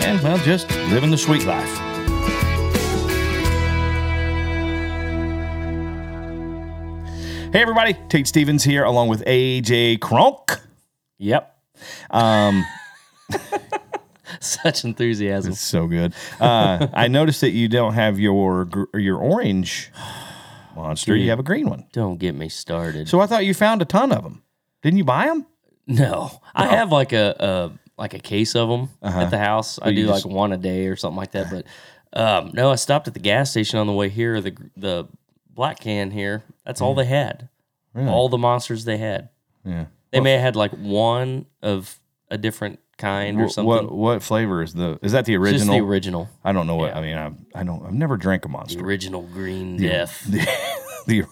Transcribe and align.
and, 0.00 0.20
well, 0.22 0.38
just 0.38 0.68
living 0.90 1.10
the 1.10 1.18
sweet 1.18 1.44
life. 1.44 1.68
Hey, 7.52 7.62
everybody, 7.62 7.94
Tate 8.08 8.28
Stevens 8.28 8.62
here, 8.62 8.84
along 8.84 9.08
with 9.08 9.24
AJ 9.24 10.00
Kronk. 10.00 10.60
Yep. 11.18 11.52
Um, 12.10 12.64
Such 14.40 14.84
enthusiasm. 14.84 15.50
it's 15.52 15.60
so 15.60 15.88
good. 15.88 16.14
Uh, 16.38 16.86
I 16.94 17.08
noticed 17.08 17.40
that 17.40 17.50
you 17.50 17.66
don't 17.68 17.94
have 17.94 18.20
your 18.20 18.68
your 18.94 19.18
orange 19.18 19.90
monster; 20.76 21.16
you 21.16 21.30
have 21.30 21.40
a 21.40 21.42
green 21.42 21.68
one. 21.68 21.86
Don't 21.92 22.18
get 22.18 22.36
me 22.36 22.48
started. 22.48 23.08
So 23.08 23.18
I 23.18 23.26
thought 23.26 23.44
you 23.44 23.52
found 23.52 23.82
a 23.82 23.84
ton 23.84 24.12
of 24.12 24.22
them. 24.22 24.44
Didn't 24.82 24.98
you 24.98 25.04
buy 25.04 25.26
them? 25.26 25.44
no, 25.88 26.30
I 26.54 26.66
have 26.66 26.92
like 26.92 27.12
a, 27.12 27.34
a 27.40 27.79
like 28.00 28.14
a 28.14 28.18
case 28.18 28.56
of 28.56 28.68
them 28.68 28.88
at 29.02 29.30
the 29.30 29.38
house. 29.38 29.78
I 29.78 29.82
Uh-huh. 29.82 29.90
do 29.92 30.06
just- 30.06 30.24
like 30.24 30.34
one 30.34 30.50
a 30.52 30.56
day 30.56 30.86
or 30.88 30.96
something 30.96 31.16
like 31.18 31.30
that. 31.32 31.46
But 31.52 31.66
um, 32.12 32.50
no, 32.54 32.72
I 32.72 32.74
stopped 32.74 33.06
at 33.06 33.14
the 33.14 33.20
gas 33.20 33.52
station 33.52 33.78
on 33.78 33.86
the 33.86 33.92
way 33.92 34.08
here. 34.08 34.40
The 34.40 34.56
the 34.76 35.06
black 35.48 35.78
can 35.80 36.10
here. 36.10 36.42
That's 36.66 36.80
all 36.80 36.94
they 36.96 37.04
had. 37.04 37.48
All 37.94 38.28
the 38.28 38.38
monsters 38.38 38.84
they 38.84 38.96
had. 38.98 39.28
Yeah. 39.64 39.84
They 40.10 40.18
may 40.20 40.32
have 40.32 40.40
had 40.40 40.56
like 40.56 40.72
one 40.72 41.46
of 41.62 42.00
a 42.30 42.36
different 42.38 42.80
kind 42.98 43.40
or 43.40 43.48
something. 43.48 43.66
What 43.68 43.92
what 43.92 44.22
flavor 44.24 44.60
is 44.62 44.74
the? 44.74 44.98
Is 45.02 45.12
that 45.12 45.24
the 45.24 45.34
Just 45.34 45.42
original? 45.42 45.74
the 45.76 45.84
original. 45.84 46.28
I 46.44 46.50
don't 46.52 46.66
know 46.66 46.76
what. 46.76 46.90
Yeah. 46.90 46.98
I 46.98 47.02
mean, 47.02 47.16
I, 47.54 47.60
I 47.60 47.62
don't. 47.64 47.84
I've 47.86 47.92
never 47.94 48.16
drank 48.16 48.44
a 48.44 48.48
monster. 48.48 48.78
The 48.78 48.84
original 48.84 49.22
green 49.22 49.76
death. 49.76 50.26
The 51.06 51.24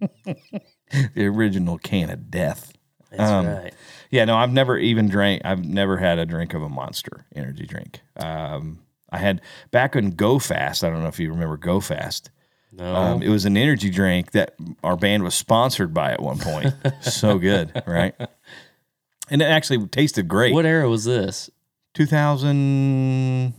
the, 0.00 0.16
the 1.14 1.26
original 1.26 1.78
can 1.78 2.10
of 2.10 2.30
death. 2.30 2.71
That's 3.16 3.30
um, 3.30 3.46
right. 3.46 3.74
Yeah, 4.10 4.24
no, 4.24 4.36
I've 4.36 4.52
never 4.52 4.76
even 4.78 5.08
drank. 5.08 5.42
I've 5.44 5.64
never 5.64 5.96
had 5.96 6.18
a 6.18 6.26
drink 6.26 6.54
of 6.54 6.62
a 6.62 6.68
monster 6.68 7.26
energy 7.34 7.66
drink. 7.66 8.00
Um, 8.16 8.80
I 9.10 9.18
had 9.18 9.40
back 9.70 9.96
in 9.96 10.10
Go 10.12 10.38
Fast. 10.38 10.84
I 10.84 10.90
don't 10.90 11.02
know 11.02 11.08
if 11.08 11.18
you 11.18 11.30
remember 11.30 11.56
Go 11.56 11.80
Fast. 11.80 12.30
No. 12.72 12.94
Um, 12.94 13.22
it 13.22 13.28
was 13.28 13.44
an 13.44 13.56
energy 13.56 13.90
drink 13.90 14.32
that 14.32 14.54
our 14.82 14.96
band 14.96 15.22
was 15.22 15.34
sponsored 15.34 15.92
by 15.92 16.12
at 16.12 16.22
one 16.22 16.38
point. 16.38 16.74
so 17.02 17.38
good, 17.38 17.82
right? 17.86 18.14
And 19.28 19.42
it 19.42 19.46
actually 19.46 19.86
tasted 19.88 20.26
great. 20.28 20.54
what 20.54 20.64
era 20.64 20.88
was 20.88 21.04
this? 21.04 21.50
2000 21.94 23.52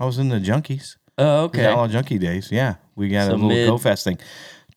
I 0.00 0.04
was 0.04 0.18
in 0.18 0.28
the 0.28 0.38
junkies. 0.38 0.96
Oh, 1.18 1.44
Okay. 1.44 1.66
Outlaw 1.66 1.88
junkie 1.88 2.18
days. 2.18 2.50
Yeah. 2.50 2.76
We 2.96 3.08
got 3.08 3.26
So 3.26 3.32
a 3.32 3.34
little 3.34 3.48
mid- 3.48 3.68
Go 3.68 3.78
Fast 3.78 4.04
thing. 4.04 4.18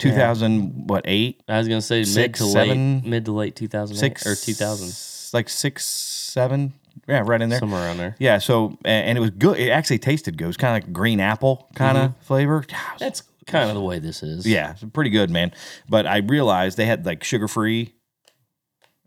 2000 0.02 0.88
what, 0.90 1.04
8? 1.06 1.42
I 1.48 1.58
was 1.58 1.68
gonna 1.68 1.82
say 1.82 2.00
mid 2.00 2.08
Six, 2.08 2.40
to 2.40 2.46
seven, 2.46 2.96
late, 3.02 3.06
mid 3.06 3.26
to 3.26 3.32
late 3.32 3.56
2000 3.56 3.96
6 3.96 4.26
or 4.28 4.36
2000, 4.36 5.34
Like 5.38 5.50
6 5.50 5.86
7. 5.86 6.74
Yeah, 7.08 7.24
right 7.26 7.42
in 7.42 7.50
there. 7.50 7.60
somewhere 7.60 7.84
around 7.86 7.98
there. 7.98 8.16
Yeah, 8.20 8.38
so 8.40 8.78
a- 8.84 8.90
and 8.90 9.18
it 9.18 9.22
was 9.22 9.30
good. 9.32 9.58
It 9.58 9.70
actually 9.70 10.00
tasted 10.00 10.38
good. 10.38 10.44
It 10.44 10.48
was 10.48 10.58
kind 10.58 10.76
of 10.76 10.84
like 10.88 10.94
green 10.94 11.20
apple 11.20 11.70
kind 11.76 11.98
of 11.98 12.14
flavor. 12.22 12.66
Yeah, 12.70 12.78
it 12.96 13.00
That's 13.00 13.24
kind 13.48 13.70
of 13.70 13.76
the 13.76 13.82
way 13.82 14.00
this 14.00 14.22
is. 14.24 14.46
yeah, 14.46 14.72
it's 14.72 14.84
pretty 14.92 15.10
good, 15.10 15.30
man. 15.30 15.54
But 15.90 16.06
I 16.06 16.18
realized 16.18 16.78
they 16.78 16.86
had 16.86 17.06
like 17.06 17.24
sugar 17.24 17.48
free, 17.48 17.94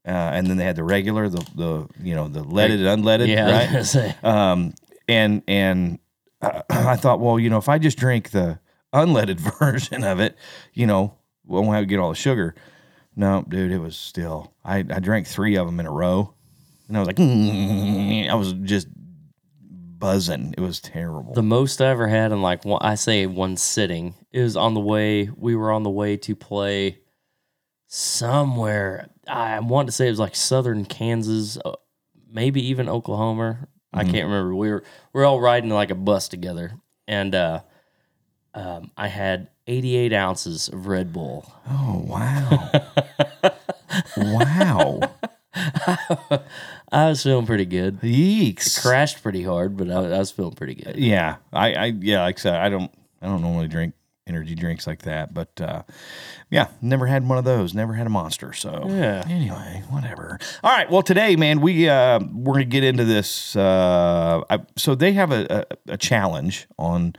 uh, 0.07 0.11
and 0.11 0.47
then 0.47 0.57
they 0.57 0.65
had 0.65 0.77
the 0.77 0.85
regular, 0.85 1.29
the 1.29 1.47
the 1.55 1.87
you 2.03 2.15
know 2.15 2.29
the 2.29 2.43
leaded 2.43 2.85
and 2.85 3.05
unleaded, 3.05 3.29
yeah. 3.29 3.47
I 3.47 3.51
was 3.51 3.55
right? 3.55 3.67
gonna 3.71 3.85
say. 3.85 4.17
um, 4.23 4.75
and 5.09 5.43
and 5.47 5.99
uh, 6.43 6.63
I 6.71 6.97
thought, 6.97 7.21
well, 7.21 7.39
you 7.39 7.51
know, 7.51 7.59
if 7.59 7.69
I 7.69 7.79
just 7.79 7.99
drink 7.99 8.31
the 8.31 8.59
unleaded 8.95 9.41
version 9.59 10.05
of 10.05 10.21
it, 10.21 10.37
you 10.73 10.87
know, 10.87 11.15
we 11.45 11.61
won't 11.61 11.75
have 11.75 11.83
to 11.83 11.87
get 11.87 11.99
all 11.99 12.11
the 12.11 12.15
sugar. 12.15 12.55
No, 13.17 13.45
dude, 13.49 13.71
it 13.73 13.79
was 13.79 13.97
still. 13.97 14.55
I 14.65 14.79
I 14.79 15.01
drank 15.01 15.27
three 15.27 15.57
of 15.57 15.67
them 15.67 15.79
in 15.81 15.87
a 15.87 15.93
row, 15.93 16.35
and 16.89 16.97
I 16.97 17.01
was 17.01 17.07
like, 17.07 17.21
I 17.21 18.35
was 18.35 18.53
just 18.63 18.89
buzzing. 19.99 20.55
It 20.57 20.61
was 20.61 20.81
terrible. 20.81 21.33
The 21.35 21.43
most 21.43 21.81
I 21.81 21.87
ever 21.89 22.09
had 22.09 22.33
in 22.33 22.43
like 22.43 22.65
one, 22.65 22.83
I 22.83 22.95
say 22.97 23.27
one 23.27 23.57
sitting. 23.57 24.15
is 24.33 24.57
on 24.57 24.75
the 24.75 24.81
way. 24.81 25.31
We 25.37 25.55
were 25.55 25.71
on 25.71 25.83
the 25.85 25.91
way 25.91 26.17
to 26.19 26.35
play 26.35 26.99
somewhere. 27.87 29.09
I 29.29 29.59
want 29.61 29.89
to 29.89 29.93
say 29.93 30.07
it 30.07 30.11
was 30.11 30.19
like 30.19 30.35
southern 30.37 30.85
Kansas, 30.85 31.57
uh, 31.65 31.73
maybe 32.31 32.67
even 32.69 32.89
Oklahoma. 32.89 33.69
I 33.93 34.03
Mm-hmm. 34.03 34.13
can't 34.13 34.27
remember. 34.27 34.55
We 34.57 34.71
were 34.71 34.83
we 35.13 35.21
are 35.23 35.25
all 35.25 35.41
riding 35.41 35.71
like 35.71 35.91
a 35.91 35.95
bus 35.95 36.27
together, 36.29 36.73
and 37.07 37.33
uh, 37.35 37.61
um, 38.55 38.91
I 38.97 39.09
had 39.09 39.49
88 39.67 40.13
ounces 40.13 40.69
of 40.69 40.87
Red 40.87 41.13
Bull. 41.13 41.53
oh 41.69 42.05
wow, 42.07 42.71
wow, 44.17 45.01
I 46.93 47.09
was 47.09 47.23
feeling 47.23 47.47
pretty 47.47 47.65
good. 47.67 48.01
yeeks. 48.01 48.81
Crashed 48.81 49.23
pretty 49.23 49.43
hard, 49.43 49.77
but 49.77 49.91
I, 49.91 49.95
I 49.95 50.19
was 50.19 50.31
feeling 50.31 50.55
pretty 50.55 50.75
good. 50.75 50.97
Yeah, 50.97 51.37
I, 51.53 51.73
I 51.75 51.85
yeah, 51.87 52.23
like 52.23 52.39
I 52.39 52.41
said, 52.41 52.55
I 52.55 52.69
don't 52.69 52.91
I 53.23 53.27
don't 53.27 53.43
normally 53.43 53.69
drink 53.69 53.95
energy 54.27 54.55
drinks 54.55 54.87
like 54.87 55.03
that, 55.03 55.35
but 55.35 55.61
uh, 55.61 55.83
yeah, 56.51 56.69
never 56.81 57.07
had 57.07 57.29
one 57.29 57.37
of 57.39 57.45
those. 57.45 57.75
Never 57.75 57.93
had 57.95 58.07
a 58.07 58.11
monster. 58.11 58.53
So 58.53 58.85
Yeah. 58.89 59.23
Anyway, 59.29 59.83
whatever. 59.91 60.39
All 60.63 60.71
right. 60.71 60.91
Well, 60.91 61.03
today, 61.03 61.37
man, 61.37 61.61
we 61.61 61.89
uh, 61.89 62.21
we're 62.33 62.55
gonna 62.55 62.65
get 62.65 62.85
into 62.85 63.05
this. 63.05 63.55
Uh, 63.57 64.43
I, 64.49 64.61
so 64.77 64.95
they 64.95 65.13
have 65.13 65.31
a, 65.33 65.67
a, 65.89 65.93
a 65.95 65.97
challenge 65.97 66.67
on 66.79 67.15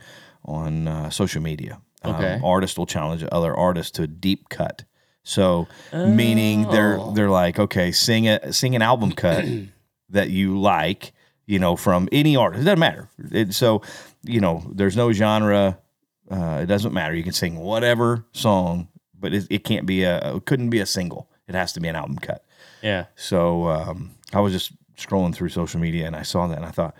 on 0.46 0.88
uh, 0.88 1.10
social 1.10 1.42
media. 1.42 1.80
Okay. 2.04 2.34
Um, 2.34 2.44
artists 2.44 2.78
will 2.78 2.86
challenge 2.86 3.24
other 3.32 3.54
artists 3.54 3.90
to 3.92 4.02
a 4.04 4.06
deep 4.06 4.48
cut. 4.48 4.84
So 5.24 5.66
meaning 5.92 6.68
they're 6.70 6.98
Oh. 7.00 7.12
they're 7.12 7.30
like, 7.30 7.58
okay, 7.58 7.90
sing 7.92 8.28
a 8.28 8.52
sing 8.52 8.76
an 8.76 8.82
album 8.82 9.10
cut 9.12 9.44
that 10.10 10.30
you 10.30 10.58
like, 10.58 11.12
you 11.46 11.58
know, 11.58 11.74
from 11.74 12.08
any 12.12 12.36
artist. 12.36 12.62
It 12.62 12.64
doesn't 12.64 12.78
matter. 12.78 13.08
It, 13.32 13.52
so, 13.54 13.82
you 14.22 14.40
know, 14.40 14.64
there's 14.72 14.96
no 14.96 15.12
genre. 15.12 15.78
Uh, 16.30 16.60
it 16.62 16.66
doesn't 16.66 16.92
matter. 16.92 17.14
You 17.14 17.24
can 17.24 17.32
sing 17.32 17.56
whatever 17.56 18.24
song, 18.32 18.88
but 19.18 19.32
it, 19.34 19.46
it 19.50 19.64
can't 19.64 19.84
be 19.86 20.04
a, 20.04 20.36
it 20.36 20.44
couldn't 20.46 20.70
be 20.70 20.78
a 20.80 20.86
single. 20.86 21.28
It 21.48 21.54
has 21.56 21.72
to 21.72 21.80
be 21.80 21.88
an 21.88 21.96
album 21.96 22.18
cut. 22.18 22.44
Yeah. 22.82 23.06
So 23.16 23.68
um, 23.68 24.12
I 24.32 24.40
was 24.40 24.52
just 24.52 24.72
scrolling 24.96 25.34
through 25.34 25.48
social 25.50 25.80
media 25.80 26.06
and 26.06 26.14
I 26.16 26.22
saw 26.22 26.46
that 26.48 26.56
and 26.56 26.66
I 26.66 26.70
thought, 26.70 26.94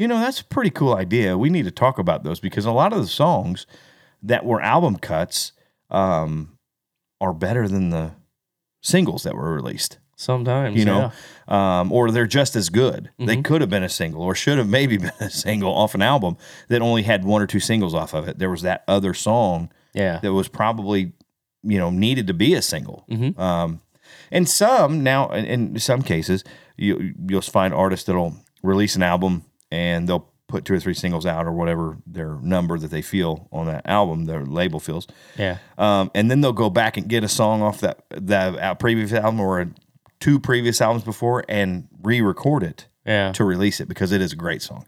you 0.00 0.08
know, 0.08 0.18
that's 0.18 0.40
a 0.40 0.44
pretty 0.44 0.70
cool 0.70 0.94
idea. 0.94 1.36
We 1.36 1.50
need 1.50 1.66
to 1.66 1.70
talk 1.70 1.98
about 1.98 2.24
those 2.24 2.40
because 2.40 2.64
a 2.64 2.72
lot 2.72 2.92
of 2.92 3.00
the 3.00 3.06
songs 3.06 3.66
that 4.22 4.44
were 4.44 4.60
album 4.62 4.96
cuts 4.96 5.52
um, 5.90 6.56
are 7.20 7.34
better 7.34 7.68
than 7.68 7.90
the 7.90 8.12
singles 8.82 9.22
that 9.24 9.34
were 9.34 9.52
released 9.52 9.98
Sometimes 10.16 10.76
you 10.76 10.84
know, 10.84 11.12
yeah. 11.48 11.80
um, 11.80 11.90
or 11.92 12.10
they're 12.10 12.26
just 12.26 12.54
as 12.54 12.68
good. 12.68 13.10
They 13.18 13.36
Mhm. 13.38 13.44
could 13.44 13.60
have 13.62 13.70
been 13.70 13.82
a 13.82 13.88
single, 13.88 14.20
or 14.22 14.34
should 14.34 14.58
have 14.58 14.68
maybe 14.68 14.96
been 15.06 15.12
a 15.18 15.30
single 15.30 15.72
off 15.72 15.94
an 15.94 16.02
album 16.02 16.36
that 16.68 16.82
only 16.82 17.02
had 17.04 17.24
one 17.24 17.40
or 17.40 17.46
two 17.46 17.58
singles 17.60 17.94
off 17.94 18.12
of 18.12 18.28
it. 18.28 18.38
There 18.38 18.50
was 18.50 18.60
that 18.62 18.84
other 18.86 19.14
song 19.14 19.70
yeah. 19.94 20.18
that 20.20 20.32
was 20.34 20.46
probably, 20.48 21.12
you 21.62 21.78
know, 21.78 21.88
needed 21.90 22.26
to 22.26 22.34
be 22.34 22.52
a 22.54 22.60
single. 22.60 23.04
Mhm. 23.10 23.38
Um, 23.38 23.80
and 24.30 24.46
some 24.46 25.02
now, 25.02 25.30
in, 25.30 25.44
in 25.46 25.78
some 25.78 26.02
cases, 26.02 26.44
you 26.76 27.14
you'll 27.26 27.40
find 27.40 27.72
artists 27.72 28.04
that'll 28.06 28.34
release 28.62 28.96
an 28.96 29.02
album 29.02 29.44
and 29.70 30.08
they'll 30.08 30.28
put 30.48 30.64
two 30.64 30.74
or 30.74 30.80
three 30.80 30.94
singles 30.94 31.26
out 31.26 31.46
or 31.46 31.52
whatever 31.52 31.96
their 32.06 32.34
number 32.42 32.76
that 32.78 32.90
they 32.90 33.02
feel 33.02 33.48
on 33.52 33.66
that 33.66 33.86
album, 33.86 34.24
their 34.24 34.44
label 34.44 34.80
feels. 34.80 35.06
Yeah. 35.38 35.58
Um, 35.78 36.10
and 36.14 36.28
then 36.30 36.40
they'll 36.40 36.52
go 36.52 36.70
back 36.70 36.96
and 36.96 37.08
get 37.08 37.22
a 37.22 37.28
song 37.28 37.62
off 37.62 37.80
that 37.82 38.04
that 38.10 38.58
uh, 38.58 38.74
previous 38.74 39.12
album 39.12 39.38
or 39.40 39.70
two 40.18 40.40
previous 40.40 40.80
albums 40.80 41.04
before 41.04 41.44
and 41.48 41.86
re-record 42.02 42.62
it 42.64 42.88
Yeah. 43.06 43.30
to 43.32 43.44
release 43.44 43.78
it 43.80 43.88
because 43.88 44.10
it 44.12 44.20
is 44.20 44.32
a 44.32 44.36
great 44.36 44.60
song. 44.60 44.84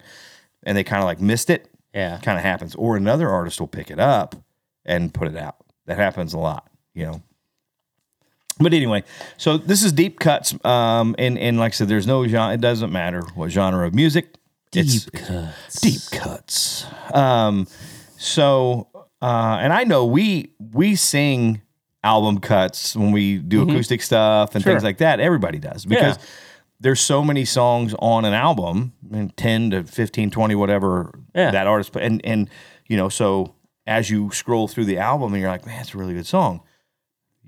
And 0.65 0.77
they 0.77 0.83
kind 0.85 1.01
of 1.01 1.07
like 1.07 1.21
missed 1.21 1.49
it. 1.49 1.69
Yeah. 1.95 2.19
Kind 2.23 2.39
of 2.39 2.45
happens. 2.45 2.75
Or 2.75 2.97
another 2.97 3.29
artist 3.31 3.61
will 3.61 3.69
pick 3.69 3.89
it 3.91 4.01
up 4.01 4.35
and 4.85 5.15
put 5.15 5.29
it 5.29 5.37
out. 5.37 5.57
That 5.87 5.97
happens 5.97 6.35
a 6.35 6.39
lot, 6.39 6.69
you 6.95 7.07
know. 7.07 7.23
But 8.59 8.75
anyway, 8.75 9.05
so 9.39 9.57
this 9.57 9.83
is 9.83 9.93
deep 9.93 10.19
cuts, 10.21 10.55
um, 10.65 11.15
and 11.19 11.39
and 11.39 11.59
like 11.59 11.73
I 11.73 11.75
said, 11.75 11.89
there's 11.89 12.07
no 12.07 12.27
genre. 12.27 12.55
It 12.55 12.61
doesn't 12.61 12.93
matter 12.93 13.23
what 13.35 13.51
genre 13.51 13.87
of 13.87 13.95
music. 13.95 14.35
It's 14.75 15.05
Deep 15.05 15.13
cuts. 15.13 15.81
deep 15.81 16.01
cuts. 16.21 16.87
Um, 17.13 17.67
so, 18.17 18.89
uh, 19.21 19.59
and 19.61 19.73
I 19.73 19.85
know 19.85 20.07
we 20.07 20.53
we 20.73 20.97
sing 20.97 21.61
album 22.05 22.39
cuts 22.39 22.97
when 22.97 23.13
we 23.13 23.39
do 23.39 23.63
acoustic 23.63 24.03
stuff 24.03 24.55
and 24.55 24.65
things 24.65 24.83
like 24.83 24.99
that. 24.99 25.21
Everybody 25.21 25.59
does 25.59 25.85
because 25.85 26.17
Yeah. 26.17 26.23
there's 26.81 27.01
so 27.01 27.23
many 27.23 27.45
songs 27.45 27.95
on 27.99 28.25
an 28.25 28.35
album. 28.35 28.93
and 29.13 29.37
10 29.37 29.71
to 29.73 29.85
15, 29.85 30.31
20, 30.31 30.55
whatever 30.55 31.13
Yeah. 31.35 31.51
that 31.51 31.67
artist. 31.67 31.95
And, 31.97 32.25
and, 32.25 32.49
you 32.89 32.97
know, 32.97 33.11
so 33.11 33.55
as 33.87 34.09
you 34.09 34.31
scroll 34.33 34.69
through 34.69 34.87
the 34.87 34.97
album 34.97 35.35
and 35.35 35.43
you're 35.43 35.51
like, 35.51 35.67
man, 35.67 35.83
it's 35.83 35.93
a 35.95 35.99
really 35.99 36.15
good 36.15 36.27
song, 36.27 36.63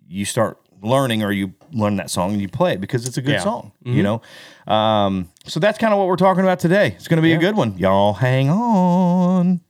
you 0.06 0.26
start 0.26 0.58
learning 0.84 1.22
or 1.22 1.32
you 1.32 1.52
learn 1.72 1.96
that 1.96 2.10
song 2.10 2.32
and 2.32 2.40
you 2.40 2.48
play 2.48 2.72
it 2.74 2.80
because 2.80 3.06
it's 3.06 3.16
a 3.16 3.22
good 3.22 3.32
Yeah. 3.34 3.40
song, 3.42 3.72
you 3.82 4.02
know? 4.02 4.20
Um, 4.66 5.30
so 5.46 5.58
that's 5.60 5.78
kind 5.78 5.92
of 5.92 5.98
what 5.98 6.08
we're 6.08 6.16
talking 6.16 6.42
about 6.44 6.58
today. 6.60 6.88
It's 6.88 7.08
going 7.08 7.16
to 7.18 7.22
be 7.22 7.32
a 7.32 7.38
good 7.38 7.56
one. 7.56 7.76
Y'all 7.78 8.12
hang 8.14 8.50
on. 8.50 9.60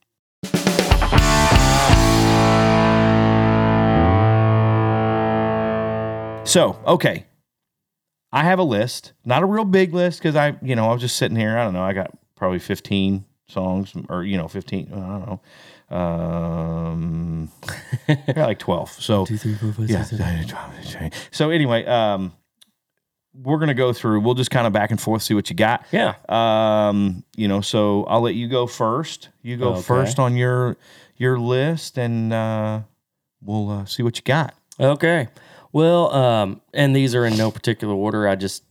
So, 6.47 6.79
okay. 6.87 7.25
I 8.31 8.45
have 8.45 8.59
a 8.59 8.63
list, 8.65 9.13
not 9.25 9.43
a 9.43 9.47
real 9.47 9.65
big 9.65 9.95
list 9.95 10.19
because 10.21 10.37
I, 10.37 10.57
you 10.63 10.77
know, 10.77 10.87
I 10.89 10.93
was 10.93 11.01
just 11.01 11.17
sitting 11.17 11.37
here. 11.39 11.57
I 11.57 11.65
don't 11.65 11.73
know. 11.73 11.83
I 11.83 11.93
got 11.95 12.11
probably 12.37 12.59
15 12.59 13.25
songs 13.49 13.95
or, 14.11 14.25
you 14.25 14.37
know, 14.37 14.47
15, 14.47 14.89
I 14.93 14.95
don't 14.95 15.27
know. 15.27 15.41
Um, 15.94 17.50
got 18.08 18.37
like 18.37 18.58
12. 18.58 18.91
So, 18.91 19.26
yeah. 19.29 20.05
So, 21.31 21.50
anyway, 21.50 21.85
um, 21.87 22.32
we're 23.35 23.58
going 23.58 23.69
to 23.69 23.75
go 23.75 23.93
through, 23.93 24.20
we'll 24.20 24.35
just 24.35 24.50
kind 24.50 24.67
of 24.67 24.73
back 24.73 24.91
and 24.91 25.00
forth, 25.00 25.23
see 25.23 25.35
what 25.35 25.50
you 25.50 25.56
got. 25.56 25.85
Yeah. 25.93 26.14
Um, 26.29 27.25
you 27.37 27.49
know, 27.49 27.61
so 27.61 28.05
I'll 28.05 28.20
let 28.20 28.35
you 28.35 28.49
go 28.49 28.67
first. 28.67 29.29
You 29.43 29.56
go 29.56 29.70
Okay. 29.75 29.82
first 29.82 30.19
on 30.19 30.37
your 30.37 30.76
your 31.17 31.38
list, 31.38 31.96
and 31.96 32.32
uh, 32.32 32.81
we'll 33.41 33.70
uh, 33.70 33.85
see 33.85 34.02
what 34.02 34.17
you 34.17 34.23
got. 34.25 34.55
Okay. 34.81 35.29
Well, 35.73 36.12
um, 36.12 36.61
and 36.73 36.94
these 36.94 37.14
are 37.14 37.25
in 37.25 37.37
no 37.37 37.50
particular 37.52 37.94
order. 37.94 38.26
I 38.29 38.35
just 38.37 38.62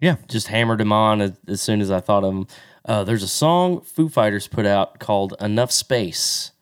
Yeah. 0.00 0.16
just 0.28 0.48
hammered 0.48 0.80
them 0.80 0.92
on 0.92 1.20
as, 1.20 1.32
as 1.46 1.60
soon 1.60 1.80
as 1.80 1.90
I 1.90 2.00
thought 2.00 2.24
of 2.24 2.32
them. 2.34 2.46
Uh, 2.88 3.04
there's 3.04 3.22
a 3.22 3.28
song 3.28 3.82
Foo 3.82 4.08
Fighters 4.08 4.48
put 4.48 4.64
out 4.66 4.98
called 4.98 5.34
"Enough 5.40 5.70
Space." 5.70 6.52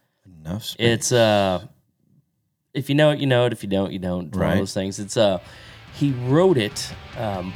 Enough 0.45 0.65
space. 0.65 0.77
It's 0.87 1.13
uh, 1.13 1.65
if 2.75 2.89
you 2.89 2.95
know 2.97 3.11
it, 3.13 3.21
you 3.21 3.27
know 3.27 3.47
it. 3.47 3.53
If 3.53 3.63
you 3.63 3.69
don't, 3.69 3.93
you 3.93 3.99
don't. 4.01 4.27
It's 4.29 4.37
One 4.37 4.47
Right. 4.47 4.53
of 4.55 4.59
those 4.59 4.75
things. 4.75 4.99
It's 4.99 5.17
uh, 5.17 5.39
he 5.95 6.11
wrote 6.27 6.57
it. 6.59 6.93
Um, 7.17 7.53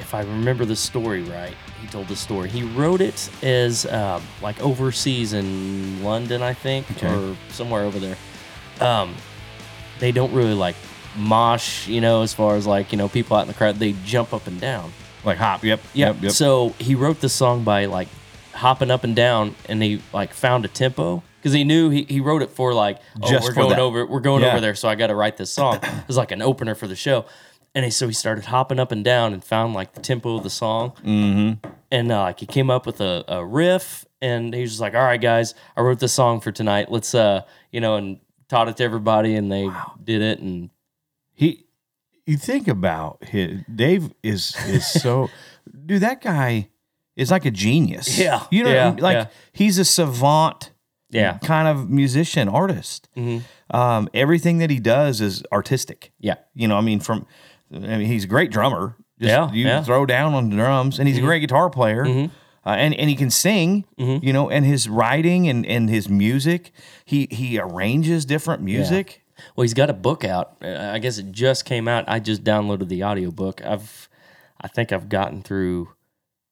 if 0.00 0.12
I 0.12 0.22
remember 0.22 0.64
the 0.64 0.74
story 0.76 1.22
right, 1.22 1.54
he 1.80 1.86
told 1.86 2.08
the 2.08 2.16
story. 2.16 2.48
He 2.48 2.62
wrote 2.64 3.00
it 3.00 3.30
as 3.44 3.86
uh, 3.86 4.20
like 4.42 4.60
overseas 4.60 5.32
in 5.32 6.02
London, 6.02 6.42
I 6.42 6.52
think, 6.52 6.90
Okay. 6.92 7.06
or 7.14 7.36
somewhere 7.50 7.84
over 7.84 7.98
there. 8.00 8.16
Um, 8.80 9.14
they 10.00 10.10
don't 10.10 10.32
really 10.32 10.54
like 10.54 10.74
mosh, 11.16 11.86
you 11.86 12.00
know, 12.00 12.22
as 12.22 12.32
far 12.34 12.56
as 12.56 12.66
like 12.66 12.90
you 12.90 12.98
know 12.98 13.08
people 13.08 13.36
out 13.36 13.42
in 13.42 13.48
the 13.48 13.54
crowd. 13.54 13.76
They 13.76 13.94
jump 14.04 14.32
up 14.34 14.48
and 14.48 14.60
down. 14.60 14.92
Like 15.24 15.38
hop. 15.38 15.62
Yep. 15.64 15.80
Yep. 15.94 16.14
Yep. 16.14 16.22
Yep. 16.22 16.32
So 16.32 16.74
he 16.78 16.94
wrote 16.94 17.20
the 17.20 17.28
song 17.28 17.64
by 17.64 17.86
like 17.86 18.08
hopping 18.54 18.90
up 18.90 19.04
and 19.04 19.14
down, 19.16 19.54
and 19.68 19.82
he 19.82 20.02
like 20.12 20.32
found 20.34 20.64
a 20.64 20.68
tempo 20.68 21.22
because 21.38 21.52
he 21.52 21.64
knew 21.64 21.88
he, 21.90 22.02
he 22.04 22.20
wrote 22.20 22.42
it 22.42 22.50
for 22.50 22.74
like 22.74 22.98
oh 23.22 23.28
Just 23.28 23.44
we're 23.44 23.54
for 23.54 23.60
going 23.60 23.70
that. 23.70 23.78
over 23.78 24.04
we're 24.06 24.20
going 24.20 24.42
Yeah. 24.42 24.50
over 24.52 24.60
there, 24.60 24.74
so 24.74 24.88
I 24.88 24.94
got 24.94 25.06
to 25.08 25.14
write 25.14 25.36
this 25.36 25.50
song. 25.50 25.76
it 25.82 26.06
was 26.06 26.16
like 26.16 26.30
an 26.32 26.42
opener 26.42 26.74
for 26.74 26.86
the 26.86 26.96
show, 26.96 27.24
and 27.74 27.84
he, 27.84 27.90
so 27.90 28.06
he 28.06 28.12
started 28.12 28.46
hopping 28.46 28.78
up 28.78 28.92
and 28.92 29.04
down 29.04 29.32
and 29.32 29.42
found 29.44 29.74
like 29.74 29.94
the 29.94 30.00
tempo 30.00 30.36
of 30.36 30.42
the 30.42 30.50
song, 30.50 30.92
mm-hmm. 31.04 31.66
and 31.90 32.12
uh, 32.12 32.20
like 32.22 32.40
he 32.40 32.46
came 32.46 32.70
up 32.70 32.86
with 32.86 33.00
a, 33.00 33.24
a 33.28 33.44
riff, 33.44 34.04
and 34.20 34.52
he 34.54 34.60
was 34.62 34.72
just 34.72 34.80
like, 34.80 34.94
all 34.94 35.02
right 35.02 35.20
guys, 35.20 35.54
I 35.76 35.80
wrote 35.82 36.00
this 36.00 36.12
song 36.12 36.40
for 36.40 36.52
tonight. 36.52 36.90
Let's 36.90 37.14
uh 37.14 37.42
you 37.70 37.80
know 37.80 37.96
and 37.96 38.20
taught 38.48 38.68
it 38.68 38.76
to 38.78 38.84
everybody, 38.84 39.34
and 39.36 39.50
they 39.50 39.70
did 40.02 40.22
it, 40.22 40.40
and 40.40 40.70
he. 41.32 41.66
You 42.30 42.36
think 42.36 42.68
about 42.68 43.24
his 43.24 43.62
Dave 43.74 44.12
is 44.22 44.54
is 44.68 44.86
so, 44.86 45.28
dude. 45.86 46.02
That 46.02 46.20
guy 46.22 46.68
is 47.16 47.30
like 47.30 47.44
a 47.44 47.50
genius. 47.50 48.18
Yeah. 48.18 48.44
You 48.50 48.64
know, 48.64 48.70
Yeah. 48.72 48.96
like 48.98 49.14
Yeah. 49.16 49.26
he's 49.52 49.78
a 49.78 49.84
savant. 49.84 50.72
yeah, 51.12 51.38
Kind 51.38 51.66
of 51.68 51.90
musician, 51.90 52.48
artist. 52.48 53.08
Um, 53.70 54.08
everything 54.14 54.58
that 54.58 54.70
he 54.70 54.78
does 54.80 55.20
is 55.20 55.42
artistic. 55.52 56.12
yeah, 56.20 56.36
You 56.54 56.68
know, 56.68 56.76
I 56.78 56.82
mean, 56.82 57.00
from 57.00 57.26
I 57.74 57.78
mean, 57.98 58.06
he's 58.06 58.24
a 58.24 58.28
great 58.28 58.50
drummer. 58.52 58.96
Just, 59.20 59.28
Yeah, 59.28 59.52
you 59.52 59.64
yeah. 59.66 59.76
Mm-hmm. 59.76 59.84
throw 59.86 60.06
down 60.06 60.34
on 60.34 60.50
the 60.50 60.56
drums, 60.56 60.98
and 60.98 61.08
he's 61.08 61.18
a 61.18 61.20
great 61.20 61.40
guitar 61.40 61.68
player. 61.70 62.04
Uh, 62.66 62.76
and 62.76 62.94
and 62.94 63.08
he 63.10 63.16
can 63.16 63.30
sing, 63.30 63.84
Mm-hmm. 63.98 64.24
you 64.26 64.32
know, 64.32 64.50
and 64.50 64.64
his 64.66 64.88
writing 64.88 65.48
and, 65.48 65.64
and 65.66 65.88
his 65.90 66.08
music, 66.08 66.70
he 67.04 67.26
he 67.30 67.58
arranges 67.58 68.24
different 68.24 68.62
music. 68.62 69.19
Well, 69.56 69.62
he's 69.62 69.74
got 69.74 69.90
a 69.90 69.94
book 69.94 70.24
out. 70.24 70.56
Uh, 70.62 70.90
I 70.92 70.98
guess 70.98 71.18
it 71.18 71.30
just 71.32 71.64
came 71.64 71.88
out. 71.88 72.04
I 72.08 72.18
just 72.20 72.44
downloaded 72.44 72.88
the 72.88 73.04
audiobook. 73.04 73.64
I've 73.64 74.08
I 74.60 74.68
think 74.68 74.92
I've 74.92 75.08
gotten 75.08 75.42
through 75.42 75.88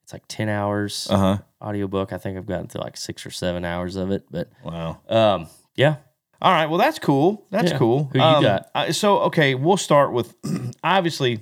it's 0.05 0.13
like 0.13 0.25
10 0.29 0.49
hours 0.49 1.07
Uh 1.11 1.17
huh. 1.19 1.39
audiobook. 1.63 2.13
I 2.13 2.19
think 2.19 2.39
I've 2.39 2.47
gotten 2.47 2.67
through 2.69 2.81
like 2.83 2.97
6 2.97 3.27
or 3.27 3.31
7 3.31 3.65
hours 3.65 3.97
of 3.97 4.11
it, 4.11 4.25
but 4.31 4.51
Wow. 4.63 5.01
um 5.09 5.49
yeah. 5.75 5.97
All 6.41 6.53
right. 6.53 6.67
Well, 6.67 6.79
that's 6.79 6.99
cool. 6.99 7.47
That's 7.51 7.73
Yeah. 7.73 7.79
cool. 7.79 8.05
Who 8.13 8.19
you 8.19 8.25
Um, 8.25 8.43
got? 8.43 8.71
I- 8.75 8.91
so 8.93 9.19
okay, 9.23 9.55
we'll 9.55 9.77
start 9.77 10.13
with 10.13 10.35
obviously 10.85 11.41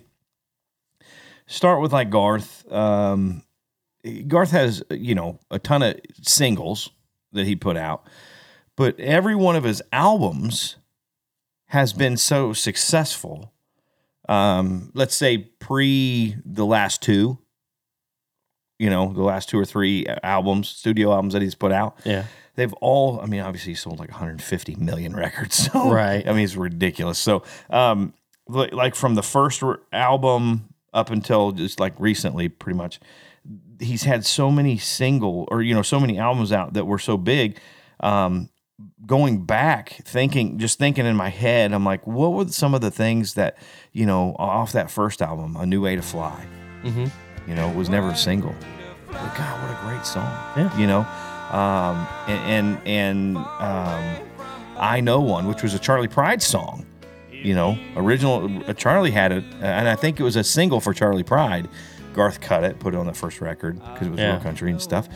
start 1.46 1.80
with 1.80 1.92
like 1.92 2.10
Garth. 2.10 2.70
Um, 2.72 3.42
Garth 4.28 4.50
has 4.52 4.82
you 4.90 5.14
know 5.14 5.38
a 5.50 5.58
ton 5.58 5.82
of 5.82 5.96
singles 6.22 6.90
that 7.32 7.46
he 7.46 7.56
put 7.56 7.76
out, 7.76 8.06
but 8.76 8.98
every 9.00 9.34
one 9.34 9.56
of 9.56 9.64
his 9.64 9.82
albums 9.92 10.76
has 11.66 11.92
been 11.92 12.16
so 12.16 12.52
successful. 12.52 13.52
Um, 14.28 14.90
let's 14.94 15.16
say 15.16 15.38
pre 15.38 16.36
the 16.44 16.66
last 16.66 17.02
two, 17.02 17.38
you 18.78 18.90
know, 18.90 19.12
the 19.12 19.22
last 19.22 19.48
two 19.48 19.58
or 19.58 19.64
three 19.64 20.06
albums, 20.22 20.68
studio 20.68 21.12
albums 21.12 21.32
that 21.32 21.42
he's 21.42 21.54
put 21.54 21.72
out 21.72 21.98
Yeah. 22.04 22.24
they've 22.56 22.72
all 22.74 23.20
i 23.20 23.26
mean 23.26 23.40
obviously 23.40 23.72
he 23.72 23.76
sold 23.76 23.98
like 23.98 24.10
150 24.10 24.76
million 24.76 25.14
records 25.14 25.56
so 25.72 25.90
Right. 25.92 26.26
i 26.28 26.32
mean 26.32 26.44
it's 26.44 26.56
ridiculous 26.56 27.18
so 27.18 27.42
um 27.70 28.12
like 28.48 28.94
from 28.94 29.14
the 29.14 29.22
first 29.22 29.62
album 29.92 30.68
up 30.94 31.10
until 31.10 31.52
just 31.52 31.78
like 31.80 31.94
recently 31.98 32.48
pretty 32.48 32.76
much 32.76 32.98
he's 33.80 34.04
had 34.04 34.24
so 34.24 34.50
many 34.50 34.78
single 34.78 35.46
or 35.50 35.62
you 35.62 35.74
know 35.74 35.82
so 35.82 36.00
many 36.00 36.18
albums 36.18 36.50
out 36.52 36.72
that 36.74 36.86
were 36.86 36.98
so 36.98 37.16
big 37.16 37.58
um 38.00 38.48
going 39.06 39.44
back 39.44 39.90
thinking 40.04 40.58
just 40.58 40.78
thinking 40.78 41.06
in 41.06 41.16
my 41.16 41.30
head 41.30 41.72
i'm 41.72 41.84
like 41.84 42.06
what 42.06 42.32
were 42.34 42.46
some 42.48 42.74
of 42.74 42.82
the 42.82 42.90
things 42.90 43.32
that 43.34 43.56
you 43.92 44.04
know 44.04 44.36
off 44.38 44.72
that 44.72 44.90
first 44.90 45.22
album 45.22 45.56
a 45.56 45.64
new 45.64 45.80
way 45.80 45.96
to 45.96 46.02
fly? 46.02 46.44
Mhm. 46.84 47.10
you 47.48 47.54
know 47.54 47.70
it 47.70 47.76
was 47.76 47.88
never 47.88 48.08
a 48.10 48.16
single. 48.16 48.54
But 49.06 49.34
god 49.34 49.62
what 49.62 49.70
a 49.70 49.86
great 49.88 50.04
song. 50.04 50.30
Yeah. 50.56 50.76
you 50.78 50.86
know? 50.86 51.00
Um 51.56 52.06
and 52.28 52.78
and, 52.84 52.86
and 52.86 53.36
um 53.38 54.26
i 54.76 55.00
know 55.00 55.20
one 55.20 55.46
which 55.46 55.62
was 55.62 55.72
a 55.72 55.78
charley 55.78 56.08
pride 56.08 56.42
song 56.42 56.84
you 57.30 57.54
know? 57.54 57.78
Original 57.96 58.50
uh, 58.68 58.74
charley 58.74 59.10
had 59.10 59.32
it 59.32 59.44
and 59.62 59.88
i 59.88 59.94
think 59.94 60.20
it 60.20 60.22
was 60.22 60.36
a 60.36 60.44
single 60.44 60.80
for 60.80 60.92
charley 60.92 61.22
pride. 61.22 61.66
Garth 62.14 62.40
cut 62.42 62.62
it 62.64 62.78
put 62.78 62.92
it 62.92 62.98
on 62.98 63.06
the 63.06 63.14
first 63.14 63.40
record 63.40 63.78
because 63.78 64.06
it 64.06 64.10
was 64.10 64.20
Yeah. 64.20 64.32
real 64.32 64.40
country 64.40 64.70
and 64.70 64.82
stuff 64.82 65.08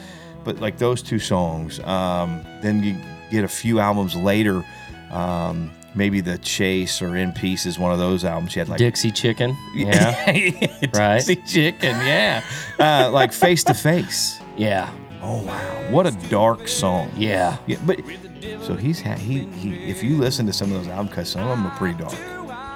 but 0.44 0.61
like 0.61 0.78
those 0.78 1.02
two 1.02 1.18
songs 1.18 1.80
um 1.80 2.44
then 2.62 2.82
you 2.82 2.97
get 3.30 3.44
a 3.44 3.49
few 3.49 3.78
albums 3.80 4.14
later 4.16 4.64
um 5.11 5.70
maybe 5.94 6.20
the 6.20 6.38
chase 6.38 7.02
or 7.02 7.16
in 7.16 7.32
peace 7.32 7.66
is 7.66 7.78
one 7.78 7.92
of 7.92 7.99
those 7.99 8.25
albums 8.25 8.54
you 8.54 8.61
had 8.61 8.68
like 8.68 8.78
Dixie 8.78 9.11
Chicken. 9.11 9.56
Yeah. 9.75 10.14
Right. 10.94 11.25
Dixie 11.25 11.37
chicken 11.47 11.97
yeah 12.06 12.42
uh 12.78 13.11
like 13.11 13.32
face 13.32 13.64
to 13.64 13.75
face 13.75 14.40
yeah. 14.56 14.92
Oh 15.23 15.42
wow, 15.42 15.90
what 15.90 16.06
a 16.06 16.11
dark 16.28 16.68
song. 16.68 17.11
Yeah. 17.16 17.56
Yeah, 17.66 17.78
but 17.87 18.00
so 18.62 18.75
he's 18.75 19.00
had 19.00 19.18
he 19.18 19.44
he. 19.47 19.75
If 19.90 20.02
you 20.02 20.16
listen 20.16 20.47
to 20.47 20.52
some 20.52 20.73
of 20.73 20.78
those 20.78 20.88
album 20.88 21.09
cuts, 21.09 21.30
some 21.30 21.42
of 21.42 21.49
them 21.49 21.66
are 21.66 21.76
pretty 21.76 21.99
dark. 21.99 22.14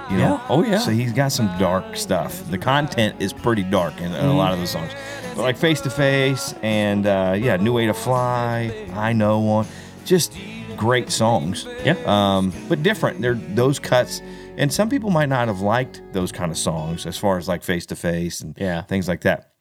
You 0.09 0.17
know? 0.17 0.35
Yeah. 0.35 0.45
Oh, 0.49 0.63
yeah. 0.63 0.77
So 0.79 0.91
he's 0.91 1.13
got 1.13 1.31
some 1.31 1.47
dark 1.57 1.95
stuff. 1.95 2.47
The 2.51 2.57
content 2.57 3.15
is 3.19 3.33
pretty 3.33 3.63
dark 3.63 3.97
in, 3.99 4.13
in 4.13 4.25
a 4.25 4.35
lot 4.35 4.53
of 4.53 4.59
the 4.59 4.67
songs, 4.67 4.91
but 5.35 5.41
like 5.41 5.57
face 5.57 5.81
to 5.81 5.89
face 5.89 6.53
and 6.61 7.05
uh, 7.07 7.35
yeah, 7.37 7.57
new 7.57 7.73
way 7.73 7.87
to 7.87 7.93
fly. 7.93 8.87
I 8.93 9.13
know 9.13 9.39
one. 9.39 9.65
Just 10.05 10.37
great 10.77 11.09
songs. 11.09 11.65
Yeah. 11.83 11.95
Um, 12.05 12.53
but 12.69 12.83
different. 12.83 13.21
They're 13.21 13.33
those 13.33 13.79
cuts. 13.79 14.21
And 14.57 14.71
some 14.71 14.89
people 14.89 15.09
might 15.09 15.27
not 15.29 15.47
have 15.47 15.61
liked 15.61 16.01
those 16.13 16.31
kind 16.31 16.51
of 16.51 16.57
songs 16.57 17.05
as 17.05 17.17
far 17.17 17.37
as 17.37 17.47
like 17.47 17.63
face 17.63 17.85
to 17.87 17.95
face 17.95 18.41
and 18.41 18.55
Yeah. 18.59 18.83
things 18.83 19.07
like 19.07 19.21
that. 19.21 19.53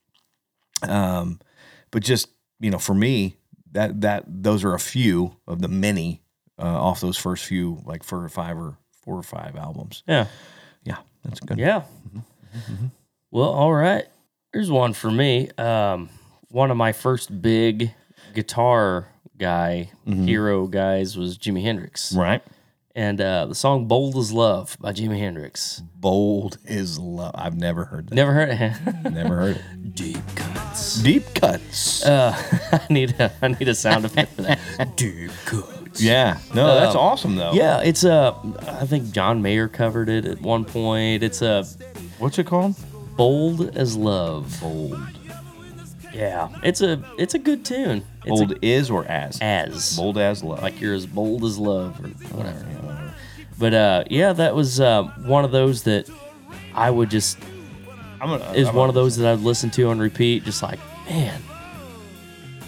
Um, 0.83 1.41
but 1.91 2.03
just 2.03 2.29
you 2.61 2.71
know, 2.71 2.79
for 2.79 2.95
me, 2.95 3.39
that 3.73 4.01
that 4.03 4.25
those 4.27 4.63
are 4.65 4.75
a 4.75 4.79
few 4.79 5.37
of 5.47 5.61
the 5.63 5.69
many 5.69 6.23
uh, 6.59 6.65
off 6.65 7.01
those 7.01 7.17
first 7.17 7.45
few 7.45 7.81
like 7.85 8.05
four 8.05 8.23
or 8.23 8.29
five 8.29 8.57
or 8.59 8.77
four 9.05 9.17
or 9.17 9.23
five 9.23 9.57
albums. 9.57 10.03
Yeah. 10.09 10.27
Yeah, 10.85 10.97
that's 11.25 11.41
good. 11.41 11.59
Yeah. 11.59 11.83
Well, 13.31 13.49
all 13.51 13.73
right. 13.73 14.05
Here's 14.53 14.71
one 14.71 14.93
for 14.93 15.11
me. 15.11 15.51
Um, 15.59 16.09
one 16.49 16.71
of 16.71 16.77
my 16.77 16.93
first 16.93 17.43
big 17.43 17.93
guitar 18.35 19.09
guy 19.37 19.91
hero 20.07 20.67
guys 20.67 21.17
was 21.17 21.37
Jimi 21.39 21.63
Hendrix, 21.63 22.15
Right. 22.15 22.43
and 22.95 23.21
uh, 23.21 23.47
the 23.47 23.55
song 23.57 23.89
"Bold 23.89 24.17
as 24.17 24.31
Love" 24.33 24.77
by 24.81 24.93
Jimi 24.93 25.19
Hendrix. 25.19 25.83
Bold 25.97 26.59
is 26.65 26.99
love. 27.01 27.33
I've 27.35 27.57
never 27.57 27.87
heard 27.87 28.09
that. 28.09 28.15
Never 28.15 28.33
heard 28.33 28.51
it. 28.51 29.11
Never 29.13 29.35
heard 29.37 29.57
it. 29.57 29.95
Deep 29.97 30.19
cuts. 30.37 30.97
Deep 31.03 31.35
cuts. 31.35 32.05
Uh, 32.07 32.33
I 32.73 32.87
need 32.93 33.19
a 33.19 33.33
I 33.43 33.49
need 33.49 33.67
a 33.67 33.75
sound 33.75 34.05
effect 34.05 34.35
for 34.35 34.43
that. 34.43 34.61
Deep 34.97 35.33
cuts. 35.47 35.73
Yeah. 36.01 36.39
No, 36.55 36.75
that's 36.75 36.95
um, 36.95 37.01
awesome 37.01 37.37
though. 37.37 37.53
Yeah, 37.53 37.81
it's 37.81 38.05
a. 38.05 38.35
I 38.67 38.87
think 38.87 39.13
John 39.13 39.43
Mayer 39.43 39.69
covered 39.69 40.09
it 40.09 40.25
at 40.25 40.41
one 40.41 40.65
point. 40.65 41.23
It's 41.23 41.43
a 41.43 41.65
What's 42.19 42.39
it 42.39 42.47
called? 42.47 42.75
bold 43.17 43.77
as 43.77 43.97
love. 43.97 44.59
Bold. 44.61 44.99
Yeah, 46.13 46.49
it's 46.63 46.81
a 46.81 47.03
it's 47.19 47.35
a 47.35 47.39
good 47.39 47.65
tune. 47.65 48.05
It's 48.25 48.29
Bold 48.29 48.53
a, 48.53 48.67
is 48.67 48.91
or 48.91 49.05
as? 49.07 49.39
as 49.41 49.97
Bold 49.97 50.17
as 50.17 50.45
love. 50.45 50.63
like 50.63 50.81
you're 50.81 50.95
as 50.95 51.07
bold 51.07 51.45
as 51.45 51.59
love 51.59 51.99
or 52.05 52.09
whatever. 52.37 52.59
whatever. 52.59 53.15
But 53.59 53.75
uh, 53.75 54.05
yeah, 54.11 54.33
that 54.33 54.55
was 54.55 54.81
uh, 54.81 55.05
one 55.25 55.45
of 55.45 55.51
those 55.51 55.83
that 55.85 56.09
I 56.73 56.91
would 56.91 57.11
just 57.11 57.39
I'm 58.21 58.29
gonna, 58.29 58.53
is 58.53 58.69
I'm 58.69 58.75
one 58.77 58.89
of 58.89 58.95
those 58.95 59.17
that 59.17 59.33
I'd 59.33 59.41
listen 59.41 59.71
to 59.73 59.89
on 59.89 59.99
repeat. 59.99 60.45
Just 60.45 60.63
like 60.63 60.79
man, 61.09 61.43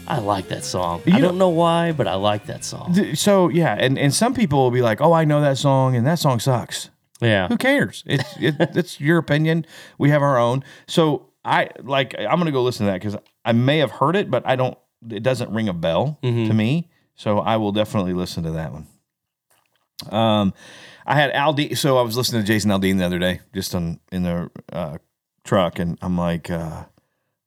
I 0.08 0.18
like 0.18 0.48
that 0.48 0.64
song. 0.64 1.02
I 1.10 1.20
don't 1.20 1.38
know- 1.38 1.48
why, 1.48 1.92
but 1.92 2.06
I 2.06 2.14
like 2.14 2.46
that 2.46 2.64
song. 2.64 3.14
So 3.14 3.48
yeah, 3.48 3.74
and, 3.78 3.98
and 3.98 4.12
some 4.14 4.34
people 4.34 4.58
will 4.62 4.70
be 4.70 4.82
like, 4.82 5.00
"Oh, 5.00 5.12
I 5.12 5.24
know 5.24 5.40
that 5.40 5.58
song, 5.58 5.96
and 5.96 6.06
that 6.06 6.18
song 6.18 6.40
sucks." 6.40 6.90
Yeah, 7.20 7.48
Who 7.48 7.56
cares? 7.56 8.04
It's 8.06 8.24
it, 8.38 8.54
it's 8.76 9.00
your 9.00 9.18
opinion. 9.18 9.64
We 9.98 10.10
have 10.10 10.22
our 10.22 10.38
own. 10.38 10.64
So 10.86 11.28
I 11.44 11.70
like 11.82 12.14
I'm 12.18 12.38
gonna 12.38 12.52
go 12.52 12.62
listen 12.62 12.86
to 12.86 12.92
that 12.92 13.00
because 13.00 13.16
I 13.44 13.52
may 13.52 13.78
have 13.78 13.90
heard 13.92 14.16
it, 14.16 14.30
but 14.30 14.42
I 14.46 14.56
don't. 14.56 14.76
It 15.10 15.22
doesn't 15.22 15.50
ring 15.50 15.68
a 15.68 15.72
bell 15.74 16.18
to 16.22 16.28
me. 16.54 16.90
So 17.14 17.38
I 17.38 17.56
will 17.56 17.72
definitely 17.72 18.12
listen 18.12 18.42
to 18.44 18.50
that 18.52 18.72
one. 18.72 18.86
Um, 20.10 20.52
I 21.06 21.14
had 21.14 21.32
Aldean. 21.32 21.76
So 21.78 21.96
I 21.98 22.02
was 22.02 22.16
listening 22.16 22.42
to 22.42 22.46
Jason 22.46 22.70
Aldean 22.70 22.98
the 22.98 23.06
other 23.06 23.18
day, 23.18 23.40
just 23.54 23.74
on 23.74 24.00
in 24.12 24.22
the 24.24 24.50
uh, 24.72 24.98
truck, 25.44 25.78
and 25.78 25.96
I'm 26.02 26.18
like, 26.18 26.50
uh, 26.50 26.84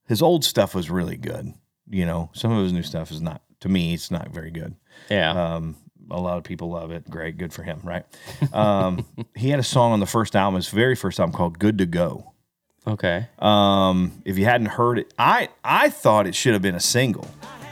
his 0.08 0.22
old 0.22 0.44
stuff 0.44 0.74
was 0.74 0.90
really 0.90 1.18
good. 1.18 1.54
You 1.90 2.06
know, 2.06 2.30
some 2.34 2.52
of 2.52 2.64
his 2.64 2.74
new 2.74 2.84
stuff 2.84 3.12
is 3.12 3.22
not. 3.22 3.42
To 3.62 3.70
me, 3.70 3.94
it's 3.94 4.10
not 4.12 4.30
very 4.30 4.52
good. 4.52 4.76
yeah. 5.10 5.32
Um, 5.56 5.76
a 6.12 6.20
lot 6.20 6.38
of 6.38 6.44
people 6.44 6.70
love 6.72 6.92
it. 6.92 7.08
Great, 7.10 7.38
good 7.38 7.54
for 7.54 7.62
him, 7.62 7.82
right? 7.84 8.04
Um, 8.54 9.06
he 9.36 9.50
had 9.50 9.60
a 9.60 9.64
song 9.64 9.92
on 9.92 10.00
the 10.00 10.06
first 10.08 10.36
album, 10.36 10.56
his 10.56 10.70
very 10.70 10.96
first 10.96 11.20
album, 11.20 11.34
called 11.36 11.60
"Good 11.60 11.78
to 11.80 11.86
Go." 11.86 12.34
okay, 12.88 13.28
Um, 13.38 14.22
if 14.26 14.38
you 14.40 14.46
hadn't 14.46 14.68
heard 14.68 14.98
it, 15.00 15.14
I 15.20 15.50
I 15.64 15.90
thought 15.90 16.26
it 16.26 16.34
should 16.36 16.54
have 16.54 16.62
been 16.62 16.76
a 16.76 16.80
single. 16.80 17.28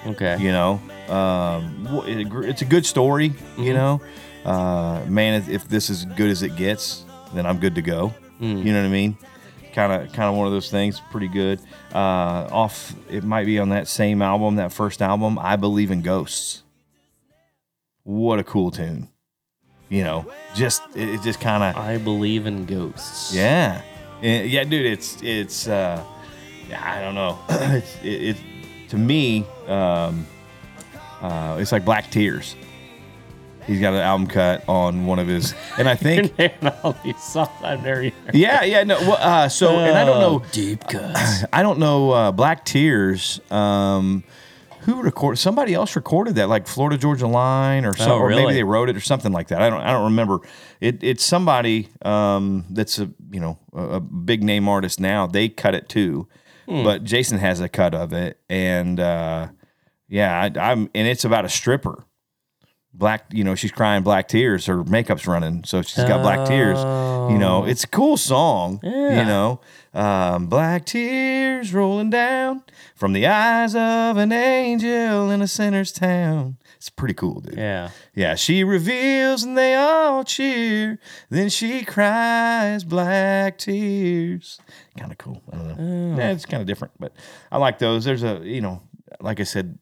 okay. 0.05 0.38
You 0.39 0.51
know, 0.51 0.81
um, 1.09 1.88
it- 2.05 2.27
it's 2.50 2.62
a 2.62 2.65
good 2.65 2.86
story. 2.86 3.33
You 3.57 3.74
know, 3.74 4.01
uh, 4.45 5.03
man, 5.07 5.41
if, 5.41 5.50
if 5.50 5.67
this 5.69 5.89
is 5.89 6.05
good 6.05 6.29
as 6.29 6.43
it 6.43 6.55
gets, 6.55 7.05
then 7.33 7.45
I'm 7.45 7.57
good 7.59 7.75
to 7.75 7.81
go. 7.81 8.13
You 8.39 8.55
know 8.71 8.79
what 8.81 8.86
I 8.86 8.89
mean? 8.89 9.17
Kind 9.74 9.91
of, 9.93 10.13
kind 10.13 10.29
of 10.29 10.36
one 10.36 10.45
of 10.47 10.53
those 10.53 10.69
things. 10.69 11.01
Pretty 11.12 11.27
good. 11.27 11.59
Uh, 11.98 12.48
off, 12.51 12.94
it 13.10 13.24
might 13.24 13.46
be 13.46 13.58
on 13.58 13.70
that 13.70 13.88
same 13.88 14.22
album, 14.22 14.58
that 14.58 14.72
first 14.72 15.01
album. 15.01 15.39
I 15.39 15.56
believe 15.56 15.89
in 15.89 16.04
ghosts. 16.04 16.62
What 18.04 18.38
a 18.38 18.44
cool 18.44 18.70
tune. 18.70 19.10
You 19.89 20.04
know, 20.04 20.32
just 20.54 20.84
it, 20.96 21.10
it 21.10 21.22
just 21.24 21.39
kind 21.39 21.63
of 21.63 21.75
I 21.82 21.98
believe 21.98 22.46
in 22.46 22.68
ghosts. 22.68 23.34
yeah, 23.34 23.82
yeah, 24.22 24.44
yeah, 24.44 24.63
dude. 24.63 24.86
It's 24.86 25.22
it's. 25.24 25.68
uh 25.68 26.04
yeah, 26.70 26.84
I 26.84 27.01
don't 27.01 27.16
know. 27.16 27.39
it's 27.50 27.96
it, 28.04 28.36
it 28.36 28.38
to 28.89 28.98
me. 28.98 29.46
Um, 29.68 30.27
uh, 31.22 31.58
it's 31.60 31.72
like 31.72 31.84
Black 31.84 32.12
Tears. 32.12 32.56
He's 33.67 33.79
got 33.81 33.93
an 33.93 34.00
album 34.00 34.27
cut 34.27 34.63
on 34.69 35.05
one 35.05 35.19
of 35.19 35.27
his, 35.27 35.53
and 35.77 35.88
I 35.89 35.95
think 35.95 36.33
all 36.83 36.93
these 37.03 37.21
songs 37.21 37.50
I've 37.62 37.83
never 37.83 38.03
heard. 38.03 38.13
yeah, 38.33 38.63
yeah, 38.63 38.83
no. 38.83 38.97
Well, 39.01 39.17
uh, 39.19 39.50
so 39.50 39.77
and 39.77 39.97
I 39.97 40.05
don't 40.05 40.19
know. 40.21 40.43
deep 40.51 40.88
cuts. 40.88 41.43
I 41.53 41.62
don't 41.63 41.77
know 41.79 42.12
uh, 42.12 42.31
Black 42.31 42.63
Tears. 42.65 43.41
Um, 43.51 44.24
who 44.81 45.01
recorded? 45.01 45.38
Somebody 45.38 45.74
else 45.74 45.97
recorded 45.97 46.36
that, 46.36 46.47
like 46.47 46.65
Florida 46.65 46.97
Georgia 46.97 47.27
Line, 47.27 47.83
or 47.83 47.93
some, 47.93 48.12
Oh, 48.12 48.19
or 48.19 48.29
maybe 48.29 48.53
they 48.53 48.63
wrote 48.63 48.88
it 48.88 48.95
or 48.95 49.01
something 49.01 49.33
like 49.33 49.50
that. 49.50 49.62
I 49.62 49.69
don't. 49.69 49.81
I 49.81 49.91
don't 49.91 50.05
remember. 50.05 50.39
It, 50.79 51.03
it's 51.03 51.25
somebody 51.25 51.89
um, 52.03 52.63
that's 52.69 52.97
a 53.00 53.12
you 53.31 53.41
know 53.41 53.59
a, 53.74 53.83
a 53.95 54.00
big 54.00 54.43
name 54.43 54.69
artist 54.69 55.00
now. 55.01 55.27
They 55.27 55.50
cut 55.50 55.75
it 55.75 55.89
too, 55.89 56.29
Hmm. 56.69 56.83
but 56.86 57.03
Jason 57.03 57.38
has 57.39 57.59
a 57.59 57.67
cut 57.67 57.93
of 57.93 58.13
it, 58.13 58.39
and 58.50 58.97
uh, 58.97 59.47
yeah, 60.07 60.39
I, 60.55 60.71
I'm 60.71 60.89
and 60.95 61.05
it's 61.07 61.25
about 61.25 61.43
a 61.43 61.50
stripper. 61.50 62.05
Black, 62.98 63.25
you 63.32 63.44
know, 63.44 63.54
she's 63.54 63.72
crying 63.72 64.01
black 64.01 64.27
tears. 64.27 64.66
Her 64.66 64.84
makeup's 64.84 65.27
running, 65.27 65.63
so 65.66 65.84
she's 65.84 66.04
got 66.04 66.24
black 66.24 66.48
tears. 66.48 66.80
You 67.32 67.38
know, 67.38 67.63
it's 67.63 67.84
a 67.84 67.88
cool 67.88 68.18
song. 68.18 68.80
You 68.84 68.89
know, 69.24 69.62
um, 69.94 70.48
black 70.48 70.86
tears 70.86 71.74
rolling 71.74 72.10
down 72.10 72.63
from 72.96 73.13
the 73.13 73.27
eyes 73.27 73.75
of 73.75 74.18
an 74.18 74.32
angel 74.32 75.30
in 75.30 75.44
a 75.44 75.48
sinner's 75.48 75.92
town. 75.92 76.58
It's 76.77 76.89
pretty 76.89 77.13
cool, 77.13 77.39
dude. 77.42 77.58
Yeah. 77.58 77.89
Yeah, 78.16 78.36
she 78.36 78.63
reveals 78.63 79.44
and 79.44 79.56
they 79.58 79.75
all 79.75 80.24
cheer. 80.24 81.00
Then 81.30 81.50
she 81.50 81.84
cries 81.86 82.84
black 82.84 83.60
tears. 83.60 84.60
Kind 84.98 85.12
of 85.12 85.18
cool. 85.20 85.42
I 85.51 85.56
don't 85.56 85.68
know. 85.68 85.75
Oh. 86.16 86.18
Yeah, 86.18 86.32
it's 86.32 86.46
kind 86.46 86.62
of 86.62 86.68
different, 86.68 86.94
but 87.00 87.13
I 87.51 87.58
like 87.58 87.77
those. 87.77 88.06
There's 88.06 88.24
a, 88.24 88.42
you 88.44 88.62
know, 88.62 88.82
like 89.22 89.39
I 89.39 89.44
said, 89.44 89.77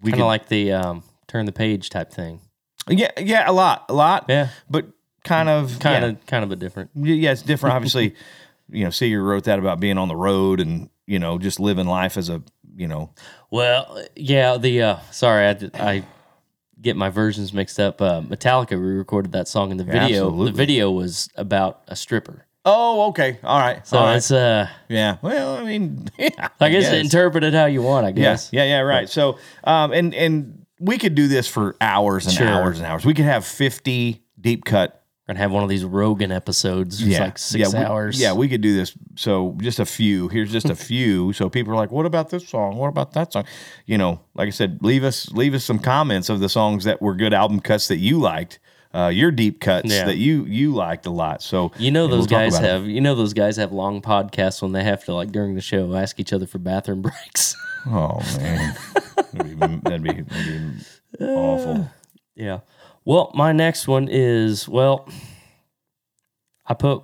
we 0.00 0.12
Kind 0.12 0.22
of 0.22 0.26
like 0.28 0.48
the 0.48 0.72
um, 0.72 1.02
turn 1.26 1.46
the 1.46 1.52
page 1.52 1.90
type 1.90 2.10
thing. 2.12 2.40
Yeah, 2.88 3.10
yeah, 3.18 3.48
a 3.48 3.52
lot, 3.52 3.86
a 3.88 3.94
lot. 3.94 4.26
Yeah. 4.28 4.48
but 4.68 4.86
kind 5.24 5.48
of, 5.48 5.78
Kind 5.78 6.02
yeah. 6.04 6.10
of 6.10 6.26
kind 6.26 6.44
of 6.44 6.50
a 6.52 6.56
different. 6.56 6.90
Yeah, 6.94 7.32
it's 7.32 7.42
different. 7.42 7.74
Obviously, 7.76 8.14
you 8.70 8.84
know, 8.84 8.90
Seger 8.90 9.24
wrote 9.24 9.44
that 9.44 9.58
about 9.58 9.80
being 9.80 9.98
on 9.98 10.08
the 10.08 10.16
road 10.16 10.60
and 10.60 10.90
you 11.06 11.18
know 11.18 11.38
just 11.38 11.60
living 11.60 11.86
life 11.86 12.16
as 12.16 12.28
a 12.28 12.42
you 12.76 12.88
know. 12.88 13.10
Well, 13.50 14.04
yeah, 14.16 14.56
the 14.58 14.82
uh 14.82 14.96
sorry, 15.10 15.46
I, 15.46 15.70
I 15.74 16.04
get 16.80 16.96
my 16.96 17.08
versions 17.08 17.52
mixed 17.54 17.78
up. 17.80 18.02
Uh, 18.02 18.20
Metallica 18.22 18.72
re-recorded 18.72 19.32
that 19.32 19.48
song 19.48 19.70
in 19.70 19.76
the 19.78 19.84
video. 19.84 20.02
Absolutely. 20.26 20.50
The 20.50 20.56
video 20.56 20.90
was 20.90 21.28
about 21.36 21.82
a 21.88 21.96
stripper. 21.96 22.44
Oh, 22.66 23.08
okay, 23.10 23.38
all 23.44 23.58
right, 23.60 23.86
So 23.86 23.98
all 23.98 24.04
right. 24.06 24.16
it's 24.16 24.30
uh 24.30 24.68
yeah. 24.88 25.18
Well, 25.22 25.56
I 25.56 25.64
mean, 25.64 26.08
yeah, 26.18 26.48
I 26.60 26.70
guess 26.70 26.84
guess. 26.84 26.94
interpret 26.94 27.44
it 27.44 27.52
how 27.54 27.66
you 27.66 27.82
want, 27.82 28.06
I 28.06 28.08
yeah, 28.08 28.14
guess. 28.14 28.50
yeah, 28.52 28.64
yeah, 28.64 28.80
right. 28.80 29.08
So, 29.08 29.38
um, 29.64 29.92
and 29.92 30.14
and 30.14 30.63
we 30.80 30.98
could 30.98 31.14
do 31.14 31.28
this 31.28 31.46
for 31.48 31.76
hours 31.80 32.26
and 32.26 32.34
Sure. 32.34 32.48
hours 32.48 32.78
and 32.78 32.86
hours. 32.86 33.04
We 33.04 33.14
could 33.14 33.24
have 33.24 33.44
fifty 33.44 34.22
deep 34.40 34.64
cut. 34.64 35.00
We're 35.26 35.32
gonna 35.34 35.40
have 35.42 35.52
one 35.52 35.62
of 35.62 35.70
these 35.70 35.84
Rogan 35.84 36.30
episodes. 36.30 37.00
It's 37.00 37.18
like 37.18 37.38
six 37.38 37.72
yeah, 37.72 37.78
we- 37.80 37.84
hours. 37.86 38.20
yeah, 38.20 38.34
we 38.34 38.46
could 38.48 38.60
do 38.60 38.74
this. 38.76 38.92
So 39.16 39.56
just 39.62 39.78
a 39.78 39.86
few. 39.86 40.28
Here's 40.28 40.52
just 40.52 40.68
a 40.68 40.74
few. 40.90 41.32
So 41.32 41.48
people 41.48 41.72
are 41.72 41.76
like, 41.76 41.90
"What 41.90 42.04
about 42.04 42.28
this 42.30 42.46
song? 42.46 42.76
What 42.76 42.88
about 42.88 43.12
that 43.14 43.32
song?" 43.32 43.44
You 43.86 43.96
know, 43.96 44.20
like 44.34 44.48
I 44.48 44.50
said, 44.50 44.80
leave 44.82 45.02
us 45.02 45.30
leave 45.32 45.54
us 45.54 45.64
some 45.64 45.78
comments 45.78 46.28
of 46.28 46.40
the 46.40 46.48
songs 46.50 46.84
that 46.84 47.00
were 47.00 47.14
good 47.14 47.32
album 47.32 47.60
cuts 47.60 47.88
that 47.88 47.96
you 47.98 48.18
liked. 48.18 48.58
Uh, 48.92 49.08
your 49.08 49.32
deep 49.32 49.60
cuts 49.60 49.90
Yeah. 49.90 50.04
that 50.04 50.18
you 50.18 50.44
you 50.44 50.72
liked 50.74 51.06
a 51.06 51.10
lot. 51.10 51.42
So 51.42 51.72
You 51.78 51.90
know 51.90 52.04
and 52.04 52.12
those 52.12 52.18
we'll 52.20 52.26
talk 52.26 52.38
guys 52.38 52.54
about 52.58 52.64
it. 52.64 52.70
have 52.72 52.86
you 52.86 53.00
know 53.00 53.14
those 53.16 53.32
guys 53.32 53.56
have 53.56 53.72
long 53.72 54.02
podcasts 54.02 54.60
when 54.62 54.70
they 54.72 54.84
have 54.84 55.04
to 55.06 55.14
like 55.14 55.32
during 55.32 55.54
the 55.56 55.60
show 55.62 55.94
ask 55.96 56.20
each 56.20 56.32
other 56.32 56.46
for 56.46 56.58
bathroom 56.58 57.00
breaks. 57.02 57.56
Oh 57.86 58.20
man, 58.38 58.76
that'd 59.32 59.58
be 59.58 59.64
that'd 59.80 60.02
be, 60.02 60.22
that'd 60.22 60.84
be 61.18 61.24
awful. 61.24 61.90
yeah. 62.34 62.60
Well, 63.04 63.30
my 63.34 63.52
next 63.52 63.86
one 63.86 64.08
is 64.10 64.68
well 64.68 65.08
I 66.66 66.74
put 66.74 67.02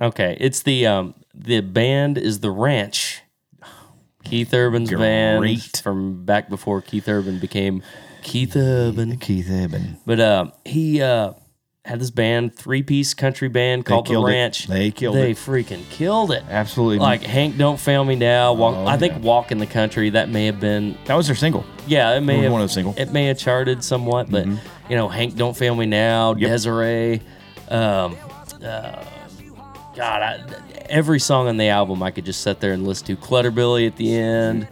Okay, 0.00 0.36
it's 0.40 0.62
the 0.62 0.86
um 0.86 1.14
the 1.34 1.60
band 1.60 2.18
is 2.18 2.40
the 2.40 2.50
Ranch. 2.50 3.22
Keith 4.24 4.52
Urban's 4.54 4.90
band 4.90 5.60
from 5.82 6.24
back 6.24 6.48
before 6.48 6.80
Keith 6.80 7.08
Urban 7.08 7.38
became 7.38 7.82
Keith 8.22 8.56
Urban. 8.56 9.18
Keith 9.18 9.50
Eben. 9.50 9.98
But 10.06 10.18
uh, 10.18 10.50
he 10.64 11.02
uh, 11.02 11.34
had 11.84 12.00
this 12.00 12.10
band, 12.10 12.54
three 12.54 12.82
piece 12.82 13.12
country 13.12 13.48
band 13.48 13.84
called 13.84 14.06
The 14.06 14.10
killed 14.12 14.28
it. 14.28 14.32
Ranch. 14.32 14.66
They 14.68 14.90
killed 14.90 15.16
they 15.16 15.32
it. 15.32 15.34
They 15.34 15.34
freaking 15.34 15.88
killed 15.90 16.32
it. 16.32 16.42
Absolutely. 16.48 16.98
Like 16.98 17.22
Hank, 17.22 17.58
don't 17.58 17.78
fail 17.78 18.04
me 18.04 18.16
now. 18.16 18.54
Walk, 18.54 18.74
Oh, 18.74 18.86
I 18.86 18.96
think 18.96 19.12
yeah. 19.14 19.18
Walk 19.20 19.52
in 19.52 19.58
the 19.58 19.66
Country. 19.66 20.08
That 20.10 20.30
may 20.30 20.46
have 20.46 20.58
been, 20.60 20.96
that 21.04 21.14
was 21.14 21.26
their 21.26 21.36
single. 21.36 21.64
yeah, 21.86 22.16
it 22.16 22.22
may 22.22 22.38
It 22.38 22.42
have 22.44 22.52
one 22.52 22.62
of 22.62 22.68
the 22.68 22.72
single. 22.72 22.94
It 22.96 23.12
may 23.12 23.26
have 23.26 23.36
charted 23.38 23.84
somewhat, 23.84 24.30
but 24.30 24.46
you 24.46 24.96
know, 24.96 25.08
Hank, 25.08 25.36
don't 25.36 25.54
fail 25.56 25.74
me 25.74 25.84
now. 25.84 26.30
Yep. 26.34 26.50
Desiree, 26.50 27.20
um, 27.68 28.16
uh, 28.64 29.04
God, 29.94 30.22
I, 30.22 30.44
every 30.88 31.20
song 31.20 31.48
on 31.48 31.56
the 31.58 31.68
album 31.68 32.02
I 32.02 32.10
could 32.10 32.24
just 32.24 32.40
sit 32.40 32.60
there 32.60 32.72
and 32.72 32.86
listen 32.86 33.06
to. 33.08 33.16
Clutterbilly 33.16 33.86
at 33.86 33.96
the 33.96 34.14
end. 34.14 34.68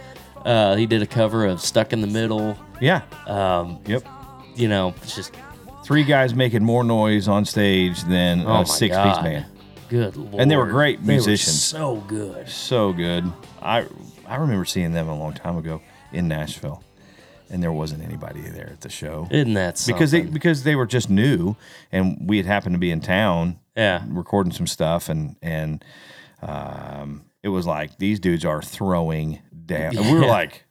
Uh, 0.47 0.75
he 0.77 0.87
did 0.87 1.03
a 1.03 1.07
cover 1.07 1.45
of 1.47 1.61
Stuck 1.61 1.93
in 1.93 2.01
the 2.01 2.07
Middle. 2.09 2.59
Yeah. 2.81 3.03
Um, 3.27 3.79
Yep. 3.87 4.05
you 4.57 4.67
know, 4.69 4.93
it's 5.03 5.15
just 5.15 5.33
Three 5.85 6.05
guys 6.05 6.35
making 6.35 6.63
more 6.65 6.85
noise 6.85 7.29
on 7.29 7.45
stage 7.45 8.03
than 8.05 8.47
Oh 8.47 8.61
a 8.63 8.67
six 8.67 8.95
God. 8.97 9.15
piece 9.17 9.23
band. 9.25 9.47
good. 9.89 10.17
Lord. 10.17 10.35
And 10.41 10.51
they 10.51 10.57
were 10.57 10.67
great 10.67 10.99
They 11.05 11.15
were 11.15 11.17
musicians. 11.19 11.63
so 11.63 11.97
good. 12.09 12.49
so 12.49 12.93
good. 12.93 13.25
I 13.61 13.87
I 14.27 14.37
remember 14.37 14.65
seeing 14.65 14.93
them 14.93 15.09
a 15.09 15.19
long 15.19 15.35
time 15.35 15.57
ago 15.59 15.83
in 16.13 16.29
Nashville, 16.29 16.83
and 17.51 17.63
there 17.63 17.73
wasn't 17.73 18.03
anybody 18.05 18.41
there 18.43 18.69
at 18.71 18.81
the 18.83 18.89
show 18.89 19.27
Isn't 19.31 19.55
that 19.55 19.77
something? 19.79 19.95
because 19.97 20.11
they 20.13 20.21
because 20.23 20.63
they 20.63 20.77
were 20.77 20.87
just 20.87 21.11
new, 21.11 21.57
and 21.91 22.17
we 22.29 22.37
had 22.37 22.47
happened 22.47 22.75
to 22.75 22.79
be 22.79 22.91
in 22.91 23.01
town 23.01 23.59
yeah. 23.77 24.03
recording 24.09 24.53
some 24.53 24.67
stuff, 24.69 25.09
and 25.09 25.37
and 25.43 25.85
um, 26.43 27.25
it 27.43 27.49
was 27.49 27.67
like 27.67 27.99
these 27.99 28.21
dudes 28.21 28.45
are 28.45 28.63
throwing 28.63 29.41
down. 29.67 29.97
And 29.97 30.07
we 30.13 30.19
were 30.21 30.27
like, 30.41 30.65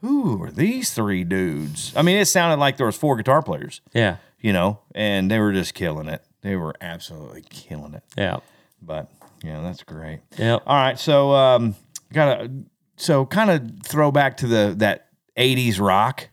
who 0.00 0.42
are 0.42 0.50
these 0.50 0.92
three 0.92 1.24
dudes? 1.24 1.92
I 1.96 2.02
mean, 2.02 2.18
it 2.18 2.26
sounded 2.26 2.58
like 2.60 2.76
there 2.76 2.86
was 2.86 2.96
four 2.96 3.16
guitar 3.16 3.42
players, 3.42 3.80
Yeah. 3.94 4.16
you 4.40 4.52
know, 4.52 4.80
and 4.94 5.30
they 5.30 5.38
were 5.38 5.52
just 5.52 5.74
killing 5.74 6.08
it. 6.08 6.22
They 6.42 6.56
were 6.56 6.74
absolutely 6.80 7.42
killing 7.48 7.94
it. 7.94 8.02
Yeah. 8.16 8.38
But 8.82 9.10
yeah, 9.42 9.62
that's 9.62 9.82
great. 9.82 10.20
Yeah. 10.38 10.54
All 10.66 10.76
right, 10.76 10.98
so 10.98 11.32
um, 11.32 11.74
gotta 12.12 12.50
so 12.96 13.26
kind 13.26 13.50
of 13.50 13.82
throw 13.84 14.10
back 14.12 14.36
to 14.38 14.46
the 14.46 14.74
that 14.78 15.08
'80s 15.36 15.80
rock, 15.80 16.28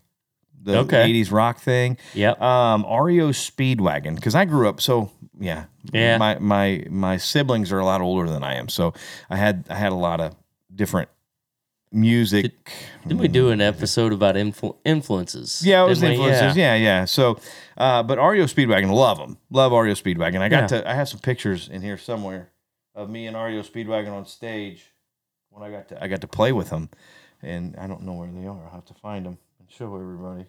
the 0.62 0.80
Okay. 0.80 1.10
'80s 1.12 1.32
rock 1.32 1.60
thing. 1.60 1.98
Yep. 2.14 2.42
Um, 2.42 2.84
REO 2.84 3.30
Speedwagon 3.30 4.16
because 4.16 4.36
I 4.36 4.46
grew 4.46 4.68
up 4.70 4.82
so 4.82 5.10
yeah 5.40 5.66
Yeah. 5.92 6.18
My 6.18 6.38
my 6.40 6.86
my 6.90 7.18
siblings 7.18 7.72
are 7.72 7.80
a 7.80 7.86
lot 7.86 8.02
older 8.02 8.30
than 8.30 8.44
I 8.44 8.56
am, 8.56 8.70
so 8.70 8.94
I 9.30 9.38
had 9.38 9.66
I 9.70 9.76
had 9.76 9.92
a 9.92 9.96
lot 9.96 10.20
of 10.22 10.36
different 10.74 11.10
music. 11.94 12.52
Didn't 13.08 13.20
we 13.20 13.28
do 13.28 13.50
an 13.52 13.62
episode 13.62 14.12
about 14.14 14.36
influ- 14.36 14.76
influences? 14.84 15.62
Yeah, 15.66 15.84
it 15.86 15.88
was 15.90 16.00
Didn't 16.00 16.16
influences. 16.16 16.58
Yeah. 16.58 16.76
yeah, 16.76 17.06
So, 17.06 17.40
uh, 17.78 18.04
but 18.04 18.18
REO 18.18 18.46
Speedwagon, 18.46 18.92
love 18.92 19.18
them. 19.20 19.38
Love 19.52 19.72
REO 19.72 19.94
Speedwagon. 19.94 20.42
I 20.42 20.50
got 20.50 20.62
Yeah. 20.72 20.82
to. 20.82 20.90
I 20.90 20.94
have 20.96 21.08
some 21.10 21.20
pictures 21.20 21.70
in 21.70 21.82
here 21.82 21.98
somewhere 21.98 22.50
of 22.96 23.10
me 23.10 23.28
and 23.28 23.36
REO 23.38 23.62
Speedwagon 23.62 24.12
on 24.12 24.26
stage 24.26 24.92
when 25.50 25.64
I 25.64 25.72
got 25.72 25.88
to. 25.90 26.04
I 26.04 26.08
got 26.08 26.22
to 26.22 26.28
play 26.28 26.52
with 26.52 26.70
them, 26.70 26.90
and 27.42 27.76
I 27.78 27.88
don't 27.88 28.02
know 28.04 28.14
where 28.14 28.30
they 28.32 28.48
are. 28.48 28.66
I'll 28.66 28.72
have 28.74 28.86
to 28.86 28.94
find 28.96 29.26
them 29.26 29.38
and 29.60 29.70
show 29.72 29.96
everybody. 29.96 30.46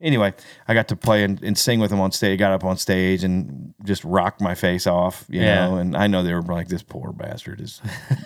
Anyway, 0.00 0.34
I 0.68 0.74
got 0.74 0.88
to 0.88 0.96
play 0.96 1.24
and, 1.24 1.42
and 1.42 1.56
sing 1.56 1.80
with 1.80 1.90
them 1.90 2.00
on 2.00 2.12
stage. 2.12 2.38
Got 2.38 2.52
up 2.52 2.64
on 2.64 2.76
stage 2.76 3.24
and 3.24 3.72
just 3.84 4.04
rocked 4.04 4.42
my 4.42 4.54
face 4.54 4.86
off, 4.86 5.24
you 5.30 5.40
Yeah. 5.40 5.68
know. 5.68 5.76
And 5.76 5.96
I 5.96 6.06
know 6.06 6.22
they 6.22 6.34
were 6.34 6.42
like, 6.42 6.68
"This 6.68 6.82
poor 6.82 7.12
bastard 7.12 7.60
is, 7.62 7.80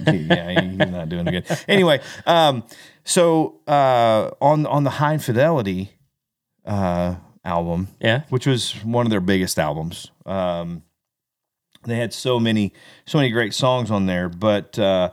yeah, 0.06 0.60
he's 0.62 0.78
not 0.78 1.08
doing 1.08 1.26
good." 1.26 1.44
Anyway, 1.68 2.00
um, 2.26 2.64
so 3.04 3.60
uh, 3.68 4.30
on 4.40 4.66
on 4.66 4.82
the 4.82 4.90
High 4.90 5.18
Fidelity 5.18 5.92
uh, 6.64 7.14
album, 7.44 7.86
Yeah. 8.00 8.22
which 8.30 8.46
was 8.48 8.72
one 8.84 9.06
of 9.06 9.10
their 9.10 9.20
biggest 9.20 9.56
albums. 9.58 10.10
Um, 10.26 10.82
they 11.84 11.96
had 11.96 12.12
so 12.12 12.38
many, 12.40 12.72
so 13.06 13.16
many 13.18 13.30
great 13.30 13.54
songs 13.54 13.90
on 13.92 14.06
there. 14.06 14.28
But 14.28 14.76
uh, 14.78 15.10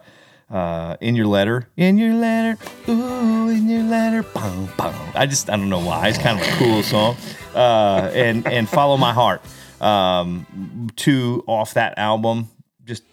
uh, 0.49 0.97
in 1.01 1.15
your 1.15 1.27
letter, 1.27 1.69
in 1.75 1.97
your 1.97 2.13
letter, 2.13 2.57
ooh, 2.87 3.49
in 3.49 3.67
your 3.67 3.83
letter, 3.83 4.23
boom, 4.23 4.69
boom. 4.77 4.95
I 5.13 5.25
just, 5.25 5.49
I 5.49 5.57
don't 5.57 5.69
know 5.69 5.83
why. 5.83 6.07
It's 6.07 6.17
kind 6.17 6.39
of 6.39 6.47
a 6.47 6.51
cool 6.51 6.83
song. 6.83 7.17
Uh, 7.53 8.11
and 8.13 8.47
and 8.47 8.69
follow 8.69 8.97
my 8.97 9.13
heart. 9.13 9.41
Um, 9.81 10.89
two 10.95 11.43
off 11.47 11.73
that 11.73 11.97
album, 11.97 12.49
just 12.85 13.03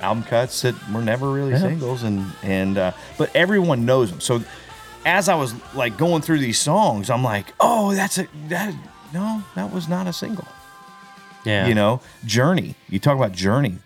album 0.00 0.24
cuts 0.24 0.62
that 0.62 0.74
were 0.92 1.02
never 1.02 1.30
really 1.30 1.56
singles, 1.58 2.02
and 2.02 2.24
and 2.42 2.78
uh, 2.78 2.92
but 3.18 3.34
everyone 3.34 3.84
knows 3.84 4.10
them. 4.10 4.20
So 4.20 4.42
as 5.04 5.28
I 5.28 5.34
was 5.34 5.54
like 5.74 5.96
going 5.96 6.22
through 6.22 6.38
these 6.38 6.58
songs, 6.58 7.10
I'm 7.10 7.22
like, 7.22 7.52
oh, 7.60 7.94
that's 7.94 8.18
a 8.18 8.26
that 8.48 8.74
no, 9.12 9.42
that 9.54 9.72
was 9.72 9.88
not 9.88 10.06
a 10.06 10.12
single. 10.12 10.46
Yeah. 11.44 11.66
You 11.66 11.74
know, 11.74 12.00
Journey. 12.24 12.74
You 12.88 12.98
talk 12.98 13.16
about 13.16 13.32
Journey. 13.32 13.78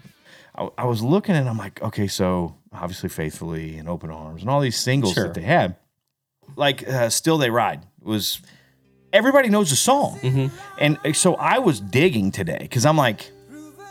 I, 0.56 0.68
I 0.78 0.84
was 0.86 1.02
looking 1.02 1.34
and 1.34 1.48
I'm 1.48 1.58
like, 1.58 1.82
okay, 1.82 2.06
so 2.06 2.56
obviously 2.74 3.08
Faithfully 3.08 3.78
and 3.78 3.88
Open 3.88 4.10
Arms 4.10 4.42
and 4.42 4.50
all 4.50 4.60
these 4.60 4.78
singles 4.78 5.14
Sure. 5.14 5.24
that 5.24 5.34
they 5.34 5.42
had, 5.42 5.76
like 6.56 6.86
uh, 6.88 7.08
Still 7.08 7.38
They 7.38 7.50
Ride 7.50 7.82
was 8.02 8.40
everybody 9.12 9.48
knows 9.48 9.70
the 9.70 9.76
song, 9.76 10.18
Mm-hmm. 10.20 10.56
and 10.78 10.98
uh, 11.04 11.12
so 11.12 11.34
I 11.36 11.58
was 11.58 11.80
digging 11.80 12.30
today 12.32 12.58
because 12.60 12.84
I'm 12.84 12.96
like, 12.96 13.30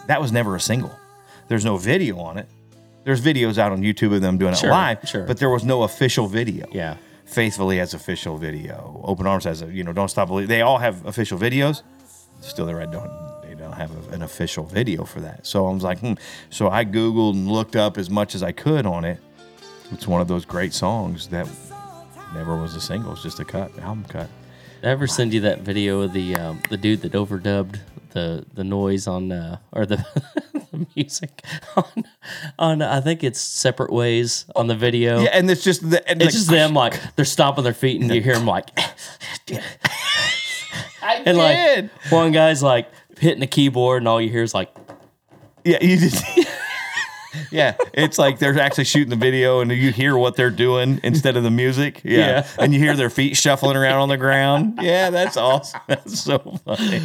that 0.08 0.22
was 0.22 0.32
never 0.32 0.56
a 0.56 0.60
single. 0.60 0.92
There's 1.48 1.66
no 1.66 1.78
video 1.78 2.20
on 2.20 2.38
it. 2.38 2.48
There's 3.06 3.22
videos 3.22 3.58
out 3.58 3.72
on 3.72 3.82
YouTube 3.82 4.14
of 4.16 4.22
them 4.22 4.38
doing 4.38 4.54
it 4.54 4.64
live, 4.64 5.00
sure. 5.08 5.24
but 5.26 5.38
there 5.38 5.50
was 5.50 5.64
no 5.64 5.84
official 5.84 6.28
video. 6.28 6.68
Yeah. 6.72 6.96
Faithfully 7.26 7.78
has 7.78 7.94
official 7.94 8.38
video. 8.38 9.02
Open 9.04 9.26
Arms 9.28 9.44
has 9.46 9.62
a, 9.62 9.68
you 9.68 9.84
know, 9.84 9.92
Don't 9.94 10.10
Stop 10.10 10.28
Believing. 10.28 10.50
They 10.50 10.62
all 10.62 10.78
have 10.78 11.06
official 11.06 11.38
videos. 11.40 11.82
Still, 12.42 12.66
they 12.66 12.74
ride 12.74 12.92
don't. 12.92 13.33
Don't 13.74 13.90
have 13.90 14.12
a, 14.12 14.16
an 14.16 14.22
official 14.22 14.66
video 14.66 15.04
for 15.04 15.20
that. 15.22 15.46
So 15.46 15.68
I 15.68 15.74
was 15.74 15.84
like, 15.84 16.00
hmm. 16.00 16.14
So 16.50 16.70
I 16.70 16.86
googled 16.86 17.34
and 17.34 17.50
looked 17.50 17.76
up 17.76 17.98
as 17.98 18.10
much 18.10 18.36
as 18.36 18.44
I 18.44 18.52
could 18.52 18.86
on 18.86 19.04
it. 19.06 19.20
It's 19.92 20.08
one 20.08 20.22
of 20.22 20.28
those 20.28 20.46
great 20.46 20.74
songs 20.74 21.28
that 21.28 21.48
never 22.34 22.56
was 22.56 22.76
a 22.76 22.82
single. 22.82 23.14
It's 23.14 23.24
just 23.24 23.40
a 23.40 23.46
cut, 23.46 23.78
album 23.80 24.06
cut. 24.06 24.30
Did 24.82 24.90
I 24.90 24.92
ever 24.92 25.08
send 25.08 25.34
you 25.34 25.42
that 25.42 25.62
video 25.62 26.02
of 26.02 26.14
the 26.14 26.36
um, 26.36 26.62
the 26.70 26.78
dude 26.78 27.02
that 27.02 27.14
overdubbed 27.14 27.80
the 28.12 28.46
the 28.54 28.64
noise 28.64 29.08
on 29.08 29.32
uh, 29.32 29.58
or 29.72 29.86
the, 29.86 30.06
the 30.54 30.88
music 30.96 31.44
on 31.76 32.04
on 32.60 32.82
I 32.82 33.02
think 33.02 33.24
it's 33.24 33.40
separate 33.40 33.92
ways 33.92 34.46
on 34.56 34.68
the 34.68 34.76
video. 34.76 35.22
Yeah, 35.22 35.30
and 35.34 35.50
it's 35.50 35.64
just 35.64 35.90
the, 35.90 36.08
and 36.08 36.22
It's 36.22 36.28
like, 36.28 36.34
just 36.34 36.50
them 36.50 36.74
like 36.74 37.00
they're 37.16 37.26
stomping 37.26 37.64
their 37.64 37.74
feet 37.74 38.02
and 38.02 38.14
you 38.14 38.22
hear 38.22 38.36
them 38.36 38.46
like 38.48 38.70
I 41.02 41.24
and 41.26 41.38
like 41.38 41.90
one 42.10 42.32
guy's 42.32 42.64
like 42.64 42.90
hitting 43.20 43.40
the 43.40 43.48
keyboard 43.48 44.02
and 44.02 44.08
all 44.08 44.22
you 44.22 44.30
hear 44.30 44.44
is 44.44 44.54
like 44.54 44.70
Yeah, 45.66 45.78
you 45.82 45.98
just. 45.98 46.24
yeah, 47.52 47.76
it's 47.94 48.20
like 48.20 48.38
they're 48.40 48.60
actually 48.60 48.84
shooting 48.84 49.10
the 49.10 49.16
video, 49.16 49.60
and 49.62 49.72
you 49.72 49.92
hear 49.92 50.16
what 50.18 50.36
they're 50.36 50.52
doing 50.52 51.00
instead 51.04 51.36
of 51.36 51.44
the 51.44 51.50
music. 51.52 52.02
Yeah, 52.04 52.18
Yeah. 52.18 52.48
and 52.60 52.74
you 52.74 52.80
hear 52.80 52.96
their 52.96 53.10
feet 53.10 53.36
shuffling 53.38 53.76
around 53.76 54.02
on 54.02 54.10
the 54.10 54.18
ground. 54.18 54.78
Yeah, 54.82 55.10
that's 55.10 55.36
awesome. 55.38 55.80
That's 55.88 56.20
so 56.20 56.38
funny. 56.66 57.00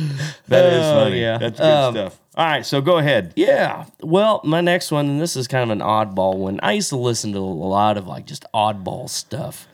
That 0.49 0.67
is 0.73 0.85
Oh, 0.85 1.05
funny. 1.05 1.21
yeah. 1.21 1.39
that's 1.39 1.59
good 1.59 1.67
Um, 1.67 1.95
stuff. 1.95 2.21
All 2.37 2.45
right, 2.47 2.65
so 2.67 2.81
go 2.81 2.99
ahead. 2.99 3.33
Yeah. 3.37 3.87
Well, 4.03 4.41
my 4.45 4.61
next 4.61 4.91
one, 4.93 5.07
and 5.09 5.21
this 5.21 5.35
is 5.35 5.49
kind 5.49 5.65
of 5.65 5.71
an 5.71 5.81
oddball 5.85 6.37
one. 6.37 6.61
I 6.63 6.73
used 6.73 6.91
to 6.91 6.97
listen 6.97 7.33
to 7.33 7.39
a 7.39 7.41
lot 7.41 7.97
of 7.97 8.07
like 8.07 8.27
just 8.27 8.45
oddball 8.55 9.09
stuff. 9.09 9.67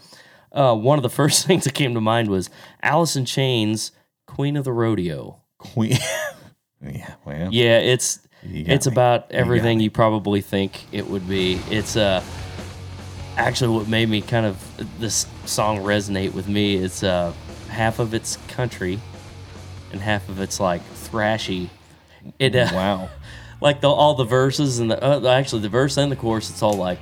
Uh, 0.52 0.74
one 0.74 0.98
of 0.98 1.02
the 1.02 1.10
first 1.20 1.46
things 1.46 1.64
that 1.64 1.74
came 1.74 1.94
to 1.94 2.00
mind 2.00 2.28
was 2.28 2.48
Alice 2.82 3.16
in 3.16 3.24
Chains, 3.24 3.90
Queen 4.26 4.56
of 4.56 4.64
the 4.64 4.72
Rodeo. 4.72 5.40
Queen. 5.72 5.98
yeah, 6.82 7.14
well, 7.24 7.48
Yeah, 7.52 7.78
it's 7.78 8.20
it's 8.42 8.86
me. 8.86 8.92
about 8.92 9.30
everything 9.32 9.78
me. 9.78 9.84
you 9.84 9.90
probably 9.90 10.40
think 10.40 10.84
it 10.92 11.08
would 11.08 11.28
be. 11.28 11.60
It's 11.70 11.96
uh 11.96 12.22
actually 13.36 13.76
what 13.76 13.88
made 13.88 14.08
me 14.08 14.20
kind 14.20 14.46
of 14.46 14.56
this 15.00 15.26
song 15.44 15.78
resonate 15.78 16.32
with 16.34 16.46
me 16.48 16.76
is 16.76 17.02
uh 17.02 17.32
half 17.68 17.98
of 17.98 18.14
it's 18.14 18.36
country 18.48 19.00
and 19.90 20.00
half 20.00 20.28
of 20.28 20.40
it's 20.40 20.60
like 20.60 20.82
thrashy. 20.94 21.68
It 22.38 22.54
uh, 22.54 22.68
wow. 22.72 23.08
like 23.60 23.80
the 23.80 23.88
all 23.88 24.14
the 24.14 24.24
verses 24.24 24.78
and 24.78 24.90
the 24.90 25.02
uh, 25.02 25.28
actually 25.32 25.62
the 25.62 25.68
verse 25.68 25.96
and 25.96 26.12
the 26.12 26.16
chorus 26.16 26.50
it's 26.50 26.62
all 26.62 26.74
like 26.74 26.98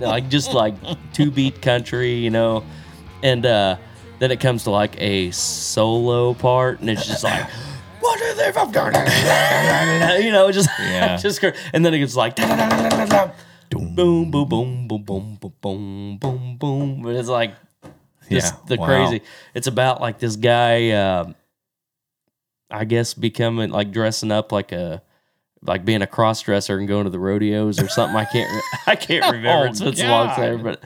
like 0.00 0.28
just 0.28 0.52
like 0.54 0.74
two 1.12 1.30
beat 1.30 1.60
country 1.62 2.14
you 2.14 2.30
know 2.30 2.64
and 3.22 3.46
uh 3.46 3.76
then 4.24 4.30
it 4.30 4.40
comes 4.40 4.64
to 4.64 4.70
like 4.70 5.00
a 5.00 5.30
solo 5.32 6.32
part 6.34 6.80
and 6.80 6.88
it's 6.88 7.06
just 7.06 7.22
like 7.22 7.46
what 8.00 8.20
are 8.22 8.34
they 8.34 8.50
from 8.52 8.72
you 10.24 10.32
know 10.32 10.50
just 10.50 10.68
Yeah. 10.80 11.16
just 11.16 11.42
and 11.72 11.84
then 11.84 11.92
it 11.94 11.98
gets 11.98 12.16
like 12.16 12.34
Dum. 13.70 13.94
boom 13.94 14.30
boom 14.30 14.48
boom 14.48 14.88
boom 14.88 15.04
boom 15.04 15.38
boom 15.38 15.56
boom 15.60 16.18
boom 16.18 16.56
boom 16.56 17.02
but 17.02 17.14
it's 17.16 17.28
like 17.28 17.54
just 18.30 18.54
Yeah, 18.54 18.60
the 18.68 18.76
wow. 18.76 18.86
crazy. 18.86 19.22
It's 19.52 19.66
about 19.66 20.00
like 20.00 20.18
this 20.18 20.36
guy, 20.36 20.90
uh, 20.90 21.32
I 22.70 22.84
guess, 22.86 23.12
becoming 23.12 23.68
like 23.70 23.90
dressing 23.92 24.32
up 24.32 24.50
like 24.50 24.72
a 24.72 25.02
like 25.62 25.84
being 25.84 26.00
a 26.02 26.06
cross 26.06 26.40
dresser 26.40 26.78
and 26.78 26.88
going 26.88 27.04
to 27.04 27.10
the 27.10 27.18
rodeos 27.18 27.82
or 27.82 27.88
something. 27.88 28.16
I 28.16 28.24
can't 28.24 28.50
re- 28.50 28.78
I 28.86 28.96
can't 28.96 29.24
remember. 29.26 29.66
Oh, 29.66 29.70
it's 29.70 29.80
been 29.80 29.94
so 29.96 30.08
long 30.08 30.28
God. 30.28 30.38
there, 30.38 30.58
but 30.58 30.82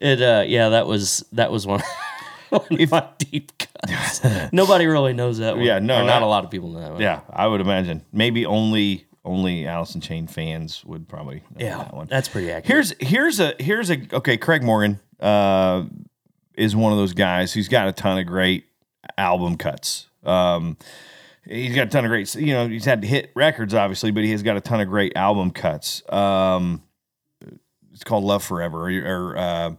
it 0.00 0.20
uh, 0.20 0.44
yeah, 0.46 0.70
that 0.70 0.86
was 0.88 1.24
that 1.32 1.52
was 1.52 1.64
one. 1.66 1.80
Of 2.52 2.90
my 2.90 3.08
deep 3.18 3.52
cuts. 3.58 4.22
Nobody 4.52 4.86
really 4.86 5.12
knows 5.12 5.38
that 5.38 5.56
one. 5.56 5.64
Yeah, 5.64 5.78
no, 5.78 6.02
Or 6.02 6.04
not 6.04 6.22
a 6.22 6.26
lot 6.26 6.44
of 6.44 6.50
people 6.50 6.70
know 6.70 6.80
that 6.80 6.92
one. 6.92 7.00
Yeah, 7.00 7.20
I 7.30 7.46
would 7.46 7.60
imagine. 7.60 8.04
Maybe 8.12 8.44
only 8.46 9.06
only 9.24 9.66
Alice 9.66 9.94
in 9.94 10.00
Chains 10.00 10.32
fans 10.32 10.84
would 10.84 11.08
probably 11.08 11.42
know 11.54 11.66
yeah, 11.66 11.78
that 11.78 11.94
one. 11.94 12.06
that's 12.08 12.28
pretty 12.28 12.50
accurate. 12.50 12.66
Here's 12.66 12.94
here's 13.00 13.40
a 13.40 13.54
here's 13.58 13.90
a 13.90 13.98
okay. 14.12 14.36
Craig 14.36 14.62
Morgan 14.62 15.00
uh, 15.20 15.84
is 16.54 16.74
one 16.74 16.92
of 16.92 16.98
those 16.98 17.12
guys 17.12 17.52
who's 17.52 17.68
got 17.68 17.88
a 17.88 17.92
ton 17.92 18.18
of 18.18 18.26
great 18.26 18.64
album 19.16 19.56
cuts. 19.56 20.08
Um, 20.22 20.76
he's 21.44 21.74
got 21.74 21.86
a 21.86 21.90
ton 21.90 22.04
of 22.04 22.08
great. 22.08 22.34
You 22.34 22.54
know, 22.54 22.68
he's 22.68 22.84
had 22.84 23.04
hit 23.04 23.30
records 23.34 23.74
obviously, 23.74 24.10
but 24.10 24.24
he 24.24 24.30
has 24.30 24.42
got 24.42 24.56
a 24.56 24.60
ton 24.60 24.80
of 24.80 24.88
great 24.88 25.16
album 25.16 25.50
cuts. 25.50 26.02
Um, 26.12 26.82
it's 27.92 28.04
called 28.04 28.24
Love 28.24 28.42
Forever, 28.42 28.88
or, 28.88 29.02
or 29.04 29.36
uh, 29.36 29.72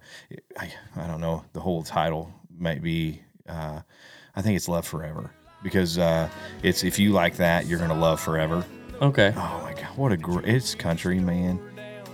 I, 0.57 0.73
I 0.95 1.07
don't 1.07 1.21
know. 1.21 1.43
The 1.53 1.59
whole 1.59 1.81
title 1.81 2.31
might 2.61 2.81
be. 2.81 3.21
Uh, 3.47 3.81
I 4.35 4.41
think 4.41 4.55
it's 4.55 4.67
Love 4.69 4.85
Forever 4.87 5.31
because 5.63 5.97
uh, 5.97 6.29
it's 6.63 6.83
if 6.83 6.97
you 6.99 7.11
like 7.11 7.35
that, 7.37 7.65
you're 7.65 7.79
gonna 7.79 7.93
love 7.99 8.19
forever. 8.21 8.65
okay. 9.01 9.33
Oh 9.35 9.59
my 9.63 9.73
god, 9.73 9.97
what 9.97 10.11
a 10.11 10.17
great! 10.17 10.45
It's 10.47 10.75
country, 10.75 11.19
man. 11.19 11.59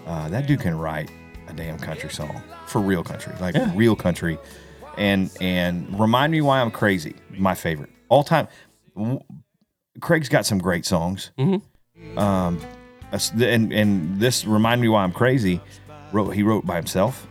Uh, 0.06 0.30
that 0.30 0.48
dude 0.48 0.62
can 0.62 0.78
write 0.78 1.12
a 1.48 1.54
damn 1.54 1.78
country 1.78 2.10
song 2.10 2.42
for 2.66 2.80
real 2.82 3.04
country, 3.04 3.34
like 3.40 3.56
real 3.76 3.96
country, 3.96 4.38
and 4.98 5.30
and 5.42 6.00
remind 6.00 6.32
me 6.32 6.42
why 6.42 6.62
I'm 6.62 6.72
crazy. 6.72 7.16
My 7.30 7.54
favorite 7.56 7.90
all 8.10 8.24
time. 8.24 8.48
W- 8.96 9.20
Craig's 10.00 10.30
got 10.30 10.46
some 10.46 10.60
great 10.60 10.86
songs. 10.86 11.32
Mhm. 11.38 11.62
Um, 12.18 12.62
and 13.40 13.72
and 13.74 14.20
this 14.20 14.46
remind 14.46 14.80
me 14.82 14.88
why 14.88 15.04
I'm 15.04 15.12
crazy. 15.12 15.60
Wrote 16.12 16.32
he 16.32 16.42
wrote 16.44 16.66
by 16.66 16.76
himself. 16.78 17.28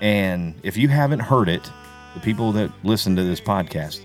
And 0.00 0.54
if 0.62 0.76
you 0.76 0.88
haven't 0.88 1.20
heard 1.20 1.48
it, 1.48 1.70
the 2.14 2.20
people 2.20 2.52
that 2.52 2.70
listen 2.82 3.16
to 3.16 3.24
this 3.24 3.40
podcast, 3.40 4.04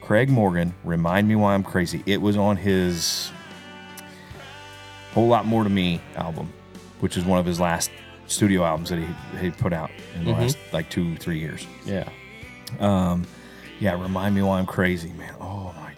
Craig 0.00 0.30
Morgan, 0.30 0.74
remind 0.84 1.28
me 1.28 1.36
why 1.36 1.54
I'm 1.54 1.62
crazy. 1.62 2.02
It 2.06 2.20
was 2.20 2.36
on 2.36 2.56
his 2.56 3.30
whole 5.12 5.28
lot 5.28 5.44
more 5.46 5.64
to 5.64 5.70
me 5.70 6.00
album, 6.16 6.52
which 7.00 7.16
is 7.16 7.24
one 7.24 7.38
of 7.38 7.46
his 7.46 7.60
last 7.60 7.90
studio 8.26 8.64
albums 8.64 8.90
that 8.90 8.98
he 8.98 9.06
he 9.38 9.50
put 9.50 9.72
out 9.72 9.90
in 10.14 10.24
the 10.24 10.32
last 10.32 10.56
mm-hmm. 10.56 10.76
like 10.76 10.90
two 10.90 11.16
three 11.16 11.38
years. 11.38 11.66
Yeah. 11.84 12.08
Um, 12.80 13.26
yeah, 13.80 14.00
remind 14.00 14.34
me 14.34 14.42
why 14.42 14.58
I'm 14.58 14.66
crazy, 14.66 15.12
man. 15.12 15.34
Oh 15.40 15.74
my 15.76 15.92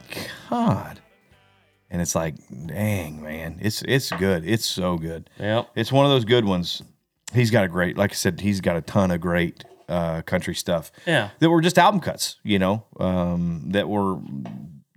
god. 0.49 1.01
And 1.91 2.01
it's 2.01 2.15
like, 2.15 2.37
dang, 2.67 3.23
man. 3.23 3.59
It's 3.61 3.83
it's 3.83 4.11
good. 4.13 4.49
It's 4.49 4.65
so 4.65 4.97
good. 4.97 5.29
Yeah, 5.39 5.65
It's 5.75 5.91
one 5.91 6.05
of 6.05 6.13
those 6.13 6.25
good 6.25 6.45
ones. 6.45 6.83
He's 7.33 7.51
got 7.51 7.65
a 7.65 7.69
great, 7.69 7.97
like 7.97 8.11
I 8.11 8.15
said, 8.15 8.41
he's 8.41 8.61
got 8.61 8.77
a 8.77 8.81
ton 8.81 9.11
of 9.11 9.21
great 9.21 9.65
uh, 9.91 10.23
country 10.23 10.55
stuff. 10.55 10.91
Yeah. 11.07 11.31
That 11.41 11.51
were 11.51 11.61
just 11.61 11.79
album 11.79 12.01
cuts, 12.01 12.37
you 12.43 12.59
know, 12.59 12.85
um, 12.99 13.65
that 13.73 13.89
were 13.89 14.19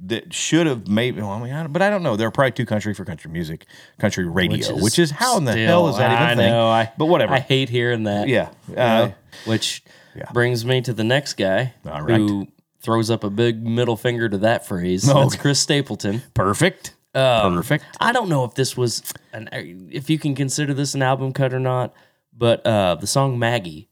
that 0.05 0.33
should 0.33 0.67
have 0.67 0.87
maybe. 0.87 1.21
Well, 1.21 1.31
I 1.31 1.41
mean, 1.41 1.53
I 1.53 1.67
but 1.67 1.81
I 1.81 1.89
don't 1.89 2.03
know. 2.03 2.15
There 2.15 2.27
are 2.27 2.31
probably 2.31 2.51
two 2.51 2.65
country 2.65 2.93
for 2.93 3.05
country 3.05 3.31
music, 3.31 3.65
country 3.99 4.27
radio, 4.27 4.75
which 4.77 4.99
is, 4.99 5.11
how 5.11 5.37
in 5.37 5.45
the 5.45 5.53
hell 5.53 5.89
is 5.89 5.97
that 5.97 6.11
even 6.11 6.23
I 6.23 6.35
thing? 6.35 6.51
know. 6.51 6.67
I, 6.67 6.91
but 6.97 7.05
whatever. 7.05 7.33
I 7.33 7.39
hate 7.39 7.69
hearing 7.69 8.03
that. 8.03 8.27
yeah. 8.27 8.49
Uh, 8.75 9.11
which 9.45 9.83
yeah. 10.15 10.29
brings 10.31 10.65
me 10.65 10.81
to 10.81 10.93
the 10.93 11.03
next 11.03 11.33
guy 11.33 11.73
All 11.85 12.01
right. 12.01 12.17
who 12.17 12.47
throws 12.81 13.09
up 13.09 13.23
a 13.23 13.29
big 13.29 13.65
middle 13.65 13.95
finger 13.95 14.27
to 14.29 14.37
that 14.39 14.67
phrase. 14.67 15.09
Oh. 15.09 15.21
That's 15.21 15.35
Chris 15.35 15.59
Stapleton. 15.59 16.21
perfect. 16.33 16.93
Um, 17.15 17.55
perfect. 17.55 17.85
I 17.99 18.11
don't 18.11 18.27
know 18.27 18.43
if 18.43 18.55
this 18.55 18.75
was 18.75 19.03
an 19.31 19.47
if 19.51 20.09
you 20.09 20.17
can 20.19 20.35
consider 20.35 20.73
this 20.73 20.95
an 20.95 21.01
album 21.01 21.31
cut 21.31 21.53
or 21.53 21.59
not, 21.59 21.93
but 22.35 22.65
uh, 22.65 22.95
the 22.95 23.07
song 23.07 23.39
Maggie. 23.39 23.89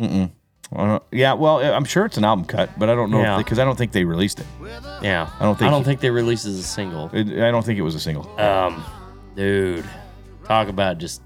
I 0.00 0.30
don't- 0.76 1.02
yeah. 1.12 1.32
Well, 1.32 1.58
I'm 1.60 1.84
sure 1.84 2.04
it's 2.04 2.16
an 2.18 2.24
album 2.24 2.44
cut, 2.44 2.78
but 2.78 2.88
I 2.90 2.94
don't 2.94 3.10
know 3.10 3.20
Yeah. 3.20 3.38
because 3.38 3.58
I 3.58 3.64
don't 3.64 3.76
think 3.76 3.92
they 3.92 4.04
released 4.04 4.40
it. 4.40 4.46
Yeah, 5.02 5.28
I 5.40 5.44
don't 5.44 5.58
think 5.58 5.68
I 5.68 5.70
don't 5.70 5.80
he- 5.80 5.84
think 5.86 6.00
they 6.00 6.10
released 6.10 6.46
it 6.46 6.50
as 6.50 6.58
a 6.58 6.62
single. 6.62 7.10
It, 7.12 7.28
I 7.42 7.50
don't 7.50 7.64
think 7.64 7.78
it 7.78 7.82
was 7.82 7.94
a 7.94 8.00
single. 8.00 8.28
Um, 8.38 8.84
dude, 9.34 9.84
talk 10.44 10.68
about 10.68 10.98
just. 10.98 11.22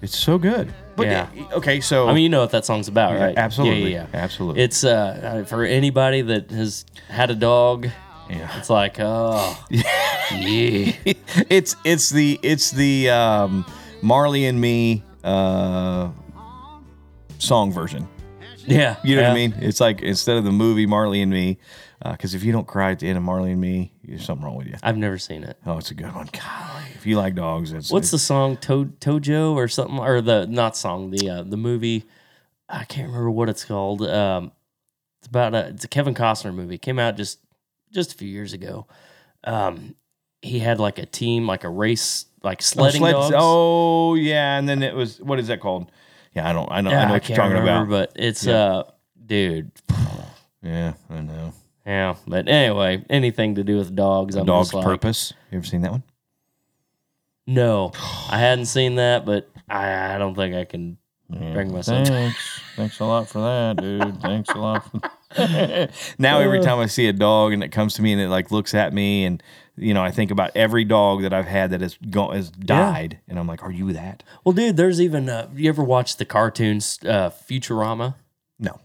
It's 0.00 0.18
so 0.18 0.36
good. 0.38 0.72
But 0.96 1.06
Yeah. 1.06 1.28
okay, 1.52 1.80
so 1.80 2.08
I 2.08 2.12
mean, 2.14 2.24
you 2.24 2.28
know 2.28 2.40
what 2.40 2.50
that 2.50 2.64
song's 2.66 2.88
about, 2.88 3.14
right? 3.18 3.36
absolutely, 3.38 3.92
Yeah, 3.92 4.00
yeah, 4.02 4.06
yeah. 4.12 4.20
absolutely. 4.20 4.62
It's 4.62 4.82
uh 4.84 5.44
for 5.46 5.64
anybody 5.64 6.22
that 6.22 6.50
has 6.50 6.84
had 7.08 7.30
a 7.30 7.34
dog. 7.36 7.88
yeah. 8.28 8.48
It's 8.58 8.68
like, 8.68 8.96
oh, 8.98 9.56
yeah, 9.70 10.92
it's 11.48 11.76
it's 11.84 12.10
the 12.10 12.38
it's 12.42 12.70
the 12.72 13.10
um, 13.10 13.64
Marley 14.02 14.46
and 14.46 14.60
Me 14.60 15.04
uh, 15.22 16.08
song 17.38 17.72
version. 17.72 18.08
Yeah. 18.66 18.96
You 19.02 19.16
know 19.16 19.22
what 19.22 19.30
I 19.30 19.34
mean? 19.34 19.54
It's 19.58 19.80
like 19.80 20.02
instead 20.02 20.36
of 20.36 20.44
the 20.44 20.52
movie 20.52 20.86
Marley 20.86 21.20
and 21.22 21.30
Me, 21.30 21.58
because 22.04 22.34
if 22.34 22.42
you 22.44 22.52
don't 22.52 22.66
cry 22.66 22.90
at 22.92 22.98
the 22.98 23.08
end 23.08 23.16
of 23.18 23.24
Marley 23.24 23.52
and 23.52 23.60
Me, 23.60 23.92
there's 24.04 24.24
something 24.24 24.44
wrong 24.44 24.56
with 24.56 24.66
you. 24.66 24.74
I've 24.82 24.96
never 24.96 25.18
seen 25.18 25.44
it. 25.44 25.56
Oh, 25.66 25.78
it's 25.78 25.90
a 25.90 25.94
good 25.94 26.14
one. 26.14 26.28
Golly, 26.32 26.84
if 26.94 27.06
you 27.06 27.16
like 27.16 27.34
dogs, 27.34 27.72
it's 27.72 27.90
What's 27.90 28.10
the 28.10 28.18
song 28.18 28.56
to- 28.58 28.92
Tojo 29.00 29.54
or 29.54 29.68
something 29.68 29.98
or 29.98 30.20
the 30.20 30.46
not 30.46 30.76
song 30.76 31.10
the 31.10 31.28
uh, 31.28 31.42
the 31.42 31.56
movie? 31.56 32.04
I 32.68 32.84
can't 32.84 33.08
remember 33.08 33.30
what 33.30 33.48
it's 33.48 33.64
called. 33.64 34.02
Um, 34.02 34.52
it's 35.20 35.28
about 35.28 35.54
a 35.54 35.68
it's 35.68 35.84
a 35.84 35.88
Kevin 35.88 36.14
Costner 36.14 36.54
movie. 36.54 36.78
Came 36.78 36.98
out 36.98 37.16
just 37.16 37.38
just 37.92 38.12
a 38.12 38.16
few 38.16 38.28
years 38.28 38.52
ago. 38.52 38.86
Um, 39.44 39.94
he 40.40 40.58
had 40.58 40.80
like 40.80 40.98
a 40.98 41.06
team, 41.06 41.46
like 41.46 41.62
a 41.64 41.68
race, 41.68 42.26
like 42.42 42.58
Oh, 42.60 42.64
sledding 42.64 43.00
sleds- 43.00 43.14
dogs. 43.30 43.34
Oh 43.38 44.14
yeah, 44.14 44.58
and 44.58 44.68
then 44.68 44.82
it 44.82 44.94
was 44.94 45.20
what 45.20 45.38
is 45.38 45.48
that 45.48 45.60
called? 45.60 45.90
Yeah, 46.34 46.48
I 46.48 46.52
don't. 46.52 46.70
I 46.70 46.80
know. 46.80 46.90
I 46.90 46.92
know 46.92 46.98
I 47.00 47.10
what 47.12 47.28
you're 47.28 47.36
talking 47.36 47.52
remember, 47.58 47.94
about. 47.96 48.14
but 48.14 48.22
it's 48.22 48.44
Yeah. 48.44 48.54
uh, 48.54 48.82
dude, 49.26 49.70
Yeah, 50.62 50.94
I 51.10 51.20
know. 51.20 51.52
yeah. 51.86 52.14
But 52.26 52.48
anyway, 52.48 53.04
anything 53.10 53.54
to 53.56 53.64
do 53.64 53.76
with 53.76 53.94
dogs, 53.94 54.34
I'm 54.36 54.46
Dog's 54.46 54.72
like, 54.72 54.84
Purpose. 54.84 55.32
You 55.50 55.58
ever 55.58 55.66
seen 55.66 55.82
that 55.82 55.90
one? 55.92 56.02
No, 57.46 57.92
I 58.30 58.38
hadn't 58.38 58.66
seen 58.66 58.94
that, 58.96 59.26
but 59.26 59.50
I, 59.68 60.14
I 60.14 60.18
don't 60.18 60.34
think 60.34 60.54
I 60.54 60.64
can 60.64 60.96
bring 61.28 61.72
myself. 61.72 62.06
Thanks. 62.06 62.60
Thanks 62.76 63.00
a 63.00 63.04
lot 63.04 63.28
for 63.28 63.40
that, 63.40 63.76
dude. 63.82 64.20
Thanks 64.22 64.50
a 64.50 64.58
lot. 64.58 64.84
For 64.90 65.00
now 66.18 66.40
every 66.40 66.60
time 66.60 66.78
I 66.78 66.86
see 66.86 67.08
a 67.08 67.12
dog 67.12 67.52
and 67.52 67.64
it 67.64 67.70
comes 67.72 67.94
to 67.94 68.02
me 68.02 68.12
and 68.12 68.20
it 68.20 68.28
like 68.28 68.50
looks 68.50 68.74
at 68.74 68.92
me 68.92 69.24
and 69.24 69.42
you 69.76 69.94
know 69.94 70.02
I 70.02 70.10
think 70.10 70.30
about 70.30 70.50
every 70.54 70.84
dog 70.84 71.22
that 71.22 71.32
I've 71.32 71.46
had 71.46 71.70
that 71.70 71.80
has 71.80 71.96
gone 72.10 72.34
has 72.34 72.50
died 72.50 73.20
and 73.28 73.38
I'm 73.38 73.46
like, 73.46 73.62
are 73.62 73.72
you 73.72 73.92
that? 73.92 74.22
Well, 74.44 74.52
dude, 74.52 74.76
there's 74.76 75.00
even 75.00 75.28
uh, 75.28 75.48
you 75.54 75.68
ever 75.68 75.82
watch 75.82 76.16
the 76.16 76.24
cartoons 76.24 76.98
uh, 77.04 77.30
Futurama? 77.30 78.14
No. 78.58 78.80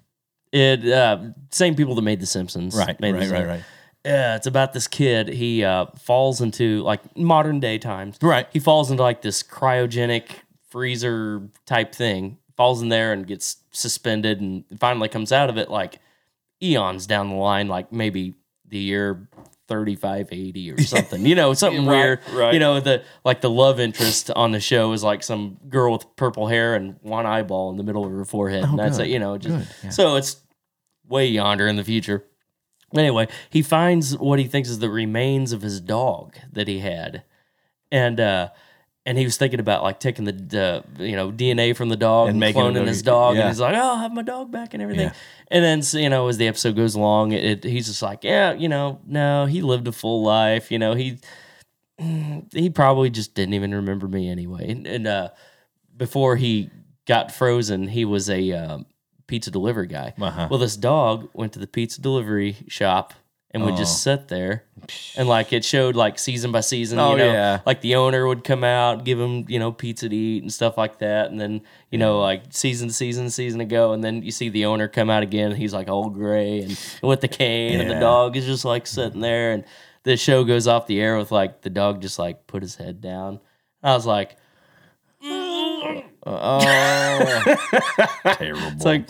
It 0.51 0.87
uh, 0.87 1.19
same 1.51 1.75
people 1.75 1.95
that 1.95 2.01
made 2.03 2.19
The 2.19 2.25
Simpsons, 2.25 2.75
Right. 2.75 2.99
made 2.99 3.15
Right. 3.15 3.29
Right. 3.29 3.47
Right. 3.47 3.63
Yeah, 4.05 4.37
it's 4.37 4.47
about 4.47 4.71
this 4.71 4.87
kid. 4.87 5.27
He 5.27 5.65
uh, 5.65 5.87
falls 5.99 6.39
into 6.39 6.81
like 6.83 7.17
modern 7.17 7.59
day 7.59 7.77
times. 7.77 8.17
Right. 8.21 8.47
He 8.53 8.59
falls 8.59 8.89
into 8.89 9.03
like 9.03 9.21
this 9.21 9.43
cryogenic 9.43 10.29
freezer 10.69 11.41
type 11.65 11.93
thing. 11.93 12.37
Falls 12.55 12.81
in 12.81 12.89
there 12.89 13.11
and 13.11 13.27
gets 13.27 13.57
suspended, 13.71 14.39
and 14.39 14.63
finally 14.79 15.09
comes 15.09 15.31
out 15.33 15.49
of 15.49 15.57
it 15.57 15.69
like 15.69 15.99
eons 16.63 17.05
down 17.05 17.29
the 17.29 17.35
line, 17.35 17.67
like 17.67 17.91
maybe 17.91 18.33
the 18.65 18.77
year 18.79 19.27
3580 19.67 20.71
or 20.71 20.81
something. 20.81 21.25
you 21.25 21.35
know, 21.35 21.53
something 21.53 21.85
Right, 21.85 21.97
weird. 21.97 22.19
right. 22.33 22.53
You 22.53 22.59
know, 22.59 22.79
the 22.79 23.03
like 23.23 23.41
the 23.41 23.49
love 23.49 23.79
interest 23.79 24.31
on 24.31 24.51
the 24.51 24.59
show 24.59 24.91
is 24.93 25.03
like 25.03 25.23
some 25.23 25.57
girl 25.69 25.93
with 25.93 26.05
purple 26.15 26.47
hair 26.47 26.75
and 26.75 26.95
one 27.01 27.25
eyeball 27.25 27.69
in 27.71 27.77
the 27.77 27.83
middle 27.83 28.05
of 28.05 28.11
her 28.11 28.25
forehead. 28.25 28.63
and 28.63 28.79
that's 28.79 28.95
Oh, 28.95 28.99
good, 28.99 29.07
it, 29.07 29.11
you 29.13 29.19
know, 29.19 29.37
just 29.37 29.67
yeah. 29.83 29.89
so 29.89 30.15
it's 30.15 30.37
way 31.07 31.25
yonder 31.27 31.67
in 31.67 31.75
the 31.75 31.83
future. 31.83 32.23
Anyway, 32.95 33.27
he 33.49 33.61
finds 33.61 34.17
what 34.17 34.39
he 34.39 34.45
thinks 34.45 34.69
is 34.69 34.79
the 34.79 34.89
remains 34.89 35.51
of 35.51 35.61
his 35.61 35.81
dog 35.81 36.35
that 36.53 36.67
he 36.69 36.79
had, 36.79 37.23
and 37.91 38.17
uh, 38.19 38.49
and 39.07 39.17
he 39.17 39.23
was 39.23 39.37
thinking 39.37 39.61
about 39.61 39.83
like 39.83 40.01
taking 40.01 40.25
the, 40.25 40.33
the 40.33 40.83
you 41.03 41.15
know 41.15 41.31
DNA 41.31 41.75
from 41.75 41.87
the 41.87 41.95
dog 41.95 42.27
And 42.27 42.43
and, 42.43 42.55
cloning 42.55 42.75
dog- 42.75 42.87
his 42.87 43.01
dog, 43.01 43.35
yeah. 43.35 43.41
and 43.43 43.49
he's 43.49 43.59
like, 43.59 43.73
oh, 43.73 43.79
I'll 43.79 43.97
have 43.97 44.11
my 44.13 44.21
dog 44.21 44.51
back 44.51 44.73
and 44.73 44.83
everything. 44.83 45.07
Yeah. 45.07 45.13
And 45.49 45.63
then 45.63 45.81
so, 45.81 45.97
you 45.97 46.09
know, 46.09 46.27
as 46.27 46.35
the 46.37 46.47
episode 46.47 46.75
goes 46.75 46.93
along, 46.93 47.31
it, 47.31 47.63
he's 47.63 47.87
just 47.87 48.01
like, 48.01 48.25
yeah, 48.25 48.51
you 48.51 48.67
know, 48.67 48.99
no, 49.07 49.45
he 49.45 49.61
lived 49.61 49.87
a 49.87 49.93
full 49.93 50.23
life. 50.23 50.69
You 50.71 50.77
know, 50.77 50.93
he 50.93 51.19
he 52.51 52.69
probably 52.69 53.09
just 53.09 53.33
didn't 53.33 53.53
even 53.53 53.73
remember 53.73 54.09
me 54.09 54.29
anyway. 54.29 54.69
And, 54.69 54.85
and 54.85 55.07
uh, 55.07 55.29
before 55.95 56.35
he 56.35 56.69
got 57.07 57.31
frozen, 57.31 57.87
he 57.87 58.03
was 58.03 58.29
a 58.29 58.51
um, 58.51 58.85
pizza 59.27 59.49
delivery 59.51 59.87
guy. 59.87 60.13
Uh-huh. 60.19 60.49
Well, 60.51 60.59
this 60.59 60.75
dog 60.75 61.29
went 61.33 61.53
to 61.53 61.59
the 61.59 61.67
pizza 61.67 62.01
delivery 62.01 62.57
shop 62.67 63.13
and 63.51 63.63
would 63.63 63.73
Oh. 63.75 63.77
just 63.77 64.03
sit 64.03 64.27
there, 64.27 64.63
and 65.15 65.27
like 65.27 65.53
it 65.53 65.63
showed 65.65 65.95
like 65.95 66.19
season 66.19 66.51
by 66.51 66.59
season. 66.59 66.99
Oh, 66.99 67.11
you 67.11 67.17
know, 67.19 67.31
yeah. 67.31 67.59
like 67.65 67.81
the 67.81 67.95
owner 67.95 68.27
would 68.27 68.43
come 68.43 68.63
out, 68.63 69.03
give 69.05 69.19
him 69.19 69.45
you 69.47 69.57
know 69.59 69.71
pizza 69.71 70.09
to 70.09 70.15
eat 70.15 70.43
and 70.43 70.51
stuff 70.53 70.77
like 70.77 70.99
that, 70.99 71.31
and 71.31 71.39
then 71.39 71.61
you 71.89 71.97
know 71.97 72.19
like 72.19 72.43
season 72.49 72.89
to 72.89 72.93
season 72.93 73.25
to 73.25 73.31
season 73.31 73.61
ago, 73.61 73.93
and 73.93 74.03
then 74.03 74.21
you 74.21 74.31
see 74.31 74.49
the 74.49 74.65
owner 74.65 74.87
come 74.87 75.09
out 75.09 75.23
again, 75.23 75.51
and 75.51 75.57
he's 75.57 75.73
like 75.73 75.87
all 75.89 76.09
gray 76.09 76.59
and 76.61 76.77
with 77.01 77.21
the 77.21 77.27
cane, 77.27 77.79
and 77.79 77.89
the 77.89 77.93
Yeah. 77.95 77.99
dog 78.01 78.35
is 78.35 78.45
just 78.45 78.65
like 78.65 78.85
sitting 78.85 79.21
there, 79.21 79.53
and 79.53 79.63
the 80.03 80.17
show 80.17 80.43
goes 80.43 80.67
off 80.67 80.85
the 80.87 80.99
air 81.01 81.17
with 81.17 81.31
like 81.31 81.61
the 81.61 81.69
dog 81.69 82.01
just 82.01 82.19
like 82.19 82.47
put 82.47 82.61
his 82.61 82.75
head 82.75 83.01
down. 83.01 83.39
I 83.81 83.93
was 83.93 84.05
like, 84.05 84.35
Oh, 85.23 86.01
terrible. 88.33 88.61
it's 88.75 88.83
like 88.85 89.07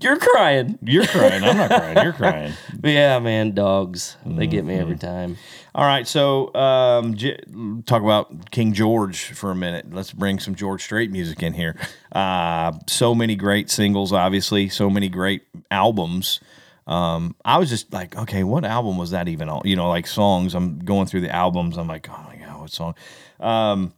you're 0.00 0.18
crying. 0.18 0.78
you're 0.82 1.06
crying. 1.06 1.42
I'm 1.44 1.56
not 1.56 1.68
crying. 1.70 1.98
You're 2.02 2.12
crying. 2.12 2.52
Yeah, 2.82 3.18
man, 3.18 3.52
dogs 3.54 4.16
they 4.26 4.46
get 4.46 4.64
me 4.64 4.74
Mm-hmm. 4.74 4.82
every 4.82 4.96
time. 4.98 5.36
All 5.74 5.86
right, 5.86 6.06
so 6.06 6.54
um, 6.54 7.14
J- 7.14 7.40
talk 7.86 8.02
about 8.02 8.50
King 8.50 8.74
George 8.74 9.32
for 9.32 9.50
a 9.50 9.54
minute. 9.54 9.86
Let's 9.92 10.12
bring 10.12 10.38
some 10.38 10.54
George 10.54 10.82
Strait 10.82 11.10
music 11.10 11.42
in 11.42 11.54
here. 11.54 11.76
Uh, 12.12 12.72
so 12.86 13.14
many 13.14 13.36
great 13.36 13.70
singles, 13.70 14.12
obviously. 14.12 14.68
So 14.68 14.90
many 14.90 15.08
great 15.08 15.42
albums. 15.70 16.40
Um, 16.86 17.34
I 17.44 17.56
was 17.56 17.70
just 17.70 17.90
like, 17.92 18.14
okay, 18.18 18.44
what 18.44 18.64
album 18.66 18.98
was 18.98 19.12
that 19.12 19.28
even 19.28 19.48
on? 19.48 19.62
You 19.64 19.76
know, 19.76 19.88
like 19.88 20.06
songs. 20.06 20.54
I'm 20.54 20.78
going 20.80 21.06
through 21.06 21.22
the 21.22 21.34
albums. 21.34 21.78
I'm 21.78 21.88
like, 21.88 22.06
oh 22.10 22.24
my 22.28 22.36
god, 22.36 22.60
what 22.60 22.70
song? 22.70 22.94
Um, 23.40 23.94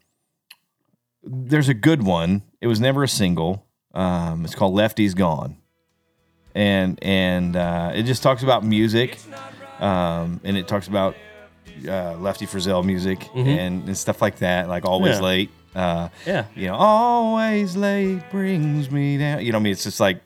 there's 1.24 1.68
a 1.68 1.74
good 1.74 2.02
one. 2.04 2.42
It 2.60 2.68
was 2.68 2.80
never 2.80 3.02
a 3.02 3.08
single. 3.08 3.66
Um, 3.94 4.44
it's 4.44 4.54
called 4.54 4.74
Lefty's 4.74 5.14
Gone, 5.14 5.56
and 6.56 6.98
and 7.02 7.54
uh, 7.54 7.92
it 7.94 8.04
just 8.04 8.22
talks 8.22 8.42
about 8.42 8.64
music, 8.64 9.18
um, 9.78 10.40
and 10.42 10.56
it 10.56 10.66
talks 10.66 10.88
about 10.88 11.14
uh, 11.86 12.16
Lefty 12.16 12.46
Frizzell 12.46 12.82
music 12.84 13.28
and, 13.34 13.86
and 13.86 13.96
stuff 13.96 14.22
like 14.22 14.38
that, 14.38 14.68
like 14.68 14.84
Always 14.86 15.16
Mm-hmm. 15.16 15.22
Yeah. 15.24 15.28
Late. 15.28 15.50
Uh, 15.74 16.08
Yeah. 16.26 16.44
you 16.54 16.66
know, 16.68 16.74
Always 16.74 17.76
Late 17.76 18.22
brings 18.30 18.90
me 18.90 19.18
down. 19.18 19.44
You 19.44 19.52
know, 19.52 19.58
what 19.58 19.60
I 19.60 19.64
mean, 19.64 19.72
it's 19.74 19.84
just 19.84 20.00
like, 20.00 20.22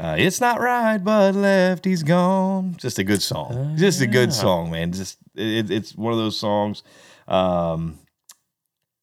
uh, 0.00 0.16
it's 0.18 0.40
not 0.40 0.60
right, 0.60 0.98
but 0.98 1.36
Lefty's 1.36 2.02
gone. 2.02 2.74
Just 2.78 2.98
a 2.98 3.04
good 3.04 3.22
song. 3.22 3.76
just 3.76 4.00
a 4.00 4.06
good 4.08 4.30
yeah. 4.30 4.34
song, 4.34 4.70
man. 4.72 4.90
Just 4.92 5.18
it, 5.36 5.70
it's 5.70 5.94
one 5.94 6.12
of 6.12 6.18
those 6.18 6.36
songs. 6.36 6.82
Um, 7.28 8.00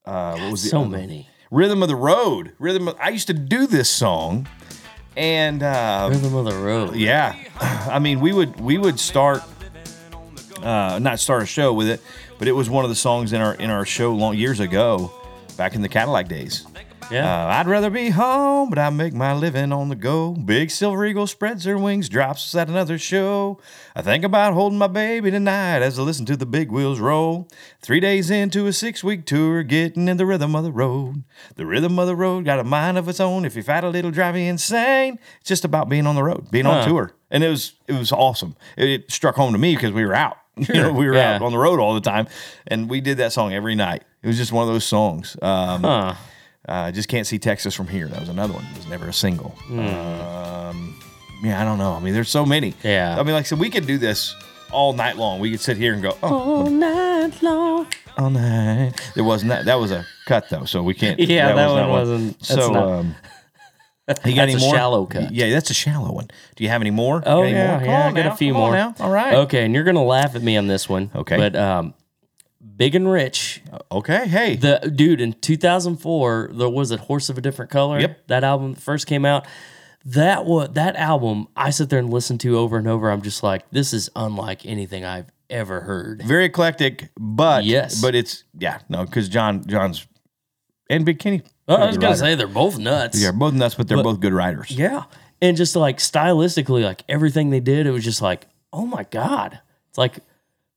uh, 0.06 0.36
what 0.38 0.52
was 0.52 0.63
the 0.63 0.69
so 0.69 0.82
other- 0.82 0.89
many. 0.89 1.30
Rhythm 1.52 1.82
of 1.82 1.88
the 1.89 1.95
Road. 1.95 2.52
Rhythm. 2.60 2.88
Of, 2.89 2.95
I 3.00 3.10
used 3.10 3.26
to 3.28 3.34
do 3.34 3.65
this 3.65 3.89
song, 3.89 4.48
and 5.19 5.62
uh, 5.62 6.08
Rhythm 6.10 6.34
of 6.34 6.45
the 6.45 6.55
road. 6.55 6.95
yeah, 6.95 7.36
I 7.60 7.99
mean 7.99 8.21
we 8.21 8.32
would 8.32 8.60
we 8.60 8.77
would 8.77 8.99
start 8.99 9.43
uh, 10.63 10.97
not 10.99 11.19
start 11.19 11.43
a 11.43 11.45
show 11.45 11.73
with 11.73 11.89
it, 11.89 12.01
but 12.38 12.47
it 12.47 12.53
was 12.53 12.69
one 12.69 12.86
of 12.86 12.89
the 12.89 12.95
songs 12.95 13.34
in 13.34 13.41
our 13.41 13.53
in 13.55 13.69
our 13.69 13.86
show 13.86 14.13
long 14.13 14.36
years 14.36 14.60
ago, 14.62 15.12
back 15.58 15.75
in 15.75 15.82
the 15.82 15.89
Cadillac 15.89 16.29
days. 16.29 16.65
Yeah. 17.12 17.26
Uh, 17.45 17.48
I'd 17.48 17.67
rather 17.67 17.89
be 17.89 18.12
home, 18.12 18.69
but 18.69 18.78
I 18.78 18.91
make 18.91 19.13
my 19.13 19.34
living 19.34 19.72
on 19.72 19.89
the 19.89 19.95
go. 19.95 20.34
Big 20.34 20.69
silver 20.69 21.04
eagle 21.08 21.26
spreads 21.26 21.65
her 21.65 21.76
wings, 21.76 22.08
drops 22.08 22.45
us 22.45 22.56
at 22.56 22.69
another 22.69 23.00
show. 23.00 23.60
I 23.95 24.04
think 24.04 24.24
about 24.24 24.54
holding 24.54 24.78
my 24.78 24.86
baby 24.88 25.32
tonight 25.32 25.82
as 25.82 25.98
I 25.98 26.04
listen 26.04 26.28
to 26.28 26.38
the 26.38 26.45
big 26.45 26.72
wheels 26.72 27.00
roll. 27.00 27.48
Three 27.82 28.00
days 28.00 28.30
into 28.30 28.67
a 28.67 28.74
six 28.74 29.04
week 29.04 29.26
tour, 29.26 29.63
getting 29.63 30.08
in 30.08 30.17
the 30.17 30.26
rhythm 30.28 30.56
of 30.56 30.63
the 30.63 30.72
road. 30.72 31.24
The 31.56 31.65
rhythm 31.65 31.98
of 31.98 32.06
the 32.06 32.15
road 32.15 32.45
got 32.45 32.60
a 32.60 32.63
mind 32.63 33.00
of 33.00 33.10
its 33.10 33.19
own. 33.19 33.43
If 33.43 33.56
you've 33.56 33.65
had 33.65 33.84
a 33.84 33.89
little, 33.89 34.12
drive 34.12 34.36
you 34.38 34.43
insane. 34.43 35.17
It's 35.39 35.50
just 35.50 35.65
about 35.65 35.89
being 35.89 36.06
on 36.06 36.13
the 36.13 36.24
road, 36.24 36.52
being 36.52 36.67
on 36.67 36.84
Huh. 36.84 36.89
tour, 36.89 37.13
and 37.32 37.43
it 37.43 37.50
was 37.50 37.74
it 37.88 37.93
was 37.93 38.12
awesome. 38.12 38.56
It, 38.78 38.88
it 38.89 39.12
struck 39.12 39.36
home 39.36 39.54
to 39.54 39.58
me 39.58 39.74
because 39.76 39.91
we 39.93 40.06
were 40.06 40.15
out. 40.15 40.38
You 40.60 40.76
know, 40.82 40.91
we 40.91 41.08
were 41.08 41.15
Yeah. 41.15 41.36
out 41.36 41.41
on 41.41 41.54
the 41.54 41.58
road 41.58 41.80
all 41.80 41.95
the 41.95 42.02
time, 42.02 42.28
and 42.67 42.88
we 42.89 43.02
did 43.02 43.17
that 43.17 43.32
song 43.32 43.52
every 43.54 43.74
night. 43.76 44.04
It 44.22 44.28
was 44.28 44.38
just 44.38 44.52
one 44.52 44.67
of 44.67 44.74
those 44.74 44.84
songs. 44.84 45.38
Um, 45.41 45.82
huh. 45.84 46.13
Uh, 46.69 46.91
just 46.91 47.10
can't 47.10 47.25
see 47.27 47.39
Texas 47.39 47.73
from 47.75 47.88
here. 47.88 48.08
That 48.08 48.19
was 48.19 48.29
another 48.29 48.53
one. 48.53 48.63
It 48.71 48.77
was 48.77 48.88
never 48.88 49.08
a 49.08 49.13
single. 49.13 49.55
Um, 49.69 50.95
yeah, 51.43 51.62
I 51.62 51.65
don't 51.65 51.77
know. 51.77 51.93
I 51.93 51.99
mean, 51.99 52.13
there's 52.13 52.29
so 52.29 52.45
many. 52.45 52.73
Yeah. 52.84 53.15
I 53.19 53.23
mean, 53.23 53.34
like 53.34 53.45
I 53.45 53.47
said, 53.47 53.60
we 53.60 53.69
could 53.69 53.88
do 53.88 53.97
this 53.97 54.36
all 54.71 54.93
night 54.93 55.17
long. 55.17 55.39
We 55.39 55.51
could 55.51 55.60
sit 55.62 55.77
here 55.77 55.93
and 55.93 56.01
go, 56.03 56.17
oh, 56.21 56.34
All 56.63 56.69
night 56.69 57.41
long. 57.41 57.88
all 58.17 58.29
night. 58.29 58.93
There 59.15 59.23
wasn't 59.23 59.49
that. 59.49 59.65
That 59.65 59.79
was 59.79 59.91
a 59.91 60.05
cut 60.25 60.49
though, 60.49 60.65
so 60.65 60.84
we 60.84 60.93
can't. 60.93 61.19
Yeah, 61.29 61.53
that 61.53 61.65
was 61.67 61.73
one 61.73 61.82
not 61.82 61.89
wasn't- 61.89 62.39
that's 62.39 62.47
So, 62.49 62.71
not- 62.71 62.88
um, 62.99 63.15
you 64.10 64.13
got 64.15 64.23
That's 64.23 64.38
any 64.38 64.53
a 64.53 64.58
more? 64.60 64.75
shallow 64.75 65.05
cut. 65.05 65.32
Yeah, 65.32 65.49
that's 65.51 65.69
a 65.69 65.73
shallow 65.73 66.12
one. 66.12 66.27
Do 66.55 66.63
you 66.63 66.69
have 66.71 66.82
any 66.82 66.89
more? 66.91 67.21
Oh 67.25 67.43
yeah, 67.43 67.77
more? 67.77 67.86
Yeah. 67.86 68.08
I 68.08 68.12
got 68.12 68.25
now. 68.25 68.34
a 68.34 68.36
few 68.36 68.53
Come 68.53 68.62
on 68.62 68.67
more. 68.71 68.75
now. 68.77 68.95
All 68.99 69.12
right. 69.12 69.34
Okay, 69.36 69.63
and 69.65 69.73
you're 69.73 69.84
gonna 69.84 70.03
laugh 70.03 70.36
at 70.36 70.41
me 70.41 70.58
on 70.58 70.65
this 70.67 70.89
one. 70.89 71.12
Okay. 71.15 71.38
But 71.38 71.55
um, 71.55 71.93
Big 72.76 72.93
and 72.95 73.10
Rich, 73.10 73.62
Okay. 73.91 74.28
Hey. 74.28 74.56
the 74.58 74.91
dude 74.93 75.22
in 75.22 75.34
2004, 75.34 76.50
there 76.54 76.69
was 76.69 76.91
a 76.91 76.98
Horse 76.98 77.30
of 77.30 77.38
a 77.38 77.41
Different 77.41 77.72
Color. 77.72 78.00
Yep. 78.02 78.28
That 78.28 78.43
album 78.43 78.76
first 78.76 79.08
came 79.08 79.24
out. 79.26 79.48
That 80.06 80.45
was 80.45 80.69
that 80.74 80.95
album. 80.95 81.48
I 81.56 81.69
sit 81.72 81.89
there 81.89 82.00
and 82.00 82.10
listen 82.10 82.38
to 82.39 82.58
over 82.58 82.78
and 82.78 82.88
over. 82.88 83.10
I'm 83.12 83.22
just 83.22 83.43
like, 83.43 83.69
this 83.72 83.93
is 83.93 84.10
unlike 84.15 84.65
anything 84.65 85.04
I've 85.06 85.28
ever 85.50 85.82
heard. 85.82 86.22
very 86.24 86.45
eclectic, 86.45 87.10
but 87.19 87.63
Yes. 87.65 88.02
but 88.02 88.13
it's 88.15 88.43
yeah 88.58 88.80
no 88.88 89.04
because 89.06 89.28
John 89.30 89.65
John's 89.65 90.06
and 90.89 91.06
Big 91.06 91.19
Kenny. 91.19 91.41
Oh, 91.67 91.76
I 91.76 91.88
was 91.88 91.98
gonna 91.98 92.10
writer. 92.13 92.19
say 92.19 92.36
they're 92.36 92.48
both 92.48 92.78
nuts. 92.78 93.19
they're 93.22 93.34
both 93.34 93.54
nuts, 93.54 93.76
but 93.76 93.88
they're 93.88 94.02
both 94.04 94.19
good 94.19 94.34
writers. 94.34 94.72
Yeah. 94.72 95.04
And 95.41 95.56
just 95.58 95.76
like 95.76 95.98
stylistically, 95.98 96.84
like 96.84 97.04
everything 97.10 97.50
they 97.50 97.60
did, 97.62 97.88
it 97.88 97.91
was 97.91 98.04
just 98.04 98.22
like, 98.22 98.48
oh 98.74 98.86
my 98.86 99.04
God. 99.12 99.60
It's 99.89 99.98
like, 99.98 100.19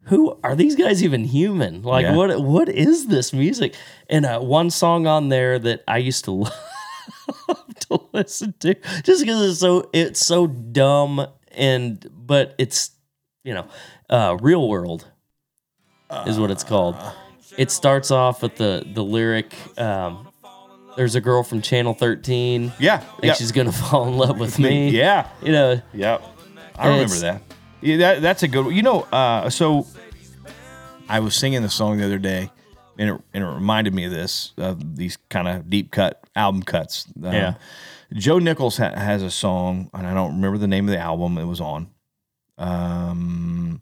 who 0.05 0.39
are 0.43 0.55
these 0.57 0.75
guys 0.77 1.03
even 1.05 1.25
human? 1.25 1.83
Like, 1.83 2.05
Yeah. 2.05 2.17
what 2.17 2.41
what 2.43 2.69
is 2.69 3.07
this 3.07 3.33
music? 3.33 3.75
And 4.11 4.25
uh, 4.27 4.41
one 4.41 4.71
song 4.71 5.07
on 5.07 5.29
there 5.29 5.59
that 5.59 5.83
I 5.87 5.99
used 5.99 6.25
to 6.25 6.31
love 7.49 7.75
to 7.89 8.01
listen 8.13 8.55
to, 8.61 8.75
just 9.03 9.23
because 9.23 9.51
it's 9.51 9.61
so 9.61 9.89
it's 9.93 10.25
so 10.25 10.47
dumb 10.47 11.27
and 11.53 12.05
but 12.15 12.55
it's 12.59 12.91
you 13.45 13.55
know, 13.55 13.67
uh, 14.11 14.37
real 14.41 14.69
world 14.69 15.07
is 16.27 16.39
what 16.39 16.51
it's 16.51 16.65
called. 16.65 16.95
It 17.59 17.71
starts 17.71 18.11
off 18.11 18.43
with 18.43 18.57
the 18.57 18.85
the 18.95 19.03
lyric. 19.05 19.55
Um, 19.79 20.29
there's 20.97 21.15
a 21.15 21.21
girl 21.23 21.43
from 21.43 21.63
Channel 21.63 21.95
13. 21.95 22.73
Yeah, 22.79 23.03
and 23.17 23.25
yeah. 23.25 23.33
she's 23.35 23.51
gonna 23.53 23.73
fall 23.91 24.07
in 24.09 24.17
love 24.19 24.39
with 24.39 24.59
me. 24.59 24.91
Yeah, 24.91 25.27
You 25.43 25.53
know, 25.53 25.83
Yep. 25.95 26.23
I 26.77 26.89
remember 26.89 27.15
that. 27.17 27.43
Yeah, 27.83 27.97
that, 27.99 28.23
that's 28.23 28.43
a 28.43 28.49
good 28.49 28.67
one. 28.67 28.75
You 28.75 28.83
know, 28.83 29.03
uh, 29.13 29.51
so 29.51 29.87
I 31.09 31.21
was 31.21 31.35
singing 31.37 31.63
the 31.63 31.69
song 31.69 31.99
the 31.99 32.05
other 32.05 32.19
day, 32.19 32.51
and 32.99 33.11
it, 33.11 33.21
and 33.35 33.45
it 33.45 33.47
reminded 33.47 33.93
me 33.95 34.05
of 34.05 34.13
this, 34.13 34.53
of 34.57 34.97
these 34.97 35.19
kind 35.29 35.49
of 35.49 35.69
deep 35.69 35.91
cut 35.91 36.23
album 36.37 36.63
cuts. 36.63 37.07
Um, 37.23 37.33
Yeah. 37.33 37.55
Joe 38.15 38.39
Nichols 38.39 38.77
ha- 38.77 38.95
has 38.95 39.23
a 39.23 39.31
song, 39.31 39.91
and 39.95 40.07
I 40.07 40.13
don't 40.15 40.35
remember 40.37 40.59
the 40.59 40.67
name 40.69 40.87
of 40.87 40.93
the 40.93 40.99
album 41.01 41.39
it 41.39 41.45
was 41.47 41.61
on. 41.61 41.89
Um, 42.59 43.81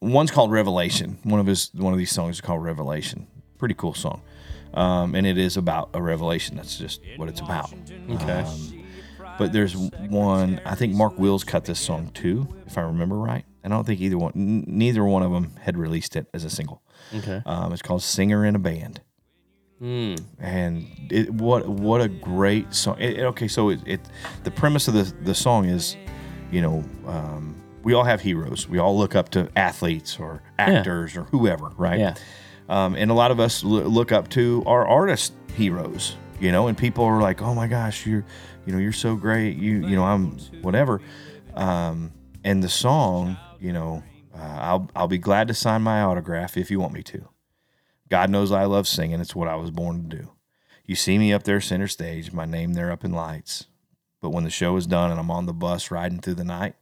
one's 0.00 0.30
called 0.30 0.50
Revelation. 0.50 1.18
One 1.22 1.38
of 1.40 1.46
his 1.46 1.70
one 1.74 1.92
of 1.92 1.98
these 1.98 2.10
songs 2.10 2.36
is 2.36 2.40
called 2.40 2.62
Revelation. 2.64 3.26
Pretty 3.58 3.74
cool 3.74 3.94
song, 3.94 4.22
um, 4.74 5.14
and 5.14 5.26
it 5.26 5.38
is 5.38 5.56
about 5.56 5.90
a 5.94 6.02
revelation. 6.02 6.56
That's 6.56 6.76
just 6.76 7.00
what 7.16 7.28
it's 7.28 7.40
about. 7.40 7.72
Okay. 8.10 8.44
But 9.38 9.52
there's 9.52 9.76
one. 9.76 10.60
I 10.64 10.74
think 10.74 10.94
Mark 10.94 11.18
Wills 11.18 11.44
cut 11.44 11.64
this 11.64 11.80
song 11.80 12.10
too, 12.14 12.46
if 12.66 12.76
I 12.78 12.82
remember 12.82 13.16
right. 13.16 13.44
And 13.64 13.72
I 13.72 13.76
don't 13.76 13.84
think 13.86 14.00
either 14.00 14.18
one, 14.18 14.32
n- 14.34 14.64
neither 14.66 15.04
one 15.04 15.22
of 15.22 15.30
them 15.32 15.52
had 15.60 15.76
released 15.78 16.16
it 16.16 16.26
as 16.34 16.44
a 16.44 16.50
single. 16.50 16.82
okay. 17.16 17.42
Um, 17.46 17.72
it's 17.72 17.82
called 17.82 18.02
"Singer 18.02 18.44
in 18.44 18.56
a 18.56 18.58
Band," 18.58 19.00
Hmm. 19.78 20.14
and 20.38 20.86
it 21.10 21.30
what 21.32 21.68
what 21.68 22.00
a 22.00 22.08
great 22.08 22.72
song. 22.74 22.96
It, 23.00 23.18
it- 23.18 23.24
okay, 23.24 23.48
so 23.48 23.70
it, 23.70 23.80
it 23.86 24.00
the 24.44 24.50
premise 24.50 24.88
of 24.88 24.94
the 24.94 25.12
the 25.24 25.34
song 25.34 25.64
is, 25.66 25.96
you 26.50 26.60
know, 26.60 26.84
um, 27.06 27.54
we 27.82 27.94
all 27.94 28.04
have 28.04 28.20
heroes. 28.20 28.68
We 28.68 28.78
all 28.78 28.96
look 28.96 29.14
up 29.16 29.28
to 29.30 29.48
athletes 29.56 30.18
or 30.20 30.42
actors 30.58 31.16
or 31.16 31.24
whoever, 31.24 31.70
right? 31.76 31.98
Yeah. 31.98 32.14
Um, 32.68 32.94
and 32.94 33.10
a 33.10 33.14
lot 33.14 33.30
of 33.32 33.40
us 33.40 33.64
lo- 33.64 33.82
look 33.82 34.12
up 34.12 34.28
to 34.30 34.62
our 34.66 34.86
artist 34.86 35.32
heroes, 35.54 36.16
you 36.40 36.52
know, 36.52 36.68
and 36.68 36.78
people 36.78 37.04
are 37.04 37.20
like, 37.20 37.42
"Oh 37.42 37.54
my 37.54 37.66
gosh, 37.66 38.06
you're, 38.06 38.24
you 38.66 38.72
know, 38.72 38.78
you're 38.78 38.92
so 38.92 39.16
great. 39.16 39.56
You, 39.56 39.86
you 39.86 39.96
know, 39.96 40.04
I'm 40.04 40.38
whatever." 40.62 41.00
Um, 41.54 42.12
and 42.44 42.62
the 42.62 42.68
song, 42.68 43.36
you 43.60 43.72
know, 43.72 44.02
uh, 44.34 44.58
I'll 44.60 44.90
I'll 44.96 45.08
be 45.08 45.18
glad 45.18 45.48
to 45.48 45.54
sign 45.54 45.82
my 45.82 46.02
autograph 46.02 46.56
if 46.56 46.70
you 46.70 46.80
want 46.80 46.92
me 46.92 47.02
to. 47.04 47.28
God 48.08 48.30
knows 48.30 48.52
I 48.52 48.64
love 48.64 48.86
singing. 48.86 49.20
It's 49.20 49.34
what 49.34 49.48
I 49.48 49.56
was 49.56 49.70
born 49.70 50.08
to 50.08 50.16
do. 50.16 50.30
You 50.84 50.96
see 50.96 51.18
me 51.18 51.32
up 51.32 51.44
there 51.44 51.60
center 51.60 51.88
stage, 51.88 52.32
my 52.32 52.44
name 52.44 52.74
there 52.74 52.90
up 52.90 53.04
in 53.04 53.12
lights. 53.12 53.66
But 54.20 54.30
when 54.30 54.44
the 54.44 54.50
show 54.50 54.76
is 54.76 54.86
done 54.86 55.10
and 55.10 55.18
I'm 55.18 55.30
on 55.30 55.46
the 55.46 55.52
bus 55.52 55.90
riding 55.90 56.20
through 56.20 56.34
the 56.34 56.44
night, 56.44 56.74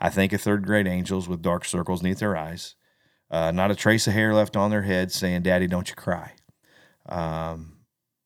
I 0.00 0.10
think 0.10 0.32
of 0.32 0.40
third 0.40 0.66
grade 0.66 0.86
angels 0.86 1.28
with 1.28 1.42
dark 1.42 1.64
circles 1.64 2.02
neath 2.02 2.18
their 2.18 2.36
eyes, 2.36 2.74
uh, 3.30 3.50
not 3.50 3.70
a 3.70 3.74
trace 3.74 4.06
of 4.06 4.12
hair 4.12 4.34
left 4.34 4.56
on 4.56 4.70
their 4.70 4.82
heads, 4.82 5.14
saying, 5.14 5.42
"Daddy, 5.42 5.66
don't 5.66 5.88
you 5.88 5.94
cry." 5.94 6.32
Um, 7.08 7.75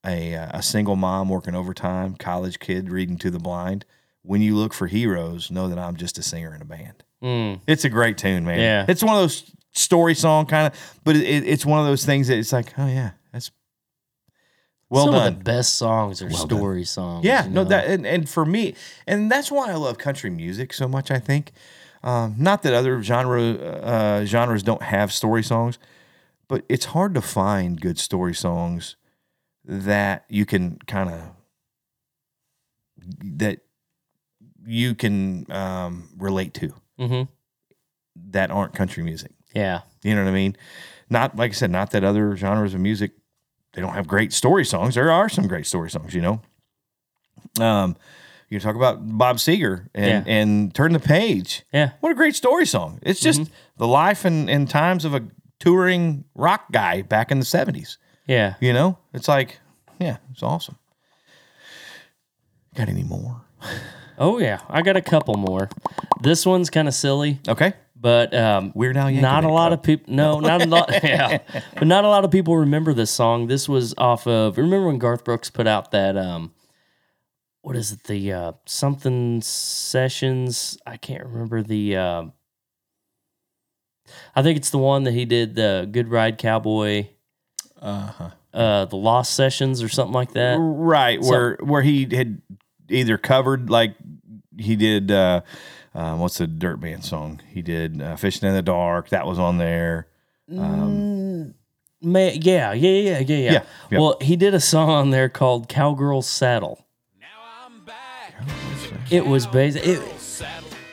a 0.04 0.32
a 0.34 0.62
single 0.62 0.96
mom 0.96 1.28
working 1.28 1.54
overtime, 1.54 2.14
college 2.16 2.58
kid 2.58 2.90
reading 2.90 3.18
to 3.18 3.30
the 3.30 3.38
blind. 3.38 3.84
When 4.22 4.42
you 4.42 4.54
look 4.56 4.72
for 4.74 4.86
heroes, 4.86 5.50
know 5.50 5.68
that 5.68 5.78
I'm 5.78 5.96
just 5.96 6.18
a 6.18 6.22
singer 6.22 6.54
in 6.54 6.60
a 6.60 6.64
band. 6.66 7.04
Mm. 7.22 7.60
It's 7.66 7.84
a 7.84 7.88
great 7.88 8.18
tune, 8.18 8.44
man. 8.44 8.58
Yeah. 8.60 8.84
It's 8.88 9.02
one 9.02 9.14
of 9.16 9.22
those 9.22 9.50
story 9.72 10.14
song 10.14 10.46
kind 10.46 10.66
of, 10.72 10.98
but 11.04 11.16
it, 11.16 11.22
it, 11.22 11.46
it's 11.48 11.64
one 11.64 11.78
of 11.80 11.86
those 11.86 12.04
things 12.04 12.28
that 12.28 12.36
it's 12.38 12.52
like, 12.52 12.72
oh 12.78 12.86
yeah, 12.86 13.12
that's 13.32 13.50
well 14.88 15.04
Some 15.06 15.14
done. 15.14 15.28
of 15.28 15.38
the 15.38 15.44
best 15.44 15.76
songs 15.76 16.20
are 16.22 16.26
Well 16.28 16.46
done. 16.46 16.58
story 16.58 16.84
songs. 16.84 17.24
yeah, 17.24 17.44
you 17.44 17.50
no, 17.50 17.64
that 17.64 17.86
and, 17.86 18.06
and 18.06 18.28
for 18.28 18.44
me, 18.44 18.74
and 19.06 19.30
that's 19.30 19.50
why 19.50 19.70
I 19.70 19.74
love 19.74 19.98
country 19.98 20.30
music 20.30 20.72
so 20.72 20.88
much. 20.88 21.10
I 21.10 21.18
think, 21.18 21.52
um, 22.02 22.34
not 22.38 22.62
that 22.62 22.74
other 22.74 23.02
genre 23.02 23.40
uh, 23.52 24.24
genres 24.24 24.62
don't 24.62 24.82
have 24.82 25.12
story 25.12 25.42
songs, 25.44 25.78
but 26.48 26.64
it's 26.68 26.86
hard 26.86 27.14
to 27.14 27.22
find 27.22 27.80
good 27.80 27.98
story 27.98 28.34
songs 28.34 28.96
that 29.64 30.24
you 30.28 30.46
can 30.46 30.78
kind 30.86 31.10
of 31.10 31.20
that 33.36 33.60
you 34.66 34.94
can 34.94 35.46
um, 35.50 36.08
relate 36.18 36.54
to 36.54 36.74
Mhm. 36.98 37.28
that 38.30 38.50
aren't 38.50 38.74
country 38.74 39.02
music. 39.02 39.32
Yeah. 39.54 39.82
You 40.02 40.14
know 40.14 40.22
what 40.24 40.30
I 40.30 40.34
mean? 40.34 40.56
Not 41.08 41.36
like 41.36 41.50
I 41.52 41.54
said, 41.54 41.70
not 41.70 41.90
that 41.92 42.04
other 42.04 42.36
genres 42.36 42.74
of 42.74 42.80
music 42.80 43.12
they 43.72 43.80
don't 43.80 43.94
have 43.94 44.08
great 44.08 44.32
story 44.32 44.64
songs. 44.64 44.96
There 44.96 45.12
are 45.12 45.28
some 45.28 45.46
great 45.46 45.64
story 45.66 45.90
songs, 45.90 46.12
you 46.12 46.20
know. 46.20 46.42
Um, 47.60 47.96
you 48.48 48.58
talk 48.58 48.74
about 48.74 48.98
Bob 49.16 49.36
Seger 49.36 49.86
and 49.94 50.26
Yeah. 50.26 50.32
and 50.32 50.74
Turn 50.74 50.92
the 50.92 50.98
Page. 51.00 51.62
Yeah. 51.72 51.92
What 52.00 52.10
a 52.10 52.16
great 52.16 52.34
story 52.34 52.66
song! 52.66 52.98
It's 53.02 53.20
just 53.20 53.40
Mm-hmm. 53.42 53.52
the 53.76 53.86
life 53.86 54.24
and, 54.24 54.50
and 54.50 54.68
times 54.68 55.04
of 55.04 55.14
a 55.14 55.22
touring 55.60 56.24
rock 56.34 56.72
guy 56.72 57.02
back 57.02 57.30
in 57.30 57.38
the 57.38 57.44
seventies. 57.44 57.96
Yeah. 58.30 58.54
You 58.60 58.72
know, 58.72 58.96
it's 59.12 59.26
like, 59.26 59.58
yeah, 59.98 60.18
it's 60.30 60.42
awesome. 60.42 60.76
Got 62.76 62.88
any 62.88 63.02
more? 63.02 63.42
Oh 64.18 64.38
yeah. 64.38 64.60
I 64.68 64.82
got 64.82 64.96
a 64.96 65.02
couple 65.02 65.34
more. 65.34 65.68
This 66.22 66.46
one's 66.46 66.70
kind 66.70 66.86
of 66.86 66.94
silly, 66.94 67.40
Okay, 67.48 67.72
but 67.96 68.32
um, 68.32 68.70
Weird 68.74 68.96
Al 68.96 69.08
Yankovic. 69.08 69.20
not 69.20 69.44
a 69.44 69.48
lot 69.48 69.72
of 69.72 69.82
people. 69.82 70.14
No, 70.14 70.38
not 70.38 70.62
a 70.62 70.66
lot. 70.66 70.90
yeah, 71.02 71.38
but 71.74 71.88
not 71.88 72.04
a 72.04 72.08
lot 72.08 72.24
of 72.24 72.30
people 72.30 72.56
remember 72.56 72.92
this 72.94 73.10
song. 73.10 73.48
This 73.48 73.68
was 73.68 73.94
off 73.98 74.26
of. 74.28 74.58
Remember 74.58 74.86
when 74.86 74.98
Garth 74.98 75.24
Brooks 75.24 75.50
put 75.50 75.66
out 75.66 75.90
that 75.90 76.16
um, 76.16 76.52
what 77.62 77.74
is 77.74 77.90
it? 77.90 78.04
The 78.04 78.32
uh, 78.32 78.52
something 78.66 79.40
sessions. 79.40 80.78
I 80.86 80.96
can't 80.98 81.24
remember 81.24 81.62
the. 81.62 81.96
Uh, 81.96 82.24
I 84.36 84.42
think 84.42 84.56
it's 84.58 84.70
the 84.70 84.78
one 84.78 85.04
that 85.04 85.14
he 85.14 85.24
did 85.24 85.54
the 85.56 85.88
Good 85.90 86.08
Ride 86.08 86.36
Cowboy, 86.38 87.08
Uh-huh. 87.80 88.30
uh, 88.52 88.84
the 88.84 88.96
Lost 88.96 89.34
Sessions 89.34 89.82
or 89.82 89.88
something 89.88 90.14
like 90.14 90.32
that. 90.32 90.56
Right, 90.60 91.20
where 91.20 91.56
where 91.60 91.82
he 91.82 92.06
had 92.14 92.40
either 92.88 93.16
covered 93.18 93.70
like 93.70 93.94
he 94.58 94.76
did 94.76 95.10
uh, 95.10 95.40
uh 95.94 96.16
what's 96.16 96.38
the 96.38 96.46
dirt 96.46 96.80
band 96.80 97.04
song? 97.04 97.40
He 97.48 97.62
did 97.62 98.00
uh, 98.02 98.16
Fishing 98.16 98.48
in 98.48 98.54
the 98.54 98.62
Dark, 98.62 99.08
that 99.10 99.26
was 99.26 99.38
on 99.38 99.58
there. 99.58 100.06
May, 102.02 102.32
yeah, 102.34 102.72
yeah, 102.72 102.72
yeah, 102.72 103.18
yeah, 103.18 103.18
yeah, 103.18 103.36
Yeah, 103.36 103.62
yeah. 103.90 103.98
Well, 103.98 104.16
he 104.20 104.36
did 104.36 104.54
a 104.54 104.60
song 104.60 104.88
on 104.88 105.10
there 105.10 105.28
called 105.28 105.68
Cowgirl 105.68 106.22
Saddle. 106.22 106.86
Now 107.20 107.26
I'm 107.66 107.84
back. 107.84 108.34
It 109.10 109.26
was 109.26 109.46
basic. 109.46 109.86
It, 109.86 110.00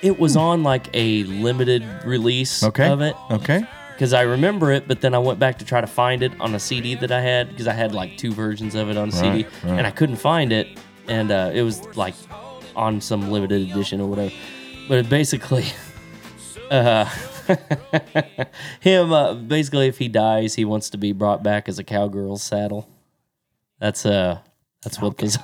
it 0.02 0.20
was 0.20 0.36
on 0.36 0.64
like 0.64 0.88
a 0.94 1.24
limited 1.24 1.84
release 2.06 2.62
Okay. 2.64 2.88
of 2.88 3.02
it 3.02 3.16
Okay. 3.32 3.66
Because 3.98 4.14
I 4.14 4.22
remember 4.22 4.72
it, 4.72 4.88
but 4.88 5.02
then 5.02 5.16
I 5.16 5.18
went 5.18 5.40
back 5.40 5.58
to 5.58 5.66
try 5.66 5.82
to 5.82 5.88
find 5.88 6.22
it 6.22 6.32
on 6.40 6.54
a 6.54 6.60
CD 6.60 6.94
that 6.94 7.12
I 7.12 7.20
had 7.20 7.50
because 7.50 7.68
I 7.68 7.74
had 7.74 7.96
like 7.96 8.16
two 8.16 8.32
versions 8.32 8.76
of 8.76 8.92
it 8.92 8.96
on 8.98 9.10
CD 9.10 9.28
Right, 9.28 9.48
right. 9.64 9.78
and 9.80 9.88
I 9.88 9.92
couldn't 9.92 10.18
find 10.18 10.54
it, 10.54 10.68
and 11.08 11.32
uh, 11.32 11.50
it 11.52 11.64
was 11.64 11.84
like 11.98 12.14
on 12.76 13.02
some 13.02 13.32
limited 13.32 13.72
edition 13.72 14.00
or 14.00 14.08
whatever. 14.08 14.32
But 14.88 15.00
it 15.00 15.10
basically, 15.10 15.66
uh, 16.72 17.06
him 18.82 19.12
uh, 19.12 19.34
basically, 19.34 19.88
if 19.88 19.98
he 19.98 20.08
dies, 20.08 20.54
he 20.54 20.64
wants 20.64 20.92
to 20.92 20.98
be 21.00 21.12
brought 21.12 21.42
back 21.42 21.68
as 21.68 21.80
a 21.80 21.84
cowgirl's 21.84 22.44
saddle. 22.44 22.88
That's 23.80 24.06
uh, 24.06 24.40
that's 24.84 25.02
what 25.02 25.18
this. 25.18 25.40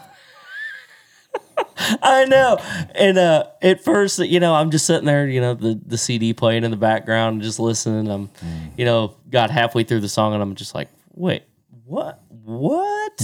I 2.01 2.25
know. 2.25 2.57
And 2.95 3.17
uh 3.17 3.45
at 3.61 3.83
first, 3.83 4.19
you 4.19 4.39
know, 4.39 4.53
I'm 4.55 4.71
just 4.71 4.85
sitting 4.85 5.05
there, 5.05 5.27
you 5.27 5.41
know, 5.41 5.53
the, 5.53 5.79
the 5.85 5.97
CD 5.97 6.33
playing 6.33 6.63
in 6.63 6.71
the 6.71 6.77
background, 6.77 7.41
just 7.41 7.59
listening. 7.59 8.09
I'm, 8.11 8.29
you 8.77 8.85
know, 8.85 9.15
got 9.29 9.49
halfway 9.51 9.83
through 9.83 10.01
the 10.01 10.09
song 10.09 10.33
and 10.33 10.41
I'm 10.43 10.55
just 10.55 10.75
like, 10.75 10.89
wait, 11.13 11.43
what? 11.85 12.19
What? 12.29 13.21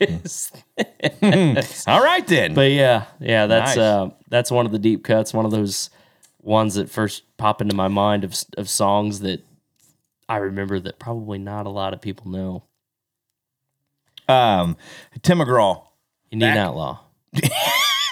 is 0.00 0.52
this? 1.20 1.84
All 1.86 2.02
right 2.02 2.26
then. 2.26 2.54
but 2.54 2.70
yeah, 2.70 3.04
yeah, 3.20 3.46
that's 3.46 3.76
Nice. 3.76 3.78
uh 3.78 4.10
that's 4.28 4.50
one 4.50 4.64
of 4.66 4.72
the 4.72 4.78
deep 4.78 5.04
cuts, 5.04 5.34
one 5.34 5.44
of 5.44 5.50
those 5.50 5.90
ones 6.40 6.74
that 6.74 6.90
first 6.90 7.22
pop 7.36 7.60
into 7.60 7.74
my 7.74 7.88
mind 7.88 8.24
of 8.24 8.34
of 8.56 8.68
songs 8.68 9.20
that 9.20 9.42
I 10.28 10.36
remember 10.38 10.80
that 10.80 10.98
probably 10.98 11.38
not 11.38 11.66
a 11.66 11.70
lot 11.70 11.92
of 11.92 12.00
people 12.00 12.30
know. 12.30 12.64
um 14.28 14.76
Tim 15.22 15.38
McGraw, 15.38 15.82
Indian 16.30 16.56
Outlaw. 16.56 17.00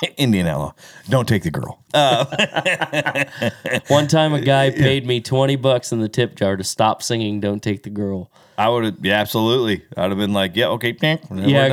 Indian 0.17 0.47
Outlaw. 0.47 0.73
Don't 1.09 1.29
take 1.29 1.43
the 1.43 1.51
girl. 1.51 1.83
One 3.89 4.07
time, 4.09 4.33
a 4.35 4.41
guy 4.41 4.71
paid 4.71 5.07
me 5.07 5.21
twenty 5.21 5.57
bucks 5.57 5.93
in 5.93 6.01
the 6.01 6.09
tip 6.09 6.35
jar 6.37 6.57
to 6.57 6.65
stop 6.65 7.03
singing 7.03 7.41
"Don't 7.41 7.63
Take 7.63 7.83
the 7.83 7.91
Girl" 7.91 8.31
I 8.59 8.69
would 8.69 8.85
have 8.85 8.97
yeah, 9.03 9.19
absolutely. 9.21 9.83
I'd 9.97 10.11
have 10.11 10.19
been 10.19 10.33
like, 10.35 10.55
yeah, 10.57 10.69
okay, 10.69 10.95
Yeah. 11.01 11.17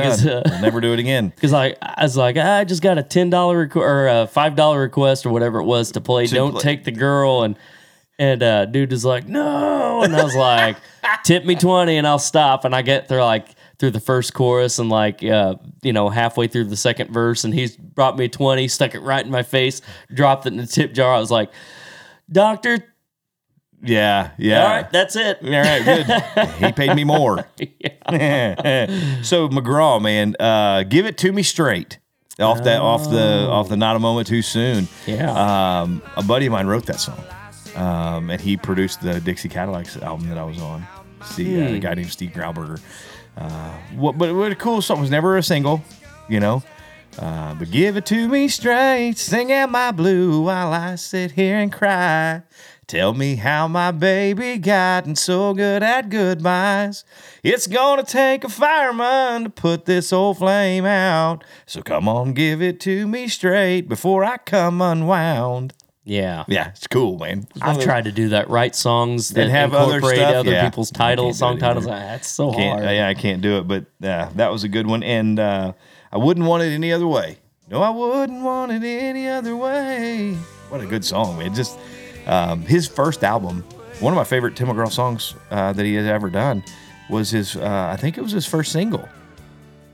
'cause, 0.02 0.26
uh, 0.26 0.42
We'll 0.46 0.60
never 0.60 0.80
do 0.80 0.92
it 0.94 0.98
again. 0.98 1.28
because 1.34 1.52
I, 1.52 1.76
I 1.82 2.02
was 2.04 2.16
like, 2.16 2.36
I 2.36 2.64
just 2.64 2.82
got 2.82 2.98
a 2.98 3.02
ten 3.02 3.30
dollar 3.30 3.66
requ- 3.68 3.76
or 3.76 4.08
a 4.08 4.26
five 4.26 4.56
dollar 4.56 4.80
request 4.80 5.26
or 5.26 5.30
whatever 5.30 5.58
it 5.60 5.64
was 5.64 5.92
to 5.92 6.00
play 6.00 6.26
"Don't 6.26 6.52
play- 6.52 6.62
Take 6.62 6.84
the 6.84 6.92
Girl" 6.92 7.42
and 7.42 7.56
and 8.18 8.42
uh, 8.42 8.66
dude 8.66 8.92
is 8.92 9.04
like, 9.04 9.26
no, 9.28 10.02
and 10.02 10.14
I 10.14 10.22
was 10.24 10.36
like, 10.36 10.76
tip 11.24 11.44
me 11.44 11.54
twenty 11.54 11.96
and 11.96 12.06
I'll 12.06 12.18
stop, 12.18 12.64
and 12.64 12.74
I 12.74 12.82
get 12.82 13.08
through 13.08 13.22
like 13.22 13.48
through 13.80 13.90
the 13.90 13.98
first 14.00 14.34
chorus 14.34 14.78
and 14.78 14.90
like 14.90 15.24
uh, 15.24 15.54
you 15.82 15.92
know 15.92 16.10
halfway 16.10 16.46
through 16.46 16.66
the 16.66 16.76
second 16.76 17.10
verse, 17.12 17.42
and 17.44 17.52
he's 17.52 17.76
brought 17.76 18.16
me 18.16 18.28
twenty, 18.28 18.68
stuck 18.68 18.94
it 18.94 19.00
right 19.00 19.24
in 19.24 19.32
my 19.32 19.42
face, 19.42 19.80
dropped 20.14 20.46
it 20.46 20.52
in 20.52 20.58
the 20.58 20.66
tip 20.66 20.92
jar. 20.92 21.14
I 21.14 21.18
was 21.18 21.30
like, 21.30 21.50
Doctor, 22.30 22.84
Yeah, 23.82 24.32
yeah. 24.38 24.62
all 24.62 24.68
right, 24.68 24.90
that's 24.92 25.16
it. 25.16 25.38
All 25.42 25.50
right, 25.50 25.82
good. 25.84 26.48
he 26.66 26.72
paid 26.72 26.94
me 26.94 27.04
more. 27.04 27.38
so 27.58 29.48
McGraw, 29.48 30.00
man, 30.00 30.36
uh, 30.38 30.82
give 30.84 31.06
it 31.06 31.16
to 31.18 31.32
me 31.32 31.42
straight. 31.42 31.98
Off 32.38 32.62
that, 32.64 32.80
off 32.80 33.10
the, 33.10 33.46
off 33.50 33.68
the, 33.68 33.76
not 33.76 33.96
a 33.96 33.98
moment 33.98 34.26
too 34.26 34.40
soon. 34.40 34.88
Yeah. 35.06 35.82
Um, 35.82 36.02
a 36.16 36.22
buddy 36.22 36.46
of 36.46 36.52
mine 36.52 36.68
wrote 36.68 36.86
that 36.86 36.98
song, 36.98 37.22
um, 37.76 38.30
and 38.30 38.40
he 38.40 38.56
produced 38.56 39.02
the 39.02 39.20
Dixie 39.20 39.50
Cadillacs 39.50 39.98
album 39.98 40.26
that 40.30 40.38
I 40.38 40.44
was 40.44 40.58
on. 40.58 40.86
See, 41.24 41.62
uh, 41.62 41.74
a 41.74 41.78
guy 41.78 41.92
named 41.94 42.10
Steve 42.10 42.30
Grauberger. 42.30 42.80
Uh, 43.36 43.78
what, 43.96 44.18
but 44.18 44.34
what 44.34 44.52
a 44.52 44.56
cool 44.56 44.82
song. 44.82 44.98
It 44.98 45.02
was 45.02 45.10
never 45.10 45.36
a 45.36 45.42
single, 45.42 45.82
you 46.28 46.40
know. 46.40 46.62
Uh, 47.18 47.54
but 47.54 47.70
give 47.70 47.96
it 47.96 48.06
to 48.06 48.28
me 48.28 48.48
straight, 48.48 49.18
sing 49.18 49.50
out 49.52 49.70
my 49.70 49.90
blue 49.90 50.42
while 50.42 50.72
I 50.72 50.94
sit 50.94 51.32
here 51.32 51.58
and 51.58 51.72
cry. 51.72 52.42
Tell 52.86 53.14
me 53.14 53.36
how 53.36 53.68
my 53.68 53.92
baby 53.92 54.58
gotten 54.58 55.14
so 55.14 55.54
good 55.54 55.82
at 55.82 56.08
goodbyes. 56.08 57.04
It's 57.42 57.66
gonna 57.66 58.02
take 58.02 58.42
a 58.42 58.48
fireman 58.48 59.44
to 59.44 59.50
put 59.50 59.84
this 59.84 60.12
old 60.12 60.38
flame 60.38 60.84
out. 60.84 61.44
So 61.66 61.82
come 61.82 62.08
on, 62.08 62.32
give 62.32 62.60
it 62.60 62.80
to 62.80 63.06
me 63.06 63.28
straight 63.28 63.82
before 63.82 64.24
I 64.24 64.38
come 64.38 64.80
unwound. 64.80 65.72
Yeah. 66.10 66.44
Yeah, 66.48 66.70
it's 66.70 66.88
cool, 66.88 67.18
man. 67.18 67.46
It's 67.54 67.62
I've 67.62 67.80
tried 67.80 68.04
to 68.04 68.12
do 68.12 68.30
that. 68.30 68.50
Write 68.50 68.74
songs 68.74 69.28
that 69.30 69.42
And 69.42 69.50
have 69.52 69.72
other 69.74 69.94
incorporate 69.96 70.18
stuff, 70.18 70.34
other 70.34 70.50
yeah. 70.50 70.68
people's 70.68 70.90
titles, 70.90 71.38
song 71.38 71.58
titles. 71.58 71.86
Ah, 71.86 71.90
That's 71.90 72.28
so 72.28 72.52
can't, 72.52 72.80
hard. 72.80 72.94
yeah, 72.94 73.06
I 73.06 73.14
can't 73.14 73.40
do 73.40 73.58
it, 73.58 73.68
but 73.68 73.84
uh, 74.02 74.28
that 74.34 74.50
was 74.50 74.64
a 74.64 74.68
good 74.68 74.88
one, 74.88 75.04
and 75.04 75.38
uh, 75.38 75.72
I 76.10 76.18
wouldn't 76.18 76.46
want 76.46 76.64
it 76.64 76.72
any 76.72 76.92
other 76.92 77.06
way. 77.06 77.38
No, 77.70 77.80
I 77.80 77.90
wouldn't 77.90 78.42
want 78.42 78.72
it 78.72 78.82
any 78.84 79.28
other 79.28 79.56
way. 79.56 80.34
What 80.68 80.80
a 80.80 80.86
good 80.86 81.04
song, 81.04 81.38
man! 81.38 81.54
Just 81.54 81.78
um, 82.26 82.62
his 82.62 82.88
first 82.88 83.22
album, 83.22 83.62
one 84.00 84.12
of 84.12 84.16
my 84.16 84.24
favorite 84.24 84.56
Tim 84.56 84.66
McGraw 84.66 84.90
songs 84.90 85.34
uh, 85.52 85.72
that 85.72 85.86
he 85.86 85.94
has 85.94 86.06
ever 86.06 86.28
done, 86.28 86.64
was 87.08 87.30
his. 87.30 87.54
Uh, 87.54 87.88
I 87.92 87.96
think 87.96 88.18
it 88.18 88.22
was 88.22 88.32
his 88.32 88.46
first 88.46 88.72
single, 88.72 89.08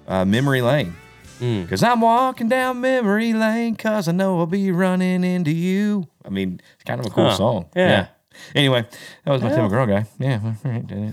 uh, 0.09 0.24
"Memory 0.24 0.62
Lane." 0.62 0.94
Hmm. 1.38 1.64
Cause 1.66 1.83
I'm 1.83 2.01
walking 2.01 2.49
down 2.49 2.81
memory 2.81 3.33
lane, 3.33 3.77
cause 3.77 4.09
I 4.09 4.12
know 4.12 4.38
I'll 4.38 4.46
be 4.46 4.70
running 4.72 5.22
into 5.25 5.51
you. 5.53 6.07
I 6.25 6.31
mean, 6.31 6.61
it's 6.75 6.85
kind 6.85 6.99
of 7.01 7.07
a 7.07 7.11
cool 7.11 7.29
Huh. 7.31 7.37
song. 7.37 7.66
Yeah. 7.77 8.07
Anyway, 8.55 8.87
that 9.25 9.31
was 9.33 9.42
my 9.42 9.51
Tim 9.51 9.68
McGraw 9.68 9.88
guy. 9.88 10.07
Yeah. 10.18 10.40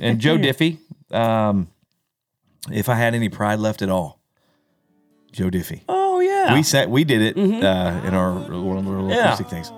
And 0.02 0.20
Joe 0.20 0.38
Diffie. 0.38 0.78
Um, 1.12 1.68
if 2.72 2.90
I 2.90 2.96
had 2.96 3.14
any 3.16 3.30
pride 3.30 3.60
left 3.60 3.82
at 3.82 3.90
all, 3.90 4.20
Joe 5.32 5.50
Diffie. 5.50 5.82
oh 5.90 6.20
yeah. 6.20 6.54
We 6.54 6.64
sat, 6.64 6.90
we 6.90 7.04
did 7.04 7.22
it 7.22 7.38
uh, 7.38 8.02
in 8.06 8.14
our 8.14 8.34
one 8.34 8.78
of 8.78 8.88
our 8.88 9.02
little 9.02 9.10
Yeah. 9.10 9.34
acoustic 9.34 9.48
things. 9.50 9.72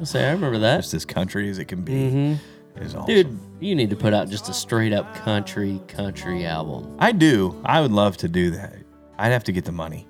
I 0.00 0.04
say 0.04 0.28
I 0.28 0.32
remember 0.32 0.58
that. 0.60 0.78
Just 0.82 0.94
as 0.94 1.04
country 1.04 1.48
as 1.50 1.58
it 1.58 1.66
can 1.66 1.82
be. 1.82 2.38
It's 2.76 2.94
awesome. 2.94 3.06
Dude, 3.06 3.38
you 3.60 3.74
need 3.74 3.90
to 3.90 3.96
put 3.96 4.14
out 4.14 4.28
just 4.30 4.48
a 4.48 4.54
straight 4.54 4.92
up 4.92 5.14
country 5.16 5.80
country 5.88 6.46
album. 6.46 6.96
I 6.98 7.12
do. 7.12 7.60
I 7.64 7.80
would 7.80 7.92
love 7.92 8.16
to 8.18 8.28
do 8.28 8.50
that. 8.52 8.74
I'd 9.20 9.32
have 9.32 9.44
to 9.44 9.52
get 9.52 9.66
the 9.66 9.72
money, 9.72 10.08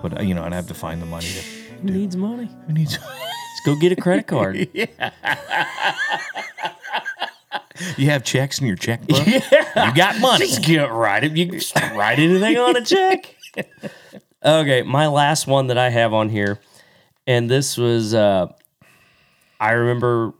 but 0.00 0.18
uh, 0.18 0.22
you 0.22 0.32
know, 0.32 0.42
I'd 0.42 0.54
have 0.54 0.68
to 0.68 0.74
find 0.74 1.02
the 1.02 1.06
money. 1.06 1.26
To, 1.26 1.40
Who 1.82 1.90
needs 1.90 2.16
money? 2.16 2.48
who 2.66 2.72
needs? 2.72 2.98
Let's 3.06 3.60
go 3.66 3.76
get 3.76 3.92
a 3.92 3.96
credit 3.96 4.26
card. 4.26 4.56
you 7.98 8.06
have 8.06 8.24
checks 8.24 8.58
in 8.58 8.66
your 8.66 8.76
checkbook. 8.76 9.26
You 9.26 9.94
got 9.94 10.18
money. 10.20 10.46
Just 10.46 10.64
get 10.64 10.90
write 10.90 11.24
it. 11.24 11.32
You 11.36 11.50
just 11.52 11.76
write 11.76 12.18
anything 12.18 12.56
on 12.56 12.76
a 12.76 12.82
check. 12.82 13.36
okay, 14.42 14.80
my 14.82 15.06
last 15.06 15.46
one 15.46 15.66
that 15.66 15.76
I 15.76 15.90
have 15.90 16.14
on 16.14 16.30
here, 16.30 16.58
and 17.26 17.50
this 17.50 17.76
was 17.76 18.14
uh 18.14 18.46
I 19.60 19.72
remember 19.72 20.32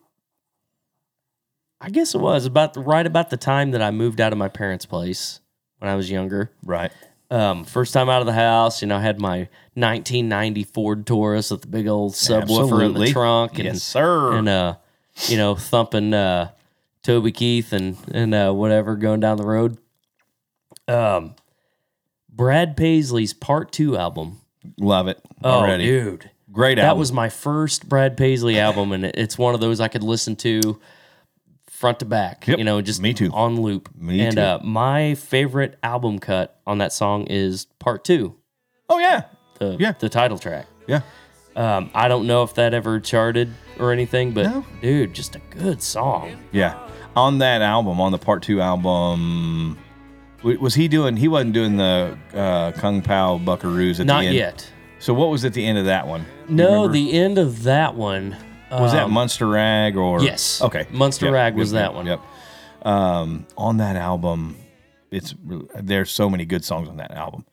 I 1.82 1.90
guess 1.90 2.14
it 2.14 2.18
was 2.18 2.46
about 2.46 2.72
the, 2.72 2.80
right 2.80 3.06
about 3.06 3.28
the 3.28 3.36
time 3.36 3.72
that 3.72 3.82
I 3.82 3.90
moved 3.90 4.22
out 4.22 4.32
of 4.32 4.38
my 4.38 4.48
parents' 4.48 4.86
place 4.86 5.40
when 5.80 5.90
I 5.90 5.96
was 5.96 6.10
younger. 6.10 6.50
Right. 6.64 6.90
Um, 7.30 7.64
first 7.64 7.92
time 7.92 8.08
out 8.08 8.20
of 8.20 8.26
the 8.26 8.32
house, 8.32 8.80
you 8.82 8.88
know, 8.88 8.96
I 8.96 9.00
had 9.02 9.20
my 9.20 9.48
1990 9.74 10.62
Ford 10.64 11.06
Taurus 11.06 11.50
with 11.50 11.62
the 11.62 11.66
big 11.66 11.88
old 11.88 12.12
subwoofer 12.12 12.84
in 12.86 12.94
the 12.94 13.10
trunk, 13.12 13.54
and 13.58 13.64
Yes, 13.64 13.82
sir. 13.82 14.32
and 14.36 14.48
uh, 14.48 14.76
you 15.26 15.36
know, 15.36 15.56
thumping 15.56 16.14
uh, 16.14 16.50
Toby 17.02 17.32
Keith 17.32 17.72
and 17.72 17.96
and 18.12 18.32
uh, 18.34 18.52
whatever 18.52 18.94
going 18.96 19.20
down 19.20 19.38
the 19.38 19.46
road. 19.46 19.76
Um, 20.86 21.34
Brad 22.30 22.76
Paisley's 22.76 23.32
Part 23.34 23.72
Two 23.72 23.96
album. 23.96 24.40
Love 24.78 25.08
it 25.08 25.20
Oh, 25.42 25.50
already. 25.50 25.86
dude, 25.86 26.30
Great 26.52 26.76
that 26.76 26.96
was 26.96 27.12
my 27.12 27.28
first 27.28 27.88
Brad 27.88 28.16
Paisley 28.16 28.58
album, 28.58 28.92
and 28.92 29.04
it's 29.04 29.36
one 29.36 29.54
of 29.54 29.60
those 29.60 29.80
I 29.80 29.88
could 29.88 30.02
listen 30.04 30.36
to 30.36 30.78
front 31.76 31.98
to 32.00 32.04
back. 32.04 32.46
Yep, 32.46 32.58
You 32.58 32.64
know, 32.64 32.80
just 32.80 33.00
me 33.02 33.12
too. 33.14 33.30
on 33.32 33.60
loop. 33.60 33.88
Me 33.98 34.20
and 34.20 34.36
too. 34.36 34.40
Uh, 34.42 34.58
my 34.64 35.14
favorite 35.14 35.76
album 35.82 36.18
cut 36.18 36.58
on 36.66 36.78
that 36.78 36.92
song 36.92 37.26
is 37.26 37.66
Part 37.78 38.04
Two, 38.04 38.36
oh 38.88 38.98
yeah, 38.98 39.24
the 39.58 39.76
Yeah. 39.78 39.92
the 39.98 40.08
title 40.08 40.38
track. 40.38 40.66
yeah. 40.86 41.00
Um, 41.54 41.90
I 41.94 42.08
don't 42.08 42.26
know 42.26 42.42
if 42.42 42.54
that 42.56 42.74
ever 42.74 43.00
charted 43.00 43.50
or 43.78 43.90
anything, 43.90 44.32
but 44.32 44.44
No. 44.44 44.64
dude, 44.82 45.14
just 45.14 45.36
a 45.36 45.40
good 45.50 45.80
song. 45.82 46.36
Yeah. 46.52 46.74
On 47.16 47.38
that 47.38 47.62
album, 47.62 47.98
on 47.98 48.12
the 48.12 48.18
part 48.18 48.42
two 48.42 48.60
album, 48.60 49.78
was 50.42 50.74
he 50.74 50.86
doing? 50.86 51.16
He 51.16 51.28
wasn't 51.28 51.54
doing 51.54 51.76
the 51.78 52.16
uh, 52.34 52.72
Kung 52.72 53.00
Pao 53.00 53.38
Buckaroos 53.38 54.00
at 54.00 54.06
Not 54.06 54.20
the 54.20 54.26
end. 54.26 54.36
Not 54.36 54.40
yet. 54.40 54.70
So 54.98 55.14
what 55.14 55.30
was 55.30 55.44
at 55.46 55.54
the 55.54 55.64
end 55.66 55.78
of 55.78 55.86
that 55.86 56.06
one? 56.06 56.26
No, 56.48 56.66
remember? 56.84 56.92
the 56.92 57.12
end 57.12 57.38
of 57.38 57.62
that 57.62 57.94
one 57.94 58.36
Was 58.70 58.92
that 58.92 59.04
Um, 59.04 59.12
Munster 59.12 59.46
Rag 59.46 59.96
or 59.96 60.22
Yes. 60.22 60.60
Okay, 60.60 60.86
Munster 60.90 61.26
Yep, 61.26 61.32
Rag 61.34 61.54
was 61.56 61.72
yep, 61.72 61.80
that 61.82 61.94
one. 61.94 62.06
Yep. 62.06 62.20
Um, 62.82 63.46
on 63.56 63.76
that 63.78 63.96
album, 63.96 64.56
it's 65.10 65.34
really, 65.44 65.66
there's 65.80 66.10
so 66.10 66.28
many 66.28 66.44
good 66.44 66.64
songs 66.64 66.88
on 66.88 66.96
that 66.98 67.12
album. 67.12 67.44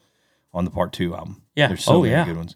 On 0.53 0.65
the 0.65 0.71
part 0.71 0.93
two 0.93 1.15
album, 1.15 1.41
Yeah. 1.55 1.67
there's 1.67 1.83
so 1.83 1.95
Oh, 1.95 2.01
many 2.01 2.11
yeah. 2.13 2.25
good 2.25 2.37
ones. 2.37 2.55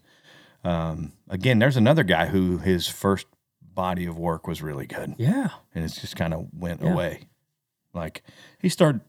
Um, 0.64 1.12
again, 1.28 1.58
there's 1.58 1.76
another 1.76 2.04
guy 2.04 2.26
who 2.26 2.58
his 2.58 2.86
first 2.88 3.26
body 3.62 4.06
of 4.06 4.18
work 4.18 4.46
was 4.46 4.60
really 4.62 4.86
good, 4.86 5.14
Yeah. 5.18 5.48
and 5.74 5.84
it's 5.84 6.00
just 6.00 6.16
kind 6.16 6.34
of 6.34 6.46
went 6.52 6.82
Yeah. 6.82 6.92
away. 6.92 7.22
Like 7.94 8.22
he 8.60 8.68
started, 8.68 9.00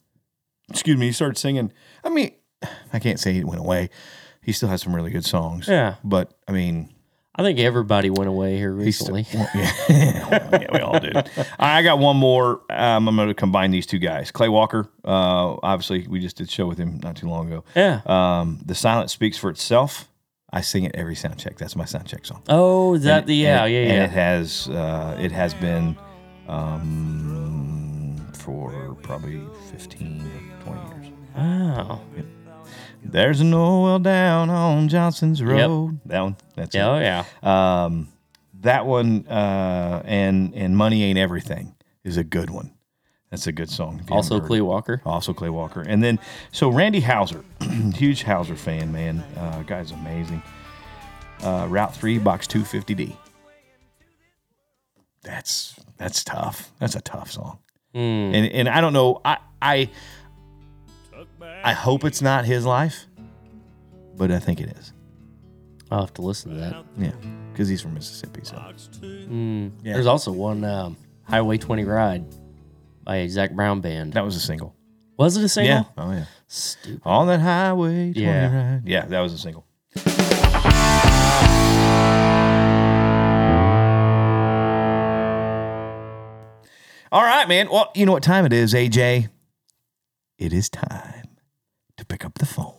excuse 0.70 0.98
me, 0.98 1.08
he 1.08 1.12
started 1.12 1.38
singing. 1.38 1.72
I 2.04 2.10
mean, 2.10 2.32
I 2.94 3.00
can't 3.00 3.20
say 3.20 3.36
it 3.38 3.46
went 3.46 3.60
away. 3.62 3.90
He 4.42 4.52
still 4.54 4.70
has 4.70 4.82
some 4.82 4.96
really 4.96 5.12
good 5.12 5.26
songs. 5.26 5.68
Yeah. 5.68 5.96
but 6.04 6.34
I 6.48 6.52
mean, 6.52 6.94
I 7.40 7.44
think 7.44 7.60
everybody 7.60 8.10
went 8.10 8.28
away 8.30 8.58
here 8.58 8.78
He's 8.78 9.00
still- 9.00 9.16
recently. 9.16 9.50
yeah. 9.54 9.72
yeah, 10.52 10.68
we 10.74 10.80
all 10.80 11.00
did. 11.00 11.16
I 11.58 11.82
got 11.84 12.00
one 12.00 12.18
more. 12.18 12.62
Um, 12.70 13.08
I'm 13.08 13.16
going 13.16 13.28
to 13.30 13.34
combine 13.34 13.72
these 13.72 13.86
two 13.86 14.00
guys. 14.00 14.30
Clay 14.32 14.50
Walker. 14.50 14.90
Uh, 15.06 15.56
obviously, 15.64 16.06
we 16.08 16.20
just 16.20 16.36
did 16.38 16.48
a 16.48 16.52
show 16.52 16.66
with 16.68 16.78
him 16.78 17.00
not 17.02 17.16
too 17.16 17.28
long 17.30 17.48
ago. 17.52 17.64
yeah. 17.76 18.02
Um, 18.06 18.60
the 18.66 18.76
silence 18.76 19.12
speaks 19.14 19.38
for 19.38 19.50
itself. 19.50 20.10
I 20.52 20.62
sing 20.62 20.84
it 20.84 20.92
every 20.96 21.16
sound 21.16 21.38
check. 21.40 21.58
That's 21.58 21.76
my 21.76 21.86
sound 21.86 22.08
check 22.08 22.26
song. 22.26 22.42
Oh, 22.50 22.96
is 22.96 23.04
that 23.04 23.20
And- 23.20 23.28
the 23.28 23.36
yeah, 23.36 23.64
and- 23.66 23.74
yeah, 23.74 23.80
And 23.82 23.90
yeah. 23.94 24.04
it 24.06 24.10
has 24.10 24.68
uh, 24.68 25.18
it 25.20 25.32
has 25.32 25.54
been 25.54 25.96
um, 26.48 28.28
for 28.34 28.96
probably 29.04 29.42
15 29.72 30.22
or 30.22 30.64
20 30.74 30.90
years. 31.04 31.14
Wow. 31.36 32.02
There's 33.04 33.42
an 33.42 33.54
oil 33.54 34.00
down 34.00 34.50
on 34.50 34.90
Johnson's 34.90 35.42
Road. 35.42 36.00
That 36.06 36.22
one. 36.22 36.36
That's 36.56 36.76
it. 36.76 36.78
Yeah, 36.78 36.90
oh 36.90 37.00
yeah. 37.00 37.84
Um, 37.86 38.10
that 38.62 38.86
one 38.86 39.26
uh, 39.28 40.02
and 40.06 40.54
and 40.54 40.76
money 40.76 41.04
ain't 41.04 41.18
everything 41.18 41.76
is 42.04 42.18
a 42.18 42.24
good 42.24 42.50
one. 42.50 42.72
That's 43.30 43.46
a 43.48 43.52
good 43.52 43.70
song. 43.70 44.02
Also 44.10 44.40
Clay. 44.40 44.62
Walker. 44.62 45.02
Also 45.06 45.34
Clay 45.34 45.50
Walker, 45.50 45.82
and 45.82 46.04
then 46.04 46.20
so 46.52 46.70
Randy 46.70 47.00
Houser, 47.00 47.44
huge 47.94 48.24
Houser 48.24 48.56
fan, 48.56 48.92
man. 48.92 49.20
Uh, 49.38 49.62
guy's 49.64 49.92
amazing. 49.92 50.42
Uh, 51.42 51.68
Route 51.70 51.96
three, 51.96 52.18
box 52.18 52.48
two 52.48 52.64
fifty 52.64 52.96
D. 52.96 53.16
That's 55.22 55.80
that's 55.98 56.24
tough. 56.24 56.72
That's 56.80 56.96
a 56.96 57.02
tough 57.02 57.32
song. 57.32 57.60
Mm. 57.94 58.34
And 58.34 58.52
and 58.52 58.70
I 58.70 58.82
don't 58.82 58.94
know. 58.94 59.22
I 59.24 59.38
I 59.62 59.90
I 61.64 61.74
hope 61.74 62.04
it's 62.06 62.22
not 62.22 62.46
his 62.46 62.66
life, 62.66 63.06
but 64.16 64.32
I 64.32 64.40
think 64.40 64.62
it 64.62 64.70
is. 64.78 64.94
I'll 65.92 66.02
have 66.02 66.14
to 66.16 66.22
listen 66.22 66.52
to 66.52 66.58
that. 66.58 66.86
Yeah, 66.98 67.12
because 67.52 67.68
he's 67.68 67.82
from 67.82 67.94
Mississippi. 67.96 68.42
So 68.44 68.56
Mm. 69.02 69.72
Yeah. 69.84 69.94
There's 69.94 70.06
also 70.08 70.32
one 70.32 70.64
um, 70.64 70.98
Highway 71.24 71.58
20 71.58 71.84
Ride 71.84 72.26
by 73.04 73.18
a 73.18 73.30
Zac 73.30 73.52
Brown 73.54 73.82
band. 73.82 74.14
that 74.14 74.24
was 74.26 74.36
a 74.36 74.40
single. 74.40 74.76
Was 75.18 75.36
it 75.38 75.44
a 75.44 75.50
single? 75.50 75.74
Yeah. 75.74 75.84
Oh 75.98 76.12
yeah. 76.12 76.26
Stupid. 76.48 77.02
On 77.06 77.28
that 77.28 77.42
highway. 77.42 78.14
20 78.14 78.22
Yeah. 78.22 78.56
ride. 78.76 78.82
Yeah, 78.88 79.06
that 79.06 79.20
was 79.20 79.34
a 79.34 79.38
single. 79.38 79.66
All 87.12 87.24
right, 87.24 87.48
man. 87.48 87.70
Well, 87.72 87.92
you 87.96 88.06
know 88.06 88.12
what 88.12 88.22
time 88.22 88.46
it 88.46 88.54
is, 88.54 88.74
AJ? 88.76 89.30
It 90.38 90.54
is 90.54 90.70
time 90.70 91.19
to 92.00 92.06
pick 92.06 92.26
up 92.26 92.38
the 92.40 92.46
phone 92.46 92.74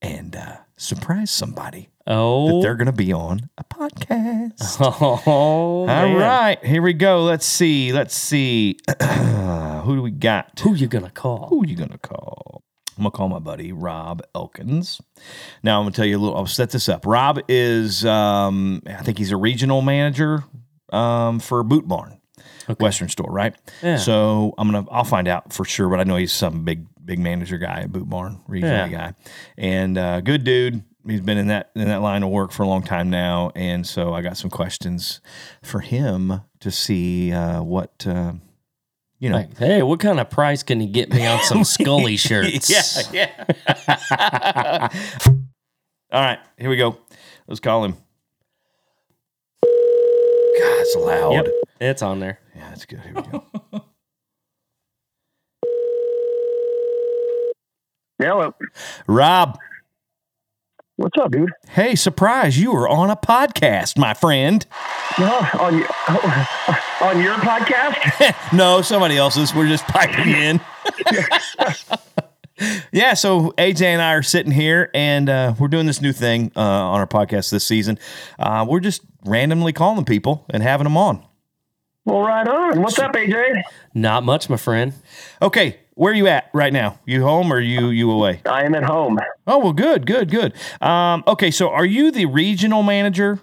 and 0.00 0.36
uh, 0.36 0.56
surprise 0.76 1.30
somebody 1.30 1.90
oh. 2.06 2.48
that 2.48 2.62
they're 2.62 2.76
going 2.76 2.86
to 2.86 2.92
be 2.92 3.12
on 3.12 3.50
a 3.58 3.64
podcast. 3.64 4.78
Oh, 4.80 5.86
All 5.88 6.16
right, 6.16 6.64
here 6.64 6.82
we 6.82 6.92
go. 6.92 7.24
Let's 7.24 7.46
see. 7.46 7.92
Let's 7.92 8.14
see. 8.14 8.78
Who 9.02 9.96
do 9.96 10.02
we 10.02 10.10
got? 10.10 10.58
Who 10.60 10.74
you 10.74 10.86
gonna 10.86 11.10
call? 11.10 11.46
Who 11.48 11.66
you 11.66 11.76
gonna 11.76 11.98
call? 11.98 12.62
I'm 12.96 13.04
gonna 13.04 13.10
call 13.10 13.28
my 13.28 13.38
buddy 13.38 13.72
Rob 13.72 14.22
Elkins. 14.34 15.00
Now 15.62 15.78
I'm 15.78 15.84
gonna 15.84 15.94
tell 15.94 16.04
you 16.04 16.18
a 16.18 16.20
little. 16.20 16.36
I'll 16.36 16.46
set 16.46 16.70
this 16.70 16.88
up. 16.88 17.06
Rob 17.06 17.40
is, 17.48 18.04
um, 18.04 18.82
I 18.86 19.02
think 19.02 19.18
he's 19.18 19.30
a 19.30 19.36
regional 19.36 19.82
manager 19.82 20.44
um, 20.92 21.38
for 21.38 21.62
Boot 21.62 21.86
Barn, 21.86 22.20
Western 22.80 23.08
Store, 23.08 23.30
right? 23.30 23.54
Yeah. 23.82 23.96
So 23.96 24.52
I'm 24.58 24.70
gonna. 24.70 24.86
I'll 24.90 25.04
find 25.04 25.28
out 25.28 25.52
for 25.52 25.64
sure, 25.64 25.88
but 25.88 26.00
I 26.00 26.04
know 26.04 26.16
he's 26.16 26.32
some 26.32 26.64
big, 26.64 26.86
big 27.08 27.18
manager 27.18 27.58
guy 27.58 27.80
at 27.80 27.90
Boot 27.90 28.08
Barn, 28.08 28.40
regional 28.46 28.76
Yeah. 28.76 28.88
guy, 28.88 29.14
and 29.56 29.96
uh, 29.98 30.20
good 30.20 30.44
dude. 30.44 30.84
He's 31.06 31.22
been 31.22 31.38
in 31.38 31.46
that 31.48 31.70
in 31.74 31.88
that 31.88 32.02
line 32.02 32.22
of 32.22 32.28
work 32.30 32.52
for 32.52 32.62
a 32.64 32.68
long 32.68 32.82
time 32.82 33.08
now, 33.10 33.50
and 33.56 33.86
so 33.86 34.12
I 34.12 34.20
got 34.22 34.36
some 34.36 34.50
questions 34.50 35.20
for 35.62 35.80
him 35.80 36.42
to 36.60 36.70
see 36.70 37.32
uh, 37.32 37.62
what. 37.62 38.06
Uh, 38.06 38.34
you 39.20 39.28
know, 39.30 39.36
Like, 39.38 39.58
hey, 39.58 39.82
what 39.82 39.98
kind 39.98 40.20
of 40.20 40.30
price 40.30 40.62
can 40.62 40.80
you 40.80 40.86
get 40.86 41.12
me 41.12 41.26
on 41.26 41.42
some 41.42 41.64
Scully 41.76 42.16
shirts? 42.16 42.70
Yeah, 43.12 43.32
yeah. 43.36 44.88
All 46.12 46.20
right, 46.22 46.38
here 46.56 46.70
we 46.70 46.76
go. 46.76 46.98
Let's 47.48 47.58
call 47.58 47.84
him. 47.84 47.92
God, 49.62 50.80
it's 50.80 50.96
loud. 50.96 51.32
Yep, 51.32 51.46
it's 51.80 52.02
on 52.02 52.20
there. 52.20 52.38
Yeah, 52.54 52.68
that's 52.68 52.84
good. 52.84 53.00
Here 53.00 53.14
we 53.14 53.22
go. 53.22 53.44
Hello. 58.18 58.52
Rob, 59.06 59.58
What's 60.96 61.16
up, 61.20 61.30
dude? 61.30 61.52
hey, 61.68 61.94
surprise, 61.94 62.58
you 62.58 62.72
were 62.72 62.88
on 62.88 63.08
a 63.10 63.14
podcast, 63.16 63.96
my 63.96 64.14
friend. 64.14 64.66
No, 65.20 65.46
on 65.60 65.78
your 65.78 65.86
on 67.00 67.22
your 67.22 67.34
podcast? 67.34 68.52
no, 68.52 68.82
somebody 68.82 69.16
else's. 69.16 69.54
We're 69.54 69.68
just 69.68 69.84
piping 69.84 70.32
in. 70.32 70.60
yeah, 72.92 73.14
so 73.14 73.52
AJ 73.52 73.82
and 73.82 74.02
I 74.02 74.14
are 74.14 74.22
sitting 74.24 74.50
here 74.50 74.90
and 74.92 75.28
uh, 75.28 75.54
we're 75.56 75.68
doing 75.68 75.86
this 75.86 76.02
new 76.02 76.12
thing 76.12 76.50
uh, 76.56 76.60
on 76.60 76.98
our 76.98 77.06
podcast 77.06 77.52
this 77.52 77.64
season. 77.64 77.96
Uh, 78.36 78.66
we're 78.68 78.80
just 78.80 79.02
randomly 79.24 79.72
calling 79.72 80.04
people 80.04 80.44
and 80.50 80.64
having 80.64 80.82
them 80.84 80.96
on. 80.96 81.24
Well, 82.04 82.22
right 82.22 82.48
on. 82.48 82.82
What's 82.82 82.98
up, 82.98 83.12
AJ? 83.12 83.62
Not 83.94 84.24
much, 84.24 84.50
my 84.50 84.56
friend. 84.56 84.94
Okay, 85.40 85.78
where 85.98 86.12
are 86.12 86.16
you 86.16 86.28
at 86.28 86.48
right 86.54 86.72
now? 86.72 86.98
You 87.06 87.22
home 87.22 87.52
or 87.52 87.58
you 87.60 87.88
you 87.90 88.10
away? 88.10 88.40
I 88.46 88.64
am 88.64 88.74
at 88.74 88.84
home. 88.84 89.18
Oh 89.46 89.58
well, 89.58 89.72
good, 89.72 90.06
good, 90.06 90.30
good. 90.30 90.54
Um, 90.80 91.24
okay, 91.26 91.50
so 91.50 91.70
are 91.70 91.84
you 91.84 92.10
the 92.12 92.26
regional 92.26 92.82
manager 92.84 93.40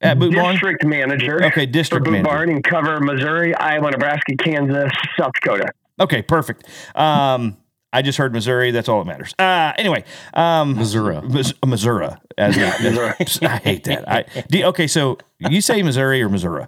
at 0.00 0.18
Boot 0.18 0.34
Barn? 0.34 0.52
district 0.52 0.84
manager. 0.84 1.42
Okay, 1.46 1.66
For 1.66 1.72
district 1.72 2.04
Boot 2.04 2.12
manager. 2.12 2.28
Barn 2.30 2.48
and 2.50 2.62
cover 2.62 3.00
Missouri, 3.00 3.54
Iowa, 3.56 3.90
Nebraska, 3.90 4.36
Kansas, 4.38 4.92
South 5.18 5.32
Dakota. 5.42 5.66
Okay, 5.98 6.22
perfect. 6.22 6.64
Um, 6.94 7.56
I 7.92 8.02
just 8.02 8.18
heard 8.18 8.32
Missouri. 8.32 8.70
That's 8.70 8.88
all 8.88 9.02
that 9.02 9.06
matters. 9.08 9.34
Uh, 9.38 9.72
anyway, 9.78 10.04
um, 10.34 10.76
Missouri. 10.76 11.20
Mis- 11.22 11.54
Missouri. 11.64 12.08
As 12.38 12.56
as- 12.56 13.38
I 13.42 13.56
hate 13.56 13.84
that. 13.84 14.08
I, 14.08 14.24
do, 14.48 14.64
okay, 14.66 14.86
so 14.86 15.18
you 15.38 15.60
say 15.60 15.82
Missouri 15.82 16.22
or 16.22 16.28
Missouri? 16.28 16.66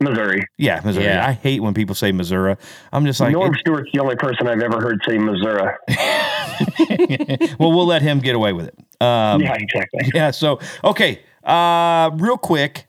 Missouri. 0.00 0.40
Yeah, 0.56 0.80
Missouri. 0.84 1.06
Yeah. 1.06 1.26
I 1.26 1.32
hate 1.32 1.60
when 1.60 1.74
people 1.74 1.94
say 1.94 2.12
Missouri. 2.12 2.56
I'm 2.92 3.04
just 3.04 3.18
like, 3.20 3.32
Norm 3.32 3.54
Stewart's 3.58 3.90
the 3.92 4.00
only 4.00 4.16
person 4.16 4.46
I've 4.46 4.62
ever 4.62 4.80
heard 4.80 5.00
say 5.06 5.18
Missouri. 5.18 5.72
well, 7.58 7.72
we'll 7.72 7.86
let 7.86 8.02
him 8.02 8.20
get 8.20 8.36
away 8.36 8.52
with 8.52 8.68
it. 8.68 8.78
Um, 9.00 9.40
yeah, 9.40 9.54
exactly. 9.54 10.10
Yeah. 10.14 10.30
So 10.30 10.60
okay, 10.84 11.20
uh, 11.44 12.10
real 12.14 12.38
quick, 12.38 12.86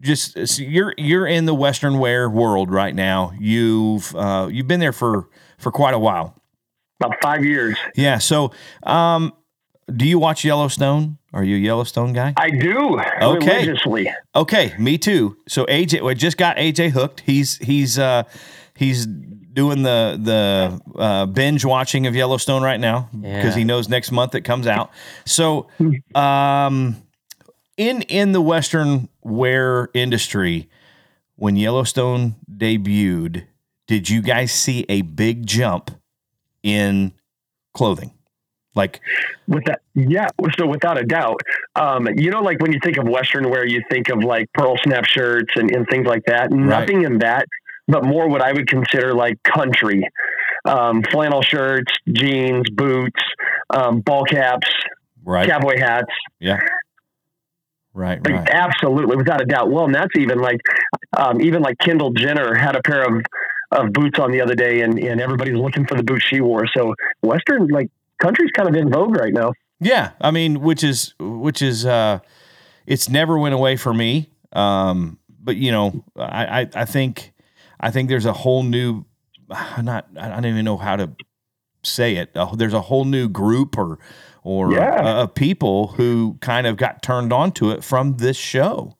just 0.00 0.46
so 0.46 0.62
you're 0.62 0.94
you're 0.98 1.26
in 1.26 1.46
the 1.46 1.54
Western 1.54 1.98
wear 1.98 2.28
world 2.28 2.70
right 2.70 2.94
now. 2.94 3.32
You've 3.38 4.14
uh, 4.14 4.48
you've 4.50 4.68
been 4.68 4.80
there 4.80 4.92
for 4.92 5.28
for 5.58 5.72
quite 5.72 5.94
a 5.94 5.98
while. 5.98 6.36
About 7.00 7.16
five 7.20 7.44
years. 7.44 7.76
Yeah. 7.96 8.18
So, 8.18 8.52
um, 8.84 9.32
do 9.94 10.06
you 10.06 10.18
watch 10.18 10.44
Yellowstone? 10.44 11.18
Are 11.32 11.42
you 11.44 11.56
a 11.56 11.58
Yellowstone 11.58 12.12
guy? 12.12 12.34
I 12.36 12.50
do 12.50 13.00
Okay. 13.20 13.56
religiously. 13.64 14.10
Okay, 14.34 14.74
me 14.78 14.98
too. 14.98 15.36
So 15.48 15.64
AJ, 15.66 16.02
we 16.02 16.14
just 16.14 16.36
got 16.36 16.56
AJ 16.58 16.90
hooked. 16.90 17.20
He's 17.20 17.56
he's 17.58 17.98
uh 17.98 18.24
he's 18.76 19.06
doing 19.06 19.82
the 19.82 20.18
the 20.22 20.80
uh, 21.00 21.26
binge 21.26 21.64
watching 21.64 22.06
of 22.06 22.14
Yellowstone 22.14 22.62
right 22.62 22.80
now 22.80 23.08
because 23.12 23.54
Yeah. 23.54 23.58
he 23.58 23.64
knows 23.64 23.88
next 23.88 24.10
month 24.12 24.34
it 24.34 24.42
comes 24.42 24.66
out. 24.66 24.90
So, 25.26 25.68
um, 26.14 26.96
in 27.76 28.02
in 28.02 28.32
the 28.32 28.40
Western 28.40 29.08
wear 29.22 29.88
industry, 29.94 30.68
when 31.36 31.56
Yellowstone 31.56 32.36
debuted, 32.50 33.44
did 33.86 34.08
you 34.08 34.22
guys 34.22 34.52
see 34.52 34.84
a 34.88 35.02
big 35.02 35.46
jump 35.46 35.90
in 36.62 37.12
clothing? 37.74 38.12
Like, 38.74 39.00
With 39.46 39.64
that, 39.66 39.82
yeah. 39.94 40.28
So 40.58 40.66
without 40.66 40.98
a 40.98 41.04
doubt, 41.04 41.40
um, 41.76 42.08
you 42.16 42.30
know, 42.30 42.40
like 42.40 42.60
when 42.60 42.72
you 42.72 42.78
think 42.82 42.96
of 42.96 43.06
Western 43.06 43.50
wear, 43.50 43.66
you 43.66 43.82
think 43.90 44.08
of 44.08 44.24
like 44.24 44.50
pearl 44.54 44.76
snap 44.82 45.04
shirts 45.04 45.52
and, 45.56 45.74
and 45.74 45.86
things 45.90 46.06
like 46.06 46.24
that. 46.26 46.50
Nothing 46.50 47.02
in 47.02 47.18
that, 47.18 47.46
but 47.86 48.04
more 48.04 48.28
what 48.28 48.40
I 48.40 48.52
would 48.52 48.66
consider 48.66 49.14
like 49.14 49.42
country, 49.42 50.08
um, 50.64 51.02
flannel 51.10 51.42
shirts, 51.42 51.92
jeans, 52.10 52.64
boots, 52.70 53.20
um, 53.68 54.00
ball 54.00 54.24
caps, 54.24 54.68
right? 55.24 55.48
cowboy 55.48 55.78
hats. 55.78 56.12
Yeah. 56.40 56.60
Right, 57.94 58.24
Like, 58.24 58.34
right. 58.34 58.48
Absolutely, 58.50 59.16
without 59.16 59.42
a 59.42 59.44
doubt. 59.44 59.70
Well, 59.70 59.84
and 59.84 59.94
that's 59.94 60.16
even 60.16 60.38
like, 60.38 60.60
um, 61.14 61.42
even 61.42 61.60
like 61.60 61.76
Kendall 61.76 62.10
Jenner 62.12 62.54
had 62.54 62.74
a 62.74 62.80
pair 62.80 63.04
of, 63.04 63.22
of 63.70 63.92
boots 63.92 64.18
on 64.18 64.30
the 64.30 64.40
other 64.40 64.54
day, 64.54 64.80
and, 64.80 64.98
and 64.98 65.20
everybody's 65.20 65.56
looking 65.56 65.86
for 65.86 65.94
the 65.94 66.02
boots 66.02 66.24
she 66.24 66.40
wore. 66.40 66.64
So 66.74 66.94
Western, 67.20 67.66
like 67.66 67.90
country's 68.22 68.50
kind 68.52 68.68
of 68.68 68.74
in 68.74 68.90
vogue 68.90 69.14
right 69.16 69.32
now. 69.34 69.52
Yeah, 69.80 70.12
I 70.20 70.30
mean, 70.30 70.60
which 70.60 70.84
is 70.84 71.14
which 71.18 71.60
is 71.60 71.84
uh, 71.84 72.20
it's 72.86 73.08
never 73.08 73.36
went 73.38 73.54
away 73.54 73.76
for 73.76 73.92
me. 73.92 74.30
Um, 74.52 75.18
but 75.40 75.56
you 75.56 75.72
know, 75.72 76.04
I, 76.16 76.60
I 76.62 76.68
I 76.74 76.84
think 76.84 77.32
I 77.80 77.90
think 77.90 78.08
there's 78.08 78.26
a 78.26 78.32
whole 78.32 78.62
new, 78.62 79.04
not 79.82 80.06
I 80.18 80.28
don't 80.28 80.46
even 80.46 80.64
know 80.64 80.76
how 80.76 80.96
to 80.96 81.10
say 81.82 82.14
it. 82.16 82.30
Uh, 82.36 82.54
there's 82.54 82.74
a 82.74 82.80
whole 82.82 83.04
new 83.04 83.28
group 83.28 83.76
or 83.76 83.98
or 84.44 84.72
Yeah. 84.72 85.00
uh, 85.02 85.22
of 85.24 85.34
people 85.34 85.88
who 85.88 86.38
kind 86.40 86.66
of 86.66 86.76
got 86.76 87.02
turned 87.02 87.32
on 87.32 87.50
to 87.52 87.70
it 87.72 87.82
from 87.84 88.16
this 88.18 88.36
show. 88.36 88.96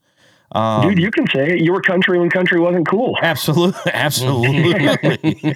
Um, 0.55 0.89
Dude, 0.89 0.99
you 0.99 1.11
can 1.11 1.27
say 1.29 1.53
it. 1.53 1.65
You 1.65 1.73
were 1.73 1.81
country 1.81 2.19
when 2.19 2.29
country 2.29 2.61
wasn't 2.61 2.87
cool. 2.87 3.17
Absolutely, 3.23 3.93
absolutely. 3.93 5.55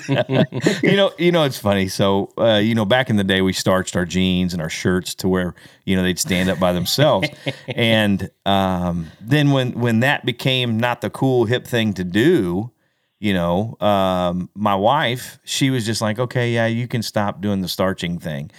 you 0.82 0.96
know, 0.96 1.12
you 1.18 1.30
know, 1.30 1.44
it's 1.44 1.58
funny. 1.58 1.88
So, 1.88 2.32
uh, 2.38 2.56
you 2.56 2.74
know, 2.74 2.86
back 2.86 3.10
in 3.10 3.16
the 3.16 3.24
day, 3.24 3.42
we 3.42 3.52
starched 3.52 3.94
our 3.94 4.06
jeans 4.06 4.54
and 4.54 4.62
our 4.62 4.70
shirts 4.70 5.14
to 5.16 5.28
where 5.28 5.54
you 5.84 5.96
know 5.96 6.02
they'd 6.02 6.18
stand 6.18 6.48
up 6.48 6.58
by 6.58 6.72
themselves, 6.72 7.28
and 7.68 8.30
um, 8.46 9.10
then 9.20 9.50
when 9.50 9.72
when 9.72 10.00
that 10.00 10.24
became 10.24 10.78
not 10.78 11.02
the 11.02 11.10
cool 11.10 11.44
hip 11.44 11.66
thing 11.66 11.92
to 11.94 12.04
do, 12.04 12.70
you 13.18 13.34
know, 13.34 13.76
um, 13.80 14.48
my 14.54 14.74
wife, 14.74 15.38
she 15.44 15.70
was 15.70 15.84
just 15.84 16.00
like, 16.00 16.18
okay, 16.18 16.52
yeah, 16.52 16.66
you 16.66 16.88
can 16.88 17.02
stop 17.02 17.40
doing 17.40 17.60
the 17.60 17.68
starching 17.68 18.18
thing. 18.18 18.50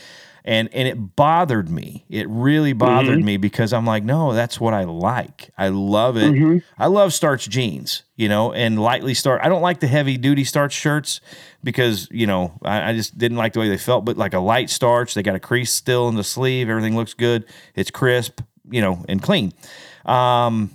And, 0.47 0.69
and 0.73 0.87
it 0.87 1.15
bothered 1.17 1.69
me. 1.69 2.05
It 2.09 2.25
really 2.29 2.71
bothered 2.71 3.21
me 3.21 3.35
because 3.35 3.73
I'm 3.73 3.85
like, 3.85 4.05
no, 4.05 4.31
that's 4.31 4.61
what 4.61 4.73
I 4.73 4.85
like. 4.85 5.49
I 5.57 5.67
love 5.67 6.15
it. 6.15 6.23
I 6.79 6.85
love 6.87 7.11
starch 7.13 7.49
jeans, 7.49 8.03
you 8.15 8.29
know, 8.29 8.53
and 8.53 8.79
lightly 8.79 9.13
starch. 9.13 9.41
I 9.43 9.49
don't 9.49 9.61
like 9.61 9.81
the 9.81 9.87
heavy 9.87 10.15
duty 10.15 10.45
starch 10.45 10.71
shirts 10.71 11.19
because, 11.65 12.07
you 12.11 12.27
know, 12.27 12.57
I, 12.63 12.91
I 12.91 12.93
just 12.93 13.17
didn't 13.17 13.35
like 13.35 13.51
the 13.51 13.59
way 13.59 13.67
they 13.67 13.77
felt. 13.77 14.05
But 14.05 14.15
like 14.15 14.33
a 14.33 14.39
light 14.39 14.69
starch, 14.69 15.15
they 15.15 15.21
got 15.21 15.35
a 15.35 15.39
crease 15.39 15.73
still 15.73 16.07
in 16.07 16.15
the 16.15 16.23
sleeve. 16.23 16.69
Everything 16.69 16.95
looks 16.95 17.13
good. 17.13 17.43
It's 17.75 17.91
crisp, 17.91 18.39
you 18.71 18.79
know, 18.79 19.03
and 19.09 19.21
clean. 19.21 19.51
Um, 20.05 20.71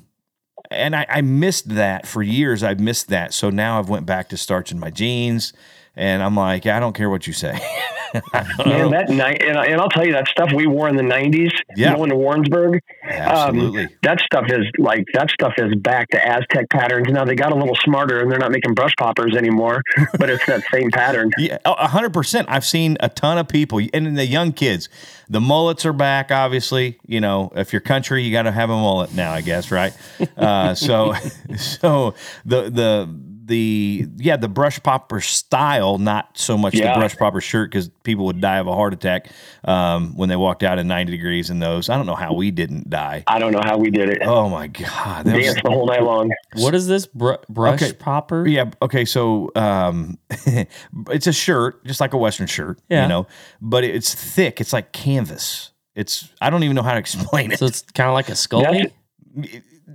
and 0.70 0.94
I, 0.94 1.06
I 1.08 1.22
missed 1.22 1.70
that 1.70 2.06
for 2.06 2.22
years. 2.22 2.62
I've 2.62 2.78
missed 2.78 3.08
that. 3.08 3.32
So 3.32 3.48
now 3.48 3.78
I've 3.78 3.88
went 3.88 4.04
back 4.04 4.28
to 4.28 4.36
starching 4.36 4.78
my 4.78 4.90
jeans, 4.90 5.54
and 5.96 6.22
I'm 6.22 6.36
like, 6.36 6.66
I 6.66 6.78
don't 6.78 6.94
care 6.94 7.08
what 7.08 7.26
you 7.26 7.32
say. 7.32 7.58
Man, 8.66 8.90
that 8.90 9.08
night, 9.10 9.42
and, 9.42 9.56
and 9.56 9.80
I'll 9.80 9.88
tell 9.88 10.06
you 10.06 10.12
that 10.12 10.28
stuff 10.28 10.52
we 10.52 10.66
wore 10.66 10.88
in 10.88 10.96
the 10.96 11.02
'90s, 11.02 11.50
Yeah. 11.76 11.94
going 11.96 12.10
to 12.10 12.16
Warrensburg. 12.16 12.80
Absolutely. 13.04 13.84
Um, 13.84 13.88
that 14.02 14.20
stuff 14.20 14.44
is 14.48 14.66
like 14.78 15.04
that 15.14 15.30
stuff 15.30 15.54
is 15.58 15.74
back 15.76 16.08
to 16.10 16.18
Aztec 16.26 16.68
patterns. 16.70 17.06
Now 17.10 17.24
they 17.24 17.34
got 17.34 17.52
a 17.52 17.56
little 17.56 17.76
smarter, 17.84 18.20
and 18.20 18.30
they're 18.30 18.38
not 18.38 18.52
making 18.52 18.74
brush 18.74 18.94
poppers 18.98 19.34
anymore, 19.36 19.82
but 20.18 20.30
it's 20.30 20.44
that 20.46 20.62
same 20.72 20.90
pattern. 20.90 21.30
Yeah, 21.38 21.58
a 21.64 21.88
hundred 21.88 22.12
percent. 22.12 22.48
I've 22.50 22.64
seen 22.64 22.96
a 23.00 23.08
ton 23.08 23.38
of 23.38 23.48
people, 23.48 23.80
and 23.92 24.16
the 24.16 24.26
young 24.26 24.52
kids. 24.52 24.88
The 25.28 25.40
mullets 25.40 25.86
are 25.86 25.94
back. 25.94 26.30
Obviously, 26.30 26.98
you 27.06 27.18
know, 27.18 27.50
if 27.56 27.72
you're 27.72 27.80
country, 27.80 28.22
you 28.22 28.32
got 28.32 28.42
to 28.42 28.52
have 28.52 28.68
a 28.68 28.76
mullet 28.76 29.14
now. 29.14 29.32
I 29.32 29.40
guess, 29.40 29.70
right? 29.70 29.96
Uh, 30.36 30.74
so, 30.74 31.14
so 31.56 32.14
the 32.44 32.68
the 32.68 33.31
the 33.52 34.06
yeah, 34.16 34.36
the 34.38 34.48
brush 34.48 34.82
popper 34.82 35.20
style, 35.20 35.98
not 35.98 36.38
so 36.38 36.56
much 36.56 36.72
Yeah. 36.74 36.94
the 36.94 36.98
brush 37.00 37.16
popper 37.16 37.40
shirt 37.42 37.70
because 37.70 37.90
people 38.02 38.24
would 38.24 38.40
die 38.40 38.56
of 38.56 38.66
a 38.66 38.72
heart 38.74 38.94
attack 38.94 39.30
um, 39.64 40.16
when 40.16 40.30
they 40.30 40.36
walked 40.36 40.62
out 40.62 40.78
in 40.78 40.88
ninety 40.88 41.12
degrees 41.12 41.50
in 41.50 41.58
those. 41.58 41.90
I 41.90 41.96
don't 41.96 42.06
know 42.06 42.14
how 42.14 42.32
we 42.32 42.50
didn't 42.50 42.88
die. 42.88 43.24
I 43.26 43.38
don't 43.38 43.52
know 43.52 43.60
how 43.62 43.76
we 43.76 43.90
did 43.90 44.08
it. 44.08 44.22
Oh 44.22 44.48
my 44.48 44.68
god, 44.68 45.26
that 45.26 45.36
was, 45.36 45.44
Dance 45.44 45.62
the 45.62 45.70
whole 45.70 45.86
night 45.86 46.02
long. 46.02 46.30
What 46.54 46.74
is 46.74 46.86
this 46.88 47.06
br- 47.06 47.34
brush 47.50 47.82
Okay. 47.82 47.92
popper? 47.92 48.46
Yeah. 48.48 48.70
Okay. 48.80 49.04
So 49.04 49.50
um, 49.54 50.18
it's 51.10 51.26
a 51.26 51.32
shirt, 51.32 51.84
just 51.84 52.00
like 52.00 52.14
a 52.14 52.18
Western 52.18 52.46
shirt. 52.46 52.80
Yeah. 52.88 53.02
You 53.02 53.08
know, 53.08 53.26
but 53.60 53.84
it's 53.84 54.14
thick. 54.14 54.60
It's 54.60 54.72
like 54.72 54.92
canvas. 54.92 55.70
It's 55.94 56.30
I 56.40 56.48
don't 56.48 56.62
even 56.64 56.74
know 56.74 56.82
how 56.82 56.94
to 56.94 56.98
explain 57.06 57.52
it. 57.52 57.58
So 57.58 57.66
it's 57.66 57.82
kind 57.82 58.08
of 58.08 58.14
like 58.14 58.28
a 58.30 58.34
scully. 58.34 58.92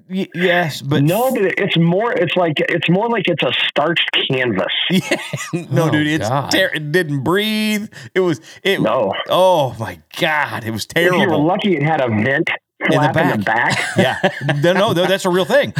That's- 0.07 0.27
Y- 0.27 0.27
yes, 0.35 0.81
but 0.81 1.03
No, 1.03 1.31
but 1.31 1.43
it's 1.57 1.77
more. 1.77 2.11
It's 2.13 2.35
like 2.35 2.53
it's 2.59 2.89
more 2.89 3.09
like 3.09 3.27
it's 3.27 3.43
a 3.43 3.51
starched 3.67 4.09
canvas. 4.29 4.73
no, 5.71 5.83
Oh, 5.87 5.89
dude, 5.89 6.07
it's 6.07 6.27
God. 6.27 6.51
ter- 6.51 6.71
it 6.73 6.91
didn't 6.91 7.23
breathe. 7.23 7.89
It 8.13 8.19
was 8.21 8.39
it. 8.63 8.81
No. 8.81 9.13
Oh 9.29 9.75
my 9.79 9.99
god, 10.19 10.63
it 10.65 10.71
was 10.71 10.87
If 10.95 11.11
you 11.13 11.29
were 11.29 11.37
lucky, 11.37 11.75
it 11.75 11.83
had 11.83 12.01
a 12.01 12.07
vent 12.09 12.49
flap 12.91 13.17
in 13.17 13.39
the 13.39 13.43
back. 13.43 13.77
yeah, 13.97 14.19
no, 14.61 14.73
no, 14.73 14.91
no, 14.93 15.05
that's 15.07 15.25
a 15.25 15.29
real 15.29 15.45
thing, 15.45 15.73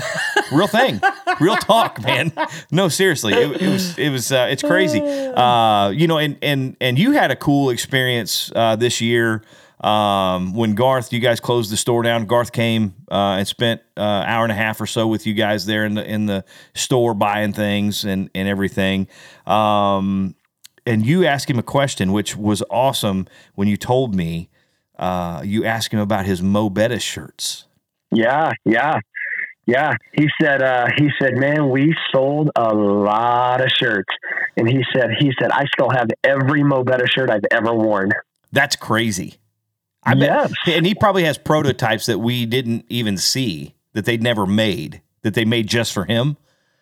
real 0.51 0.65
thing, 0.67 0.99
real 1.39 1.55
talk, 1.55 2.01
man. 2.03 2.31
No, 2.71 2.89
seriously, 2.89 3.33
it, 3.33 3.61
it 3.61 3.67
was, 3.69 3.97
it 3.99 4.09
was, 4.09 4.31
uh, 4.31 4.47
it's 4.49 4.63
crazy. 4.63 5.01
Uh, 5.37 5.89
you 5.91 6.07
know, 6.07 6.17
and 6.17 6.37
and 6.41 6.75
and 6.81 6.97
you 6.97 7.11
had 7.11 7.29
a 7.29 7.35
cool 7.35 7.69
experience 7.69 8.51
uh, 8.55 8.75
this 8.75 8.99
year 9.01 9.43
um, 9.79 10.53
when 10.53 10.73
Garth, 10.73 11.13
you 11.13 11.19
guys 11.19 11.39
closed 11.39 11.71
the 11.71 11.77
store 11.77 12.01
down. 12.01 12.25
Garth 12.25 12.51
came 12.51 12.95
uh, 13.11 13.37
and 13.37 13.47
spent 13.47 13.81
uh, 13.95 14.01
hour 14.01 14.43
and 14.43 14.51
a 14.51 14.55
half 14.55 14.81
or 14.81 14.87
so 14.87 15.07
with 15.07 15.27
you 15.27 15.33
guys 15.33 15.65
there 15.65 15.85
in 15.85 15.93
the 15.93 16.03
in 16.03 16.25
the 16.25 16.43
store 16.73 17.13
buying 17.13 17.53
things 17.53 18.03
and 18.03 18.29
and 18.33 18.47
everything. 18.47 19.07
Um, 19.45 20.35
and 20.85 21.05
you 21.05 21.25
asked 21.25 21.49
him 21.49 21.59
a 21.59 21.63
question, 21.63 22.11
which 22.11 22.35
was 22.35 22.63
awesome 22.69 23.27
when 23.55 23.67
you 23.67 23.77
told 23.77 24.15
me. 24.15 24.49
Uh, 24.97 25.43
you 25.45 25.63
asked 25.63 25.93
him 25.93 25.99
about 25.99 26.25
his 26.25 26.41
Mo 26.41 26.71
Betta 26.71 26.97
shirts. 26.97 27.65
Yeah, 28.09 28.53
yeah, 28.65 28.99
yeah. 29.67 29.93
He 30.13 30.27
said, 30.41 30.63
uh, 30.63 30.87
he 30.97 31.09
said, 31.21 31.35
man, 31.35 31.69
we 31.69 31.93
sold 32.11 32.49
a 32.55 32.73
lot 32.73 33.61
of 33.61 33.67
shirts, 33.79 34.11
and 34.55 34.67
he 34.67 34.83
said, 34.95 35.11
he 35.19 35.31
said, 35.39 35.51
I 35.51 35.65
still 35.71 35.91
have 35.91 36.07
every 36.23 36.63
Mo 36.63 36.83
Betta 36.83 37.05
shirt 37.07 37.29
I've 37.29 37.45
ever 37.51 37.75
worn. 37.75 38.09
That's 38.51 38.75
crazy. 38.75 39.35
I 40.07 40.13
bet, 40.15 40.49
Yes. 40.65 40.75
and 40.77 40.85
he 40.85 40.95
probably 40.95 41.23
has 41.25 41.37
prototypes 41.37 42.05
that 42.07 42.19
we 42.19 42.45
didn't 42.45 42.85
even 42.89 43.17
see 43.17 43.75
that 43.93 44.05
they'd 44.05 44.23
never 44.23 44.45
made 44.45 45.01
that 45.23 45.33
they 45.33 45.43
made 45.45 45.67
just 45.67 45.91
for 45.91 46.05
him, 46.05 46.37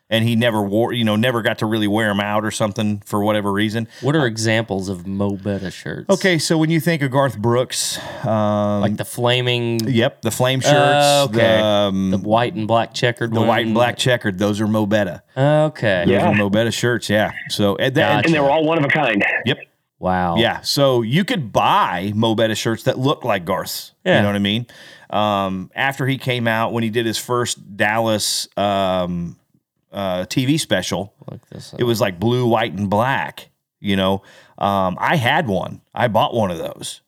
and 0.09 0.23
he 0.23 0.35
never 0.35 0.61
wore, 0.61 0.93
you 0.93 1.03
know, 1.03 1.15
never 1.15 1.41
got 1.41 1.57
to 1.59 1.65
really 1.65 1.87
wear 1.87 2.09
them 2.09 2.19
out 2.19 2.45
or 2.45 2.51
something 2.51 3.01
for 3.05 3.23
whatever 3.23 3.51
reason. 3.51 3.87
What 4.01 4.15
are 4.15 4.27
examples 4.27 4.87
of 4.87 5.07
Mo 5.07 5.31
Betta 5.31 5.71
shirts? 5.71 6.07
Okay, 6.09 6.37
so 6.37 6.57
when 6.59 6.69
you 6.69 6.79
think 6.79 7.01
of 7.01 7.09
Garth 7.09 7.39
Brooks, 7.39 7.97
um, 8.23 8.81
like 8.81 8.97
the 8.97 9.05
flaming, 9.05 9.79
yep, 9.87 10.21
the 10.21 10.29
flame 10.29 10.59
shirts, 10.59 10.75
Uh, 10.75 11.25
okay. 11.29 11.39
the, 11.57 11.63
um, 11.63 12.11
the 12.11 12.17
white 12.19 12.53
and 12.53 12.67
black 12.67 12.93
checkered, 12.93 13.33
the 13.33 13.39
one. 13.39 13.47
white 13.47 13.65
and 13.65 13.73
black 13.73 13.97
checkered, 13.97 14.37
those 14.37 14.61
are 14.61 14.67
Mo 14.67 14.85
Betta. 14.85 15.23
Okay. 15.35 16.03
Those 16.05 16.11
Yeah. 16.13 16.27
are 16.29 16.35
Mo 16.35 16.49
Betta 16.51 16.69
shirts, 16.71 17.09
yeah. 17.09 17.31
So 17.49 17.75
and 17.77 17.95
that, 17.95 18.17
Gotcha. 18.17 18.25
And 18.27 18.35
they 18.35 18.39
were 18.39 18.51
all 18.51 18.63
one 18.65 18.77
of 18.77 18.85
a 18.85 18.89
kind. 18.89 19.23
yep, 19.45 19.57
Wow. 19.99 20.35
Yeah. 20.37 20.61
So 20.61 21.01
you 21.01 21.23
could 21.25 21.51
buy 21.53 22.11
Mo 22.15 22.35
Betta 22.35 22.55
shirts 22.55 22.83
that 22.83 22.97
look 22.99 23.23
like 23.23 23.45
Garth's. 23.45 23.93
Yeah. 24.03 24.17
You 24.17 24.21
know 24.23 24.29
what 24.29 24.35
I 24.35 24.39
mean? 24.39 24.67
Um, 25.09 25.71
after 25.75 26.05
he 26.05 26.17
came 26.17 26.47
out, 26.47 26.73
when 26.73 26.83
he 26.83 26.89
did 26.89 27.05
his 27.05 27.17
first 27.17 27.77
Dallas 27.77 28.47
um, 28.57 29.37
uh, 29.91 30.25
TV 30.25 30.59
special, 30.59 31.13
Look 31.31 31.47
this 31.47 31.73
up. 31.73 31.79
it 31.79 31.83
was 31.85 32.01
like 32.01 32.19
blue, 32.19 32.45
white, 32.47 32.73
and 32.73 32.89
black. 32.89 33.49
You 33.79 33.95
know, 33.95 34.23
um, 34.57 34.97
I 34.99 35.15
had 35.15 35.47
one. 35.47 35.81
I 35.93 36.07
bought 36.07 36.33
one 36.33 36.51
of 36.51 36.57
those 36.57 37.01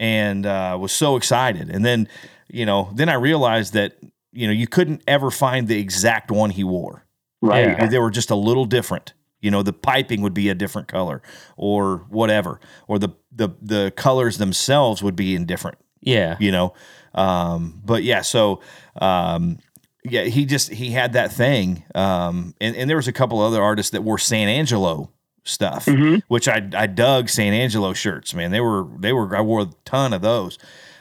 and 0.00 0.44
uh, 0.46 0.76
was 0.80 0.90
so 0.92 1.16
excited. 1.16 1.68
And 1.70 1.84
then, 1.84 2.08
you 2.48 2.66
know, 2.66 2.90
then 2.94 3.08
I 3.08 3.14
realized 3.14 3.74
that, 3.74 3.96
you 4.32 4.46
know, 4.46 4.52
you 4.52 4.66
couldn't 4.66 5.02
ever 5.06 5.30
find 5.30 5.68
the 5.68 5.78
exact 5.78 6.30
one 6.30 6.50
he 6.50 6.64
wore 6.64 7.04
Right. 7.42 7.66
Yeah. 7.68 7.86
they 7.86 7.98
were 7.98 8.10
just 8.10 8.30
a 8.30 8.34
little 8.34 8.64
different. 8.64 9.12
You 9.44 9.50
know, 9.50 9.62
the 9.62 9.72
piping 9.72 10.22
would 10.22 10.34
be 10.34 10.48
a 10.48 10.54
different 10.54 10.88
color 10.88 11.20
or 11.56 11.98
whatever, 12.08 12.60
or 12.88 12.98
the 12.98 13.10
the 13.30 13.50
the 13.60 13.92
colors 13.94 14.38
themselves 14.38 15.02
would 15.02 15.16
be 15.16 15.34
indifferent. 15.34 15.78
yeah. 16.00 16.36
You 16.40 16.50
know, 16.50 16.74
um, 17.14 17.80
but 17.84 18.02
yeah, 18.02 18.22
so 18.22 18.60
um, 19.00 19.58
yeah, 20.02 20.24
he 20.24 20.46
just 20.46 20.72
he 20.72 20.90
had 20.90 21.12
that 21.12 21.32
thing, 21.32 21.84
um, 21.94 22.54
and 22.60 22.74
and 22.76 22.88
there 22.88 22.96
was 22.96 23.08
a 23.08 23.12
couple 23.12 23.40
other 23.40 23.62
artists 23.62 23.92
that 23.92 24.02
wore 24.02 24.18
San 24.18 24.48
Angelo 24.48 25.10
stuff, 25.44 25.86
which 26.28 26.48
I 26.48 26.66
I 26.74 26.86
dug 26.86 27.28
San 27.28 27.52
Angelo 27.52 27.92
shirts. 27.92 28.34
Man, 28.34 28.50
they 28.50 28.60
were 28.60 28.86
they 28.98 29.12
were 29.12 29.36
I 29.36 29.40
wore 29.42 29.62
a 29.62 29.70
ton 29.84 30.12
of 30.12 30.22
those. 30.22 30.58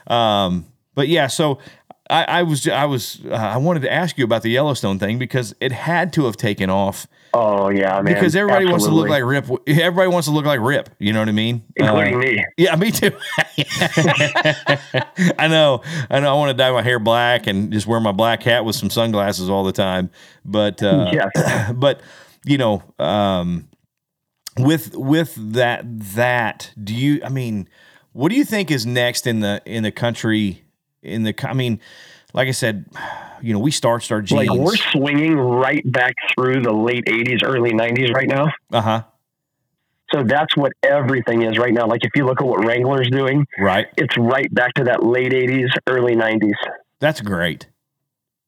Um, 0.07 0.65
but 0.95 1.07
yeah, 1.07 1.27
so 1.27 1.59
I, 2.09 2.23
I 2.23 2.43
was 2.43 2.67
I 2.67 2.85
was 2.85 3.21
uh, 3.25 3.33
I 3.33 3.57
wanted 3.57 3.81
to 3.81 3.91
ask 3.91 4.17
you 4.17 4.25
about 4.25 4.43
the 4.43 4.51
Yellowstone 4.51 4.99
thing 4.99 5.17
because 5.17 5.55
it 5.59 5.71
had 5.71 6.13
to 6.13 6.25
have 6.25 6.37
taken 6.37 6.69
off 6.69 7.07
Oh 7.35 7.69
yeah, 7.69 7.99
man. 8.01 8.13
because 8.13 8.35
everybody 8.35 8.65
wants 8.65 8.85
to 8.85 8.91
look 8.91 9.09
like 9.09 9.23
Rip. 9.23 9.47
Everybody 9.67 10.07
wants 10.07 10.27
to 10.27 10.33
look 10.33 10.45
like 10.45 10.59
Rip. 10.59 10.89
You 10.99 11.13
know 11.13 11.19
what 11.19 11.29
I 11.29 11.31
mean? 11.31 11.63
including 11.75 12.13
Uh, 12.15 12.17
me. 12.19 12.45
yeah, 12.57 12.75
me 12.75 12.91
too. 12.91 13.11
I 15.39 15.47
know. 15.49 15.81
I 16.09 16.19
know. 16.19 16.31
I 16.31 16.37
want 16.37 16.49
to 16.49 16.53
dye 16.53 16.71
my 16.71 16.81
hair 16.83 16.99
black 16.99 17.47
and 17.47 17.71
just 17.71 17.87
wear 17.87 17.99
my 17.99 18.11
black 18.11 18.43
hat 18.43 18.65
with 18.65 18.75
some 18.75 18.89
sunglasses 18.89 19.49
all 19.49 19.63
the 19.63 19.71
time. 19.71 20.09
But 20.45 20.81
uh, 20.83 21.11
Yes. 21.11 21.71
but 21.75 22.01
you 22.45 22.57
know, 22.57 22.83
um, 22.99 23.67
with 24.57 24.95
with 24.95 25.33
that 25.53 25.81
that 26.15 26.71
do 26.81 26.93
you? 26.93 27.21
I 27.23 27.29
mean, 27.29 27.67
what 28.11 28.29
do 28.29 28.35
you 28.35 28.45
think 28.45 28.69
is 28.69 28.85
next 28.85 29.25
in 29.25 29.39
the 29.39 29.61
in 29.65 29.83
the 29.83 29.91
country? 29.91 30.63
In 31.01 31.23
the, 31.23 31.33
I 31.43 31.53
mean, 31.53 31.79
like 32.33 32.47
I 32.47 32.51
said, 32.51 32.85
you 33.43 33.53
know, 33.53 33.59
we 33.59 33.71
starched 33.71 34.11
our 34.11 34.21
jeans. 34.21 34.47
Like 34.47 34.57
we're 34.57 34.75
swinging 34.75 35.35
right 35.37 35.83
back 35.91 36.13
through 36.33 36.61
the 36.61 36.73
late 36.73 37.05
'80s, 37.05 37.43
early 37.43 37.71
'90s 37.71 38.13
right 38.13 38.27
now. 38.27 38.47
uh 38.71 38.81
huh. 38.81 39.03
So 40.13 40.23
that's 40.23 40.55
what 40.55 40.71
everything 40.83 41.41
is 41.41 41.57
right 41.57 41.73
now. 41.73 41.87
Like 41.87 42.01
if 42.03 42.11
you 42.15 42.25
look 42.25 42.39
at 42.39 42.45
what 42.47 42.63
Wrangler's 42.65 43.09
doing, 43.09 43.45
Right. 43.57 43.87
it's 43.97 44.15
right 44.17 44.51
back 44.53 44.73
to 44.75 44.83
that 44.85 45.03
late 45.03 45.31
'80s, 45.31 45.69
early 45.87 46.15
'90s. 46.15 46.53
That's 46.99 47.19
great. 47.21 47.67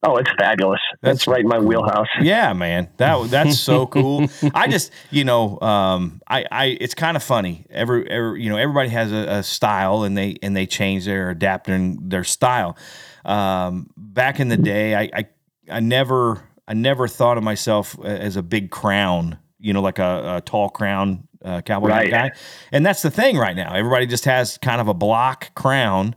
Oh, 0.08 0.18
it's 0.18 0.30
fabulous. 0.38 0.80
That's 1.02 1.20
That's, 1.20 1.28
right 1.28 1.41
in 1.41 1.48
my 1.48 1.58
wheelhouse. 1.58 2.08
Yeah, 2.22 2.54
man. 2.54 2.89
That 2.98 3.28
that's 3.32 3.60
so 3.60 3.88
cool. 3.88 4.28
I 4.54 4.68
just, 4.68 4.91
you 5.10 5.24
know, 5.24 5.60
um, 5.62 6.22
I, 6.28 6.46
I, 6.52 6.66
it's 6.80 6.93
kind 6.93 7.18
of 7.18 7.24
funny. 7.24 7.66
Every, 7.72 8.08
every, 8.08 8.43
you 8.43 8.52
know, 8.52 8.58
everybody 8.58 8.89
has 8.89 9.12
a, 9.12 9.26
a 9.39 9.43
style, 9.43 10.04
and 10.04 10.16
they 10.16 10.38
and 10.43 10.56
they 10.56 10.68
change 10.68 11.06
their 11.06 11.32
adapting 11.32 12.08
their 12.10 12.24
style. 12.24 12.78
Um, 13.26 13.89
back 13.97 14.39
in 14.39 14.47
the 14.49 14.57
day, 14.57 14.95
I, 14.95 15.09
I, 15.13 15.26
I 15.69 15.80
never, 15.80 16.47
I 16.67 16.73
never 16.73 17.07
thought 17.07 17.38
of 17.38 17.43
myself 17.43 17.97
as 18.03 18.36
a 18.36 18.43
big 18.43 18.69
crown. 18.71 19.39
You 19.59 19.73
know, 19.73 19.82
like 19.82 19.97
a, 19.99 20.36
a 20.38 20.41
tall 20.41 20.69
crown 20.69 21.28
uh, 21.43 21.61
cowboy 21.61 21.88
Right. 21.88 22.11
guy. 22.11 22.32
And 22.71 22.86
that's 22.86 23.01
the 23.01 23.09
thing 23.09 23.38
right 23.38 23.55
now. 23.55 23.73
Everybody 23.73 24.05
just 24.05 24.26
has 24.26 24.57
kind 24.59 24.80
of 24.80 24.88
a 24.88 24.93
block 24.93 25.55
crown 25.55 26.15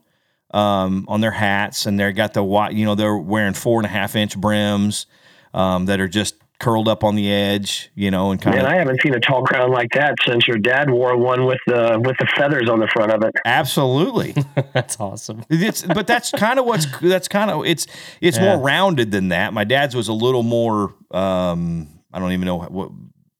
um, 0.52 1.06
on 1.08 1.20
their 1.20 1.30
hats, 1.30 1.86
and 1.86 1.98
they're 1.98 2.12
got 2.12 2.34
the 2.34 2.42
white. 2.42 2.74
You 2.74 2.84
know, 2.84 2.94
they're 2.94 3.16
wearing 3.16 3.54
four 3.54 3.78
and 3.78 3.86
a 3.86 3.88
half 3.88 4.16
inch 4.16 4.36
brims 4.36 5.06
um, 5.54 5.86
that 5.86 6.00
are 6.00 6.08
just 6.08 6.34
curled 6.60 6.88
up 6.88 7.04
on 7.04 7.14
the 7.14 7.30
edge. 7.32 7.90
You 7.94 8.10
know, 8.10 8.30
and 8.30 8.40
kind 8.40 8.56
Man, 8.56 8.64
of 8.66 8.72
I 8.72 8.76
haven't 8.76 9.00
seen 9.02 9.14
a 9.14 9.20
tall 9.20 9.42
crown 9.44 9.70
like 9.70 9.90
that 9.94 10.14
since 10.26 10.46
your 10.48 10.58
dad 10.58 10.90
wore 10.90 11.16
one 11.16 11.44
with 11.46 11.58
the 11.66 12.00
with 12.04 12.16
the 12.18 12.26
feathers 12.36 12.68
on 12.68 12.80
the 12.80 12.88
front 12.88 13.12
of 13.12 13.22
it. 13.22 13.32
absolutely. 13.44 14.34
That's 14.72 14.98
awesome. 15.00 15.44
It's 15.50 15.82
but 15.82 16.06
that's 16.06 16.30
kind 16.32 16.58
of 16.58 16.64
what's 16.66 16.86
that's 17.00 17.28
kind 17.28 17.50
of 17.50 17.64
it's 17.66 17.86
it's 18.20 18.36
Yeah. 18.38 18.56
more 18.56 18.64
rounded 18.64 19.10
than 19.10 19.28
that. 19.28 19.52
My 19.52 19.64
dad's 19.64 19.94
was 19.94 20.08
a 20.08 20.12
little 20.12 20.42
more. 20.42 20.94
Um, 21.10 21.88
I 22.12 22.18
don't 22.18 22.32
even 22.32 22.46
know 22.46 22.58
what 22.60 22.90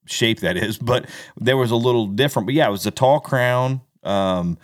shape 0.07 0.41
that 0.41 0.57
is, 0.57 0.79
but 0.93 1.09
there 1.37 1.57
was 1.57 1.71
a 1.71 1.77
little 1.77 2.07
different. 2.07 2.47
But 2.47 2.55
yeah, 2.55 2.69
it 2.69 2.71
was 2.71 2.87
a 2.87 2.91
tall 2.91 3.21
crown. 3.21 3.81
Um, 4.05 4.59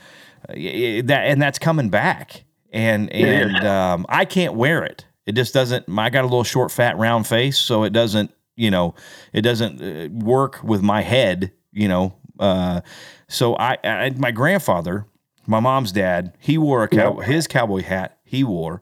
y- 0.49 0.55
y- 0.97 1.03
that 1.07 1.25
and 1.27 1.41
that's 1.43 1.59
coming 1.59 1.89
back, 1.91 2.45
and 2.73 3.11
and 3.13 3.67
um, 3.67 4.07
I 4.09 4.25
can't 4.25 4.55
wear 4.55 4.85
it. 4.85 5.05
It 5.27 5.33
just 5.33 5.53
doesn't. 5.55 5.87
I 5.89 6.11
got 6.11 6.23
a 6.23 6.29
little 6.29 6.45
short, 6.45 6.71
fat, 6.71 6.97
round 6.99 7.27
face, 7.27 7.59
so 7.59 7.83
it 7.85 7.93
doesn't. 7.93 8.31
You 8.57 8.71
know, 8.71 8.95
it 9.33 9.43
doesn't 9.43 9.83
uh, 9.83 10.09
work 10.13 10.63
with 10.63 10.83
my 10.83 11.03
head. 11.03 11.53
You 11.73 11.89
know, 11.89 12.15
uh, 12.39 12.83
so 13.29 13.57
I, 13.57 13.79
I 13.83 14.11
my 14.17 14.31
grandfather, 14.31 15.07
my 15.47 15.61
mom's 15.61 15.93
dad, 15.93 16.37
he 16.39 16.59
wore 16.59 16.85
a 16.85 16.89
cow, 16.89 17.19
his 17.19 17.47
cowboy 17.47 17.83
hat. 17.83 18.19
He 18.25 18.45
wore 18.45 18.81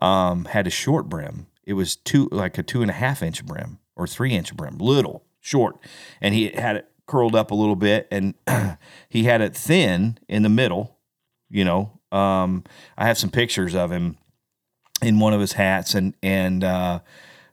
um, 0.00 0.46
had 0.46 0.66
a 0.66 0.70
short 0.70 1.08
brim. 1.08 1.46
It 1.64 1.74
was 1.74 1.96
two 1.96 2.28
like 2.30 2.58
a 2.58 2.62
two 2.62 2.82
and 2.82 2.90
a 2.90 2.94
half 2.94 3.22
inch 3.22 3.44
brim 3.44 3.78
or 3.96 4.06
three 4.06 4.32
inch 4.32 4.54
brim, 4.54 4.78
little 4.78 5.24
short, 5.40 5.78
and 6.20 6.34
he 6.34 6.50
had 6.50 6.76
it 6.76 6.90
curled 7.06 7.34
up 7.34 7.50
a 7.50 7.54
little 7.54 7.76
bit, 7.76 8.08
and 8.10 8.34
he 9.08 9.24
had 9.24 9.40
it 9.40 9.56
thin 9.56 10.18
in 10.28 10.42
the 10.42 10.48
middle. 10.48 10.98
You 11.48 11.64
know, 11.64 12.00
um, 12.12 12.64
I 12.96 13.06
have 13.06 13.18
some 13.18 13.30
pictures 13.30 13.74
of 13.74 13.90
him 13.90 14.16
in 15.02 15.18
one 15.18 15.32
of 15.32 15.40
his 15.40 15.52
hats, 15.52 15.94
and 15.94 16.14
and 16.22 16.64
uh, 16.64 17.00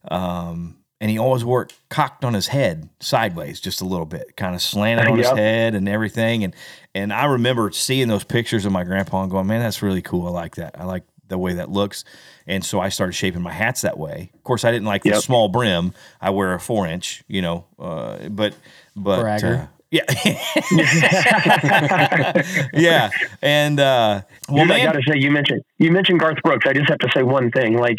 um, 0.09 0.77
and 1.01 1.09
he 1.09 1.17
always 1.17 1.43
wore 1.43 1.63
it 1.63 1.73
cocked 1.89 2.23
on 2.23 2.35
his 2.35 2.47
head 2.47 2.87
sideways, 2.99 3.59
just 3.59 3.81
a 3.81 3.85
little 3.85 4.05
bit, 4.05 4.37
kind 4.37 4.53
of 4.53 4.61
slanted 4.61 5.07
on 5.07 5.17
his 5.17 5.31
head 5.31 5.73
and 5.73 5.89
everything. 5.89 6.43
And 6.43 6.55
and 6.93 7.11
I 7.11 7.25
remember 7.25 7.71
seeing 7.71 8.07
those 8.07 8.23
pictures 8.23 8.65
of 8.65 8.71
my 8.71 8.83
grandpa 8.83 9.23
and 9.23 9.31
going, 9.31 9.47
man, 9.47 9.61
that's 9.61 9.81
really 9.81 10.03
cool. 10.03 10.27
I 10.27 10.29
like 10.29 10.55
that. 10.55 10.79
I 10.79 10.85
like 10.85 11.03
the 11.27 11.39
way 11.39 11.53
that 11.53 11.71
looks. 11.71 12.05
And 12.45 12.63
so 12.63 12.79
I 12.79 12.89
started 12.89 13.13
shaping 13.13 13.41
my 13.41 13.51
hats 13.51 13.81
that 13.81 13.97
way. 13.97 14.29
Of 14.35 14.43
course, 14.43 14.63
I 14.63 14.71
didn't 14.71 14.85
like 14.85 15.01
the 15.01 15.19
small 15.21 15.49
brim. 15.49 15.93
I 16.21 16.29
wear 16.29 16.53
a 16.53 16.59
four 16.59 16.85
inch, 16.85 17.23
you 17.27 17.41
know, 17.41 17.65
uh, 17.79 18.29
but 18.29 18.55
but 18.95 19.21
Bragger. 19.21 19.55
uh, 19.55 19.67
yeah, 19.89 20.03
yeah, 22.73 23.09
and 23.41 23.77
uh, 23.77 24.21
well, 24.47 24.65
Dude, 24.65 24.71
I 24.71 24.85
gotta 24.85 25.01
say, 25.05 25.17
you 25.17 25.31
mentioned 25.31 25.63
you 25.79 25.91
mentioned 25.91 26.19
Garth 26.19 26.37
Brooks. 26.43 26.65
I 26.65 26.71
just 26.71 26.89
have 26.89 26.99
to 26.99 27.09
say 27.13 27.23
one 27.23 27.51
thing. 27.51 27.77
Like 27.77 27.97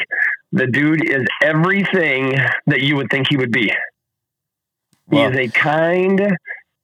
the 0.53 0.66
dude 0.66 1.09
is 1.09 1.24
everything 1.42 2.34
that 2.66 2.80
you 2.82 2.96
would 2.96 3.09
think 3.11 3.26
he 3.28 3.36
would 3.36 3.53
be. 3.53 3.72
Well- 5.09 5.30
he 5.30 5.38
is 5.40 5.48
a 5.48 5.50
kind 5.53 6.36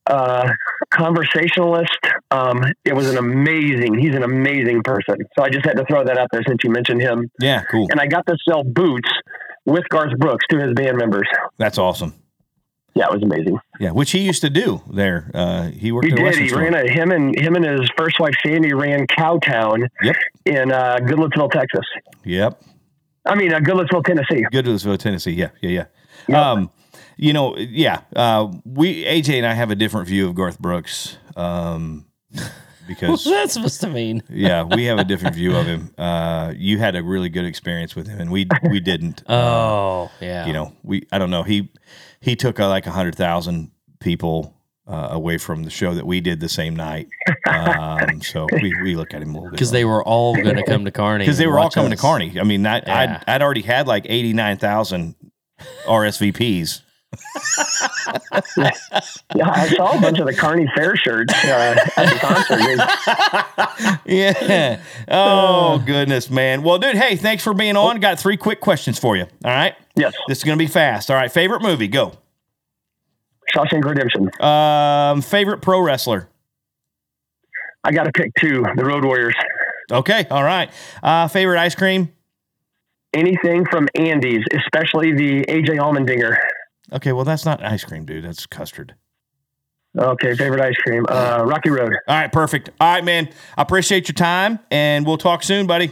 uh, 0.07 0.49
conversationalist. 0.91 1.99
Um, 2.31 2.65
it 2.85 2.95
was 2.95 3.11
an 3.11 3.19
amazing. 3.19 3.99
He's 3.99 4.15
an 4.15 4.23
amazing 4.23 4.83
person. 4.83 5.17
So 5.37 5.45
I 5.45 5.51
just 5.51 5.65
had 5.67 5.77
to 5.77 5.85
throw 5.85 6.05
that 6.05 6.17
out 6.19 6.29
there 6.33 6.43
since 6.47 6.59
you 6.65 6.71
mentioned 6.71 7.01
him. 7.03 7.31
yeah, 7.41 7.63
cool. 7.71 7.87
And 7.91 8.01
I 8.01 8.07
got 8.07 8.27
to 8.27 8.37
sell 8.49 8.65
boots 8.65 9.09
with 9.65 9.87
Garth 9.91 10.17
Brooks 10.19 10.47
to 10.51 10.59
his 10.59 10.73
band 10.75 10.97
members. 10.97 11.29
That's 11.59 11.77
awesome. 11.79 12.15
Yeah, 12.95 13.05
it 13.07 13.13
was 13.13 13.23
amazing. 13.23 13.59
Yeah, 13.79 13.91
which 13.93 14.11
he 14.11 14.21
used 14.21 14.41
to 14.41 14.51
do 14.51 14.83
there. 14.91 15.31
Uh, 15.33 15.69
he 15.69 15.93
worked 15.93 16.07
He 16.07 16.13
did. 16.13 16.35
He 16.37 16.49
store. 16.49 16.63
ran 16.63 16.75
a 16.75 16.91
him 16.91 17.13
and 17.13 17.39
him 17.39 17.55
and 17.55 17.65
his 17.65 17.89
first 17.97 18.19
wife 18.19 18.35
Sandy 18.45 18.73
ran 18.73 19.07
Cowtown 19.07 19.87
Yep. 20.03 20.17
in 20.47 20.73
uh, 20.73 20.97
Goodlettsville, 21.03 21.51
Texas. 21.53 21.85
Yep. 22.25 22.61
I 23.29 23.35
mean, 23.35 23.53
uh, 23.53 23.59
Goodlettsville, 23.61 24.05
Tennessee. 24.05 24.45
Goodlettsville, 24.53 24.99
Tennessee. 24.99 25.33
Yeah, 25.33 25.51
yeah, 25.61 25.71
yeah. 25.71 25.85
Yep. 26.29 26.39
Um, 26.39 26.71
you 27.17 27.33
know, 27.33 27.57
yeah. 27.57 28.01
Uh, 28.15 28.53
we 28.65 29.05
AJ 29.05 29.35
and 29.35 29.47
I 29.47 29.55
have 29.55 29.71
a 29.71 29.75
different 29.75 30.09
view 30.09 30.29
of 30.29 30.35
Garth 30.35 30.59
Brooks. 30.59 31.19
Um, 31.37 32.07
What's 32.31 32.51
because 32.89 33.25
that 33.27 33.51
supposed 33.51 33.81
to 33.83 33.89
mean? 33.89 34.23
yeah, 34.31 34.63
we 34.63 34.85
have 34.87 34.99
a 34.99 35.05
different 35.05 35.35
view 35.37 35.57
of 35.57 35.67
him. 35.67 35.93
Uh, 35.99 36.53
you 36.57 36.79
had 36.79 36.97
a 36.97 37.03
really 37.03 37.29
good 37.29 37.45
experience 37.45 37.95
with 37.95 38.07
him, 38.07 38.21
and 38.21 38.31
we 38.31 38.47
we 38.71 38.81
didn't. 38.81 39.23
Oh, 39.29 40.11
yeah. 40.21 40.47
you 40.47 40.53
know, 40.53 40.73
we 40.83 41.07
I 41.13 41.19
don't 41.19 41.31
know. 41.31 41.43
He 41.43 41.71
he 42.21 42.37
took 42.37 42.59
uh, 42.61 42.69
like 42.69 42.87
a 42.87 42.91
hundred 42.91 43.15
thousand 43.15 43.71
people 44.01 44.55
uh, 44.89 45.09
away 45.13 45.37
from 45.39 45.63
the 45.65 45.71
show 45.71 45.95
that 45.95 46.07
we 46.07 46.21
did 46.21 46.41
the 46.41 46.49
same 46.49 46.75
night. 46.75 47.09
Um, 47.49 48.21
so 48.21 48.47
we, 48.53 48.75
we 48.83 48.95
look 48.95 49.15
at 49.15 49.23
him 49.23 49.31
a 49.31 49.33
little 49.35 49.45
bit 49.51 49.53
because 49.53 49.71
they 49.71 49.85
were 49.87 50.03
all 50.03 50.35
going 50.35 50.57
to 50.63 50.63
come 50.65 50.85
to 50.85 50.91
Carney. 50.91 51.25
because 51.25 51.39
they 51.39 51.47
were 51.47 51.59
all 51.59 51.71
coming 51.71 51.93
us. 51.93 51.99
to 51.99 52.03
Carney. 52.03 52.39
I 52.39 52.43
mean, 52.45 52.67
I, 52.67 52.79
Yeah. 52.79 53.23
I'd, 53.27 53.35
I'd 53.37 53.43
already 53.43 53.63
had 53.63 53.87
like 53.87 54.05
eighty 54.07 54.33
nine 54.35 54.59
thousand 54.59 55.15
RSVPs. 55.87 56.83
Yeah, 59.35 59.51
I 59.51 59.69
saw 59.69 59.97
a 59.97 60.01
bunch 60.01 60.19
of 60.19 60.27
the 60.27 60.35
Carney 60.35 60.69
Fair 60.75 60.97
shirts 60.97 61.33
uh, 61.45 61.77
at 61.97 62.09
the 62.09 62.19
concert. 62.21 64.01
Yeah. 64.05 64.81
Oh 65.09 65.83
goodness, 65.85 66.29
man. 66.31 66.63
Well, 66.63 66.79
dude, 66.79 66.97
hey, 66.97 67.17
thanks 67.17 67.43
for 67.45 67.55
being 67.55 67.77
on. 67.77 68.01
Got 68.01 68.19
three 68.19 68.37
quick 68.37 68.61
questions 68.61 68.99
for 68.99 69.17
you. 69.17 69.23
All 69.45 69.51
right. 69.51 69.75
Yes, 69.97 70.15
This 70.29 70.39
is 70.39 70.45
gonna 70.45 70.57
be 70.57 70.67
fast. 70.67 71.11
All 71.11 71.17
right. 71.17 71.31
Favorite 71.33 71.63
movie? 71.63 71.89
Go. 71.89 72.13
Shawshank 73.55 73.85
Redemption. 73.85 74.31
Um, 74.43 75.23
favorite 75.23 75.63
pro 75.63 75.81
wrestler. 75.81 76.29
I 77.85 77.93
got 77.93 78.05
to 78.05 78.13
pick 78.13 78.33
two. 78.39 78.65
The 78.77 78.85
Road 78.85 79.05
Warriors. 79.05 79.35
Okay. 79.91 80.27
All 80.31 80.43
right. 80.45 80.71
Uh, 81.03 81.29
favorite 81.29 81.59
ice 81.59 81.75
cream. 81.75 82.13
Anything 83.15 83.65
from 83.65 83.89
Andy's, 83.95 84.45
especially 84.53 85.13
the 85.15 85.45
AJ 85.47 85.79
Allmendinger. 85.79 86.37
Okay. 86.93 87.13
Well, 87.13 87.25
that's 87.25 87.45
not 87.47 87.65
ice 87.65 87.85
cream, 87.85 88.05
dude. 88.05 88.25
That's 88.25 88.47
custard. 88.47 88.95
Okay, 89.97 90.35
favorite 90.37 90.61
ice 90.61 90.77
cream. 90.77 91.05
Uh, 91.09 91.45
Rocky 91.47 91.71
Road. 91.71 91.93
All 92.07 92.15
right. 92.15 92.31
Perfect. 92.31 92.71
All 92.79 92.93
right, 92.93 93.05
man. 93.05 93.29
I 93.57 93.63
appreciate 93.63 94.07
your 94.09 94.15
time, 94.15 94.59
and 94.71 95.07
we'll 95.07 95.19
talk 95.19 95.43
soon, 95.43 95.67
buddy. 95.67 95.91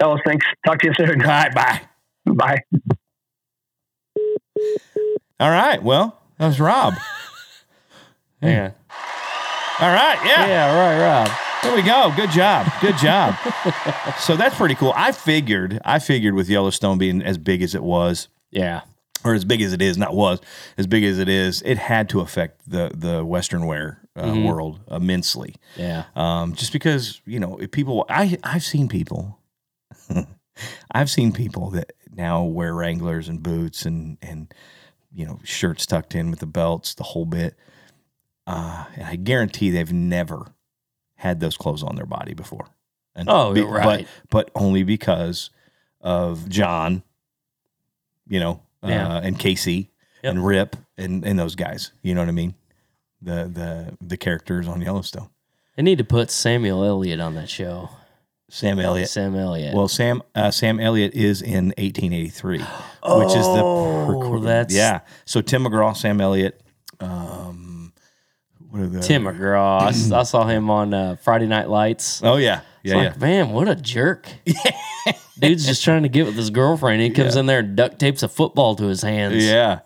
Ellis, 0.00 0.20
thanks. 0.24 0.44
Talk 0.66 0.78
to 0.78 0.88
you 0.88 0.94
soon. 0.98 1.20
All 1.20 1.28
right. 1.28 1.54
Bye. 1.54 1.80
Bye. 2.26 2.58
All 5.38 5.50
right. 5.50 5.82
Well, 5.82 6.18
that 6.42 6.48
was 6.48 6.58
Rob. 6.60 6.94
Yeah. 8.42 8.72
All 9.78 9.92
right. 9.92 10.18
Yeah. 10.24 10.46
Yeah, 10.48 10.76
right, 10.76 11.00
Rob. 11.00 11.30
There 11.62 11.76
we 11.76 11.82
go. 11.82 12.12
Good 12.16 12.30
job. 12.32 12.66
Good 12.80 12.96
job. 12.96 13.36
so 14.18 14.34
that's 14.36 14.56
pretty 14.56 14.74
cool. 14.74 14.92
I 14.96 15.12
figured, 15.12 15.80
I 15.84 16.00
figured 16.00 16.34
with 16.34 16.48
Yellowstone 16.48 16.98
being 16.98 17.22
as 17.22 17.38
big 17.38 17.62
as 17.62 17.76
it 17.76 17.84
was, 17.84 18.26
Yeah. 18.50 18.80
or 19.24 19.34
as 19.34 19.44
big 19.44 19.62
as 19.62 19.72
it 19.72 19.80
is, 19.80 19.96
not 19.96 20.16
was, 20.16 20.40
as 20.76 20.88
big 20.88 21.04
as 21.04 21.20
it 21.20 21.28
is, 21.28 21.62
it 21.64 21.78
had 21.78 22.08
to 22.08 22.20
affect 22.20 22.68
the 22.68 22.90
the 22.92 23.24
Western 23.24 23.66
wear 23.66 24.00
uh, 24.16 24.34
world 24.44 24.80
immensely. 24.90 25.54
Yeah. 25.76 26.06
Um, 26.16 26.56
just 26.56 26.72
because 26.72 27.20
you 27.24 27.38
know, 27.38 27.58
if 27.58 27.70
people, 27.70 28.04
I 28.08 28.38
I've 28.42 28.64
seen 28.64 28.88
people, 28.88 29.38
I've 30.90 31.10
seen 31.10 31.30
people 31.32 31.70
that 31.70 31.92
now 32.12 32.42
wear 32.42 32.74
Wranglers 32.74 33.28
and 33.28 33.40
boots 33.40 33.86
and 33.86 34.18
and 34.20 34.52
you 35.14 35.26
know 35.26 35.38
shirts 35.44 35.86
tucked 35.86 36.14
in 36.14 36.30
with 36.30 36.40
the 36.40 36.46
belts, 36.46 36.94
the 36.94 37.02
whole 37.04 37.24
bit. 37.26 37.54
Uh, 38.46 38.84
and 38.96 39.04
I 39.04 39.16
guarantee 39.16 39.70
they've 39.70 39.92
never 39.92 40.52
had 41.16 41.38
those 41.40 41.56
clothes 41.56 41.82
on 41.84 41.94
their 41.96 42.06
body 42.06 42.34
before. 42.34 42.66
And 43.14 43.28
Oh, 43.30 43.52
be- 43.54 43.62
right. 43.62 44.06
But, 44.30 44.46
but 44.46 44.60
only 44.60 44.82
because 44.82 45.50
of 46.00 46.48
John, 46.48 47.02
you 48.28 48.40
know, 48.40 48.62
Yeah. 48.82 49.16
uh, 49.16 49.20
and 49.20 49.38
Kayce 49.38 49.88
Yep. 50.22 50.30
and 50.34 50.44
Rip 50.46 50.76
and 50.98 51.24
and 51.24 51.38
those 51.38 51.54
guys. 51.54 51.92
You 52.02 52.14
know 52.14 52.20
what 52.22 52.28
I 52.28 52.32
mean? 52.32 52.54
The 53.20 53.48
the 53.52 53.96
the 54.04 54.16
characters 54.16 54.66
on 54.66 54.80
Yellowstone. 54.80 55.28
They 55.76 55.82
need 55.82 55.98
to 55.98 56.04
put 56.04 56.30
Samuel 56.30 56.82
Elliott 56.84 57.20
on 57.20 57.34
that 57.34 57.48
show. 57.48 57.90
Sam 58.54 58.78
Elliott. 58.78 59.08
Sam 59.08 59.34
Elliott. 59.34 59.74
Well, 59.74 59.88
Sam 59.88 60.22
uh, 60.34 60.50
Sam 60.50 60.78
Elliott 60.78 61.14
is 61.14 61.40
in 61.40 61.68
1883, 61.78 62.58
which 62.58 62.64
is 62.64 63.46
the 63.46 63.62
Oh, 63.64 64.38
that's- 64.40 64.74
yeah. 64.74 65.00
So 65.24 65.40
Tim 65.40 65.64
McGraw, 65.64 65.96
Sam 65.96 66.20
Elliott. 66.20 66.60
Um, 67.00 67.94
what 68.68 68.82
are 68.82 68.86
the 68.88 69.00
Tim 69.00 69.24
McGraw. 69.24 70.12
I 70.12 70.22
saw 70.24 70.46
him 70.46 70.68
on 70.68 70.92
uh, 70.92 71.16
Friday 71.16 71.46
Night 71.46 71.70
Lights. 71.70 72.22
Oh 72.22 72.36
yeah, 72.36 72.60
yeah, 72.82 72.82
It's 72.82 72.90
yeah. 72.92 72.96
like, 73.08 73.20
man, 73.20 73.50
what 73.52 73.68
a 73.68 73.74
jerk. 73.74 74.28
Dude's 75.38 75.66
just 75.66 75.82
trying 75.82 76.02
to 76.02 76.08
get 76.10 76.26
with 76.26 76.36
his 76.36 76.50
girlfriend. 76.50 77.00
He 77.00 77.08
comes 77.10 77.36
in 77.36 77.46
there 77.46 77.60
and 77.60 77.74
duct 77.74 77.98
tapes 77.98 78.22
a 78.22 78.28
football 78.28 78.76
to 78.76 78.84
his 78.84 79.00
hands. 79.02 79.44
Yeah. 79.44 79.80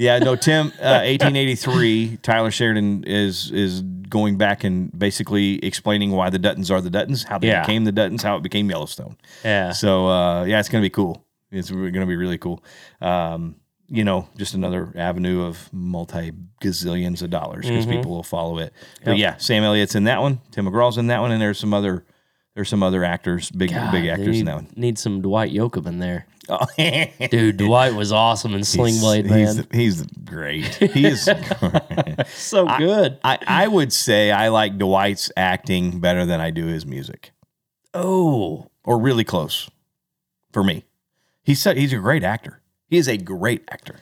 Yeah, 0.00 0.18
no, 0.20 0.36
Tim, 0.36 0.68
uh, 0.80 1.02
1883, 1.04 2.18
Tyler 2.22 2.50
Sheridan 2.50 3.04
is 3.04 3.50
is 3.50 3.82
going 3.82 4.38
back 4.38 4.64
and 4.64 4.96
basically 4.98 5.58
explaining 5.64 6.12
why 6.12 6.30
the 6.30 6.38
Duttons 6.38 6.70
are 6.70 6.80
the 6.80 6.88
Duttons, 6.90 7.26
how 7.26 7.38
they 7.38 7.48
Yeah. 7.48 7.60
became 7.60 7.84
the 7.84 7.92
Duttons, 7.92 8.22
how 8.22 8.36
it 8.36 8.42
became 8.42 8.70
Yellowstone. 8.70 9.16
Yeah. 9.44 9.72
So, 9.72 10.06
uh, 10.08 10.44
yeah, 10.44 10.60
it's 10.60 10.68
going 10.68 10.80
to 10.82 10.86
be 10.86 10.90
cool. 10.90 11.24
It's 11.50 11.70
going 11.70 11.92
to 11.92 12.06
be 12.06 12.16
really 12.16 12.38
cool. 12.38 12.62
Um, 13.00 13.56
you 13.90 14.04
know, 14.04 14.28
just 14.36 14.54
another 14.54 14.92
avenue 14.96 15.42
of 15.42 15.68
multi 15.72 16.32
gazillions 16.62 17.22
of 17.22 17.30
dollars 17.30 17.66
because 17.66 17.86
Mm-hmm. 17.86 17.96
people 17.96 18.10
will 18.12 18.22
follow 18.22 18.58
it. 18.58 18.72
But 19.04 19.16
yeah, 19.18 19.36
Sam 19.38 19.64
Elliott's 19.64 19.94
in 19.94 20.04
that 20.04 20.20
one, 20.20 20.40
Tim 20.52 20.66
McGraw's 20.66 20.98
in 20.98 21.06
that 21.08 21.20
one, 21.20 21.32
and 21.32 21.40
there's 21.40 21.58
some 21.58 21.72
other 21.74 22.04
there's 22.58 22.68
some 22.68 22.82
other 22.82 23.04
actors, 23.04 23.52
big 23.52 23.70
God, 23.70 23.92
big 23.92 24.08
actors 24.08 24.26
need, 24.26 24.40
in 24.40 24.44
that 24.46 24.54
one. 24.56 24.68
Need 24.74 24.98
some 24.98 25.22
Dwight 25.22 25.52
Yoakam 25.52 25.86
in 25.86 26.00
there. 26.00 26.26
Oh, 26.50 26.64
Dude, 27.30 27.58
Dwight 27.58 27.94
was 27.94 28.10
awesome 28.10 28.54
in 28.54 28.64
Sling 28.64 29.00
Blade, 29.00 29.26
he's, 29.26 29.56
man. 29.56 29.66
he's 29.70 30.02
great. 30.24 30.64
He 30.76 31.04
is. 31.04 31.24
so 32.28 32.66
good. 32.78 33.18
I, 33.22 33.38
I 33.46 33.68
would 33.68 33.92
say 33.92 34.30
I 34.30 34.48
like 34.48 34.78
Dwight's 34.78 35.30
acting 35.36 36.00
better 36.00 36.24
than 36.24 36.40
I 36.40 36.50
do 36.50 36.64
his 36.64 36.86
music, 36.86 37.32
oh, 37.92 38.70
or 38.82 38.98
really 38.98 39.24
close 39.24 39.68
for 40.50 40.64
me. 40.64 40.86
He's 41.42 41.60
so, 41.60 41.74
he's 41.74 41.92
a 41.92 41.98
great 41.98 42.24
actor. 42.24 42.62
He 42.86 42.96
is 42.96 43.08
a 43.08 43.18
great 43.18 43.68
actor, 43.70 43.96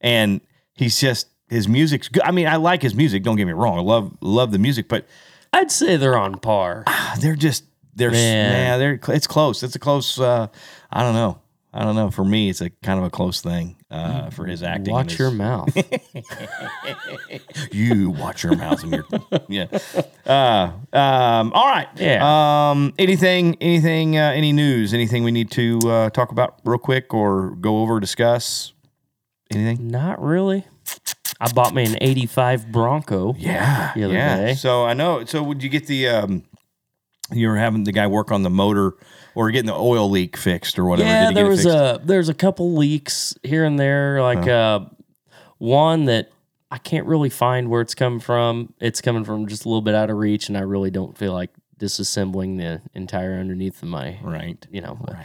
and 0.00 0.40
he's 0.72 1.00
just 1.00 1.26
his 1.48 1.66
music's 1.66 2.06
good. 2.06 2.22
I 2.22 2.30
mean, 2.30 2.46
I 2.46 2.56
like 2.56 2.80
his 2.80 2.94
music. 2.94 3.24
Don't 3.24 3.34
get 3.34 3.46
me 3.46 3.54
wrong. 3.54 3.76
I 3.76 3.82
love 3.82 4.16
love 4.20 4.52
the 4.52 4.60
music, 4.60 4.86
but 4.88 5.04
I'd 5.56 5.70
say 5.70 5.96
they're 5.96 6.18
on 6.18 6.38
par. 6.38 6.84
they're 7.20 7.34
just 7.36 7.64
they're 7.94 8.10
Man. 8.10 8.52
yeah 8.52 8.76
they're 8.78 9.00
it's 9.14 9.26
close. 9.26 9.62
It's 9.62 9.74
a 9.74 9.78
close. 9.78 10.20
Uh, 10.20 10.48
I 10.90 11.02
don't 11.02 11.14
know. 11.14 11.40
I 11.72 11.84
don't 11.84 11.94
know. 11.94 12.10
For 12.10 12.24
me, 12.24 12.48
it's 12.48 12.60
a 12.62 12.70
kind 12.70 12.98
of 12.98 13.04
a 13.04 13.10
close 13.10 13.42
thing 13.42 13.76
uh, 13.90 14.30
for 14.30 14.46
his 14.46 14.62
acting. 14.62 14.88
and 14.88 14.92
Watch 14.94 15.10
his- 15.10 15.18
your 15.18 15.30
mouth. 15.30 15.68
you 17.72 18.10
watch 18.10 18.44
your 18.44 18.56
mouth 18.56 18.82
and 18.82 18.92
your 18.92 19.04
yeah. 19.48 19.66
Uh, 20.26 20.72
um, 20.96 21.52
all 21.52 21.66
right. 21.66 21.88
Yeah. 21.96 22.70
Um, 22.70 22.94
anything? 22.98 23.56
Anything? 23.60 24.16
Uh, 24.16 24.32
any 24.34 24.52
news? 24.52 24.94
Anything 24.94 25.22
we 25.24 25.32
need 25.32 25.50
to 25.52 25.78
uh, 25.86 26.10
talk 26.10 26.32
about 26.32 26.60
real 26.64 26.78
quick 26.78 27.12
or 27.12 27.50
go 27.56 27.78
over 27.82 28.00
discuss? 28.00 28.72
Anything? 29.50 29.88
Not 29.88 30.20
really. 30.22 30.64
I 31.40 31.52
bought 31.52 31.74
me 31.74 31.84
an 31.84 31.98
85 32.00 32.72
Bronco. 32.72 33.34
Yeah. 33.38 33.92
The 33.94 34.04
other 34.04 34.14
yeah. 34.14 34.36
day. 34.36 34.54
So 34.54 34.84
I 34.84 34.94
know. 34.94 35.24
So 35.24 35.42
would 35.42 35.62
you 35.62 35.68
get 35.68 35.86
the? 35.86 36.08
Um, 36.08 36.44
you 37.32 37.48
were 37.48 37.56
having 37.56 37.84
the 37.84 37.92
guy 37.92 38.06
work 38.06 38.30
on 38.30 38.42
the 38.42 38.50
motor 38.50 38.94
or 39.34 39.50
getting 39.50 39.66
the 39.66 39.74
oil 39.74 40.08
leak 40.08 40.36
fixed 40.36 40.78
or 40.78 40.84
whatever. 40.84 41.08
Yeah, 41.08 41.28
Did 41.28 41.36
there 41.36 41.46
was 41.46 41.64
fixed? 41.64 41.76
a 41.76 42.00
there's 42.04 42.28
a 42.28 42.34
couple 42.34 42.74
leaks 42.74 43.34
here 43.42 43.64
and 43.64 43.78
there, 43.78 44.22
like 44.22 44.46
uh, 44.46 44.80
one 45.58 46.04
that 46.04 46.30
I 46.70 46.78
can't 46.78 47.06
really 47.06 47.30
find 47.30 47.68
where 47.68 47.80
it's 47.80 47.94
coming 47.94 48.20
from. 48.20 48.74
It's 48.80 49.00
coming 49.00 49.24
from 49.24 49.46
just 49.48 49.64
a 49.64 49.68
little 49.68 49.82
bit 49.82 49.94
out 49.94 50.10
of 50.10 50.16
reach, 50.16 50.48
and 50.48 50.56
I 50.56 50.60
really 50.60 50.90
don't 50.90 51.16
feel 51.18 51.32
like 51.32 51.50
disassembling 51.78 52.58
the 52.58 52.80
entire 52.94 53.34
underneath 53.34 53.82
of 53.82 53.88
my, 53.88 54.18
right. 54.22 54.64
you 54.70 54.80
know. 54.80 54.98
but- 55.04 55.16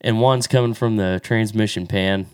And 0.00 0.20
one's 0.20 0.46
coming 0.46 0.74
from 0.74 0.96
the 0.96 1.20
transmission 1.22 1.86
pan, 1.86 2.26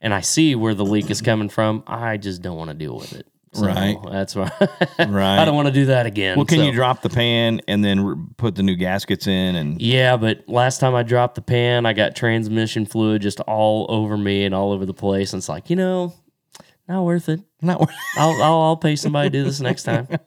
and 0.00 0.14
I 0.14 0.20
see 0.20 0.54
where 0.54 0.74
the 0.74 0.84
leak 0.84 1.10
is 1.10 1.20
coming 1.22 1.48
from. 1.48 1.82
I 1.86 2.16
just 2.16 2.42
don't 2.42 2.56
want 2.56 2.70
to 2.70 2.74
deal 2.74 2.96
with 2.96 3.12
it. 3.12 3.26
So 3.54 3.66
Right. 3.66 3.96
That's 4.10 4.36
why 4.36 4.50
Right. 4.98 5.38
I 5.38 5.44
don't 5.44 5.56
want 5.56 5.68
to 5.68 5.72
do 5.72 5.86
that 5.86 6.04
again. 6.06 6.36
Well, 6.36 6.44
can 6.44 6.58
so- 6.58 6.64
you 6.64 6.72
drop 6.72 7.00
the 7.02 7.08
pan 7.08 7.60
and 7.66 7.82
then 7.82 8.00
re- 8.04 8.16
put 8.36 8.54
the 8.56 8.62
new 8.62 8.76
gaskets 8.76 9.26
in 9.26 9.56
and 9.56 9.80
Yeah, 9.80 10.16
but 10.18 10.44
last 10.48 10.80
time 10.80 10.94
I 10.94 11.02
dropped 11.02 11.34
the 11.34 11.40
pan, 11.42 11.86
I 11.86 11.94
got 11.94 12.14
transmission 12.14 12.84
fluid 12.84 13.22
just 13.22 13.40
all 13.40 13.86
over 13.88 14.16
me 14.18 14.44
and 14.44 14.54
all 14.54 14.72
over 14.72 14.84
the 14.84 14.92
place. 14.94 15.32
And 15.32 15.40
it's 15.40 15.48
like, 15.48 15.70
you 15.70 15.76
know, 15.76 16.12
not 16.88 17.04
worth 17.04 17.28
it. 17.28 17.40
not? 17.62 17.80
I'll 18.16 18.42
I'll, 18.42 18.60
I'll 18.62 18.76
pay 18.76 18.96
somebody 18.96 19.30
to 19.30 19.38
do 19.38 19.44
this 19.44 19.60
next 19.60 19.82
time. 19.84 20.08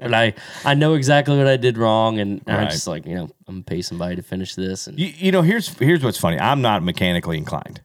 But 0.00 0.14
I 0.14 0.34
I 0.64 0.74
know 0.74 0.94
exactly 0.94 1.36
what 1.36 1.46
I 1.48 1.56
did 1.56 1.76
wrong, 1.76 2.18
and 2.20 2.40
I'm 2.46 2.68
just 2.70 2.86
like, 2.86 3.04
you 3.04 3.14
know, 3.14 3.24
I'm 3.46 3.56
gonna 3.56 3.62
pay 3.62 3.82
somebody 3.82 4.16
to 4.16 4.22
finish 4.22 4.54
this. 4.54 4.86
And 4.86 4.98
You, 4.98 5.06
you 5.16 5.32
know, 5.32 5.42
here's 5.42 5.68
here's 5.78 6.02
what's 6.04 6.18
funny. 6.18 6.38
I'm 6.38 6.62
not 6.62 6.82
mechanically 6.82 7.36
inclined. 7.36 7.82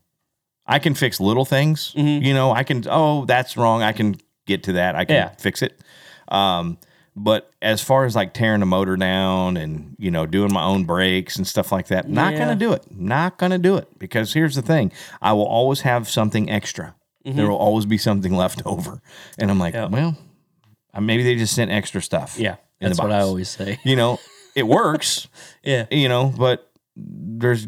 I 0.66 0.80
can 0.80 0.94
fix 0.94 1.20
little 1.20 1.46
things. 1.46 1.94
Mm-hmm. 1.96 2.24
You 2.24 2.34
know, 2.34 2.52
I 2.52 2.64
can. 2.64 2.84
Oh, 2.90 3.26
that's 3.26 3.58
wrong. 3.58 3.82
I 3.82 3.92
can 3.92 4.16
get 4.46 4.64
to 4.64 4.74
that. 4.74 4.96
I 4.96 5.06
can 5.06 5.16
Yeah. 5.16 5.30
fix 5.38 5.62
it. 5.62 5.80
Um, 6.30 6.78
but 7.16 7.52
as 7.62 7.82
far 7.82 8.06
as 8.06 8.16
like 8.16 8.34
tearing 8.34 8.60
the 8.62 8.66
motor 8.66 8.96
down 8.96 9.56
and 9.58 9.96
you 10.00 10.10
know 10.10 10.26
doing 10.26 10.52
my 10.52 10.64
own 10.64 10.86
brakes 10.86 11.36
and 11.36 11.46
stuff 11.46 11.72
like 11.72 11.88
that, 11.88 12.10
not 12.10 12.34
Yeah. 12.34 12.40
gonna 12.40 12.56
do 12.56 12.74
it. 12.74 12.84
Not 12.90 13.38
gonna 13.38 13.60
do 13.60 13.76
it 13.78 13.88
because 14.00 14.34
here's 14.34 14.56
the 14.56 14.62
thing: 14.62 14.92
I 15.22 15.34
will 15.34 15.46
always 15.46 15.82
have 15.82 16.10
something 16.10 16.50
extra. 16.50 16.96
There 17.26 17.48
will 17.48 17.56
always 17.58 17.86
be 17.86 17.98
something 17.98 18.34
left 18.44 18.62
over, 18.66 19.02
and 19.38 19.50
I'm 19.52 19.60
like, 19.60 19.74
Mm-hmm. 19.76 19.94
Well, 19.94 20.18
uh, 20.94 21.02
maybe 21.02 21.24
they 21.24 21.36
just 21.36 21.54
sent 21.56 21.72
extra 21.72 22.02
stuff. 22.02 22.38
yeah, 22.40 22.56
that's 22.82 23.00
what 23.00 23.12
I 23.12 23.20
always 23.20 23.48
say. 23.50 23.80
You 23.84 23.96
know, 23.96 24.20
it 24.56 24.64
works 24.68 25.28
Yeah, 25.64 25.86
you 25.92 26.10
know, 26.10 26.34
but 26.38 26.70
there's, 26.96 27.66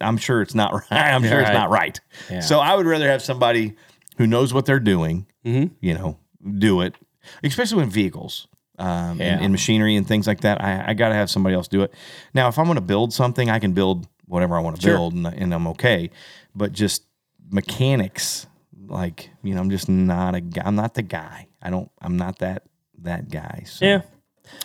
I'm 0.00 0.16
sure 0.18 0.42
it's 0.42 0.54
not 0.54 0.72
right. 0.90 0.92
I'm 0.92 1.22
sure 1.22 1.40
it's 1.40 1.50
not 1.50 1.70
right. 1.70 1.98
Yeah. 2.30 2.40
So 2.40 2.58
I 2.60 2.74
would 2.74 2.86
rather 2.86 3.08
have 3.08 3.22
somebody 3.22 3.74
who 4.18 4.26
knows 4.26 4.52
what 4.52 4.66
they're 4.66 4.80
doing, 4.80 5.26
Mhm. 5.44 5.70
you 5.80 5.94
know, 5.94 6.18
do 6.58 6.80
it, 6.82 6.94
especially 7.42 7.82
in 7.82 7.90
vehicles. 7.90 8.46
Um, 8.78 9.18
Yeah. 9.20 9.34
and, 9.34 9.42
and 9.44 9.52
machinery 9.52 9.94
and 9.96 10.06
things 10.06 10.26
like 10.26 10.40
that. 10.40 10.62
I, 10.62 10.90
I 10.90 10.94
got 10.94 11.10
to 11.10 11.14
have 11.14 11.28
somebody 11.30 11.54
else 11.54 11.68
do 11.68 11.82
it. 11.82 11.92
Now, 12.32 12.48
if 12.48 12.58
I'm 12.58 12.64
going 12.64 12.76
to 12.76 12.80
build 12.80 13.12
something, 13.12 13.50
I 13.50 13.58
can 13.58 13.72
build 13.72 14.08
whatever 14.26 14.56
I 14.56 14.60
want 14.60 14.76
to 14.76 14.82
Sure. 14.82 14.94
build 14.96 15.12
and, 15.14 15.26
and 15.26 15.52
I'm 15.54 15.66
okay. 15.68 16.08
But 16.54 16.72
just 16.72 17.04
mechanics, 17.50 18.46
like, 18.88 19.30
you 19.42 19.54
know, 19.54 19.60
I'm 19.60 19.70
just 19.70 19.88
not 19.88 20.34
a 20.34 20.40
guy. 20.40 20.62
I'm 20.64 20.76
not 20.76 20.94
the 20.94 21.02
guy. 21.02 21.48
I 21.60 21.68
don't, 21.70 21.90
I'm 22.00 22.16
not 22.16 22.38
that, 22.38 22.62
that 23.02 23.30
guy. 23.30 23.64
So. 23.66 23.84
yeah. 23.84 24.00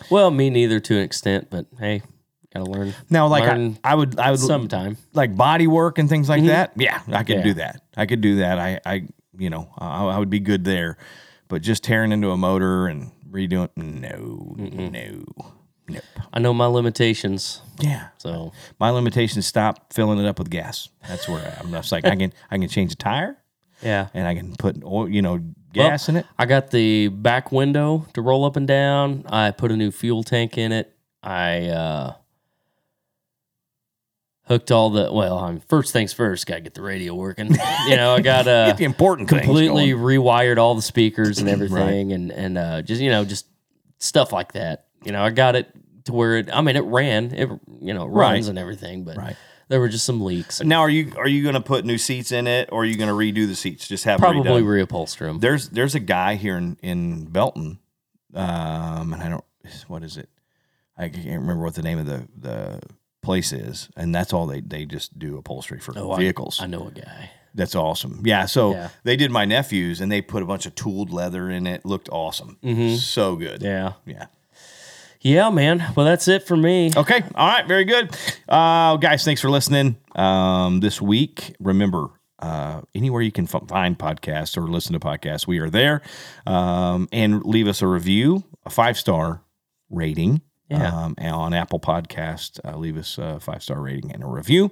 Well, 0.09 0.31
me 0.31 0.49
neither 0.49 0.79
to 0.79 0.95
an 0.97 1.03
extent, 1.03 1.47
but 1.49 1.65
hey, 1.77 2.01
gotta 2.59 2.69
learn. 2.71 2.93
Now, 3.09 3.27
like, 3.27 3.43
I, 3.43 3.47
learn 3.55 3.77
I 3.83 3.95
would, 3.95 4.19
I 4.19 4.31
would, 4.31 4.39
sometime. 4.39 4.97
like 5.13 5.35
body 5.35 5.67
work 5.67 5.97
and 5.99 6.09
things 6.09 6.27
like 6.29 6.43
that, 6.45 6.73
yeah, 6.75 7.01
I 7.07 7.23
could 7.23 7.37
Mm-hmm. 7.37 7.39
Yeah. 7.39 7.43
do 7.43 7.53
that. 7.55 7.81
I 7.97 8.05
could 8.05 8.21
do 8.21 8.35
that. 8.37 8.57
I, 8.59 8.79
I, 8.85 9.07
you 9.37 9.49
know, 9.49 9.69
I, 9.77 10.05
I 10.05 10.17
would 10.17 10.29
be 10.29 10.39
good 10.39 10.63
there. 10.63 10.97
But 11.47 11.61
just 11.61 11.83
tearing 11.83 12.11
into 12.11 12.31
a 12.31 12.37
motor 12.37 12.87
and 12.87 13.11
redoing, 13.29 13.69
no, 13.77 14.55
no, 14.57 15.25
nope. 15.87 16.03
I 16.33 16.39
know 16.39 16.53
my 16.53 16.65
limitations, 16.65 17.61
Yeah, 17.79 18.07
so 18.17 18.51
my 18.79 18.89
limitations 18.89 19.45
stop 19.45 19.93
filling 19.93 20.17
it 20.19 20.25
up 20.25 20.39
with 20.39 20.49
gas. 20.49 20.89
That's 21.07 21.27
where 21.29 21.55
I'm 21.59 21.71
just 21.71 21.91
like 21.91 22.05
I 22.05 22.15
can, 22.15 22.33
I 22.49 22.57
can 22.57 22.67
change 22.67 22.93
a 22.93 22.95
tire 22.95 23.37
yeah. 23.83 24.07
and 24.15 24.27
I 24.27 24.33
can 24.33 24.55
put 24.55 24.83
oil, 24.83 25.07
you 25.07 25.21
know, 25.21 25.33
Well, 25.33 25.43
gas 25.89 26.09
in 26.09 26.15
it. 26.15 26.25
I 26.39 26.45
got 26.47 26.71
the 26.71 27.09
back 27.09 27.51
window 27.51 28.07
to 28.13 28.21
roll 28.23 28.43
up 28.45 28.55
and 28.55 28.67
down. 28.67 29.25
I 29.29 29.51
put 29.51 29.71
a 29.71 29.77
new 29.77 29.91
fuel 29.91 30.23
tank 30.23 30.57
in 30.57 30.71
it. 30.71 30.91
I 31.21 31.67
uh, 31.67 32.13
hooked 34.47 34.71
all 34.71 34.89
the 34.89 35.11
well. 35.11 35.37
I'm 35.39 35.59
first 35.61 35.91
things 35.93 36.13
first. 36.13 36.45
Got 36.47 36.55
to 36.55 36.61
get 36.61 36.73
the 36.73 36.81
radio 36.81 37.13
working. 37.13 37.47
you 37.87 37.95
know, 37.95 38.13
I 38.15 38.21
got 38.21 38.47
uh, 38.47 38.65
Get 38.69 38.77
the 38.77 38.83
important 38.85 39.29
completely 39.29 39.91
rewired 39.91 40.57
all 40.57 40.75
the 40.75 40.81
speakers 40.81 41.39
and 41.39 41.49
everything, 41.49 42.13
and 42.13 42.31
and 42.31 42.57
uh, 42.57 42.81
just 42.81 43.01
you 43.01 43.09
know 43.09 43.25
just 43.25 43.47
stuff 43.99 44.31
like 44.33 44.53
that. 44.53 44.85
You 45.03 45.11
know, 45.11 45.23
I 45.23 45.29
got 45.29 45.55
it 45.55 45.69
to 46.05 46.13
where 46.13 46.37
it. 46.37 46.49
I 46.53 46.61
mean, 46.61 46.75
it 46.75 46.83
ran. 46.85 47.31
It 47.33 47.49
you 47.81 47.93
know 47.93 48.05
it 48.05 48.09
Right. 48.09 48.31
runs 48.33 48.47
and 48.47 48.57
everything, 48.59 49.03
but 49.03 49.17
Right. 49.17 49.35
there 49.69 49.79
were 49.79 49.89
just 49.89 50.05
some 50.05 50.21
leaks. 50.21 50.61
Now, 50.63 50.81
are 50.81 50.89
you 50.89 51.13
are 51.17 51.27
you 51.27 51.41
going 51.43 51.55
to 51.55 51.61
put 51.61 51.85
new 51.85 51.97
seats 51.97 52.31
in 52.31 52.45
it, 52.47 52.69
or 52.71 52.81
are 52.83 52.85
you 52.85 52.97
going 52.97 53.09
to 53.09 53.15
redo 53.15 53.47
the 53.47 53.55
seats? 53.55 53.87
Just 53.87 54.03
have 54.05 54.19
Probably 54.19 54.61
redone? 54.61 54.85
reupholster 54.87 55.19
them. 55.27 55.39
there's 55.39 55.69
there's 55.69 55.95
a 55.95 55.99
guy 55.99 56.35
here 56.35 56.57
in 56.57 56.77
in 56.83 57.25
Belton, 57.25 57.79
um, 58.33 59.13
and 59.13 59.21
I 59.23 59.29
don't 59.29 59.43
what 59.87 60.03
is 60.03 60.17
it? 60.17 60.29
I 60.97 61.09
can't 61.09 61.25
remember 61.25 61.63
what 61.63 61.73
the 61.75 61.81
name 61.81 61.97
of 61.99 62.05
the 62.05 62.27
the 62.37 62.79
place 63.25 63.51
is, 63.51 63.89
and 63.97 64.13
that's 64.15 64.31
all 64.33 64.45
they 64.47 64.61
they 64.61 64.85
just 64.85 65.17
do 65.19 65.37
upholstery 65.37 65.79
for 65.79 65.93
Oh, 65.97 66.15
vehicles. 66.15 66.61
I 66.61 66.67
know 66.67 66.87
a 66.87 66.91
guy. 66.91 67.29
that's 67.53 67.75
awesome. 67.75 68.21
Yeah, 68.23 68.45
so 68.45 68.71
Yeah. 68.71 68.89
they 69.03 69.15
did 69.17 69.31
my 69.31 69.43
nephew's, 69.45 69.99
and 70.01 70.11
they 70.11 70.21
put 70.21 70.41
a 70.43 70.45
bunch 70.45 70.65
of 70.65 70.75
tooled 70.75 71.11
leather 71.11 71.49
in 71.49 71.67
it. 71.67 71.85
Looked 71.85 72.09
awesome, 72.09 72.57
so 72.97 73.35
good. 73.35 73.61
Mm-hmm. 73.61 73.65
Yeah. 73.65 73.93
yeah. 74.05 74.25
Yeah, 75.21 75.49
man. 75.49 75.83
Well, 75.95 76.05
that's 76.05 76.27
it 76.27 76.45
for 76.45 76.55
me. 76.55 76.91
Okay. 76.95 77.23
All 77.33 77.47
right. 77.47 77.67
Very 77.67 77.83
good. 77.83 78.15
Uh, 78.47 78.95
guys, 78.97 79.25
thanks 79.25 79.41
for 79.41 79.49
listening. 79.49 79.95
Um, 80.15 80.81
this 80.81 81.01
week, 81.01 81.55
remember, 81.59 82.09
uh, 82.37 82.81
anywhere 82.93 83.23
you 83.23 83.31
can 83.31 83.45
f- 83.51 83.67
find 83.67 83.97
podcasts 83.97 84.55
or 84.55 84.67
listen 84.67 84.93
to 84.93 84.99
podcasts, 84.99 85.47
we 85.47 85.57
are 85.57 85.69
there. 85.69 86.03
Um, 86.45 87.07
and 87.11 87.43
leave 87.43 87.67
us 87.67 87.81
a 87.81 87.87
review, 87.87 88.43
a 88.67 88.69
five 88.69 88.99
star 88.99 89.41
rating, 89.89 90.41
Yeah. 90.69 90.87
um, 90.87 91.15
on 91.21 91.53
Apple 91.53 91.79
Podcast. 91.79 92.59
Uh, 92.65 92.75
leave 92.77 92.97
us 92.97 93.17
a 93.19 93.39
five 93.39 93.61
star 93.61 93.79
rating 93.79 94.11
and 94.11 94.23
a 94.23 94.27
review. 94.27 94.71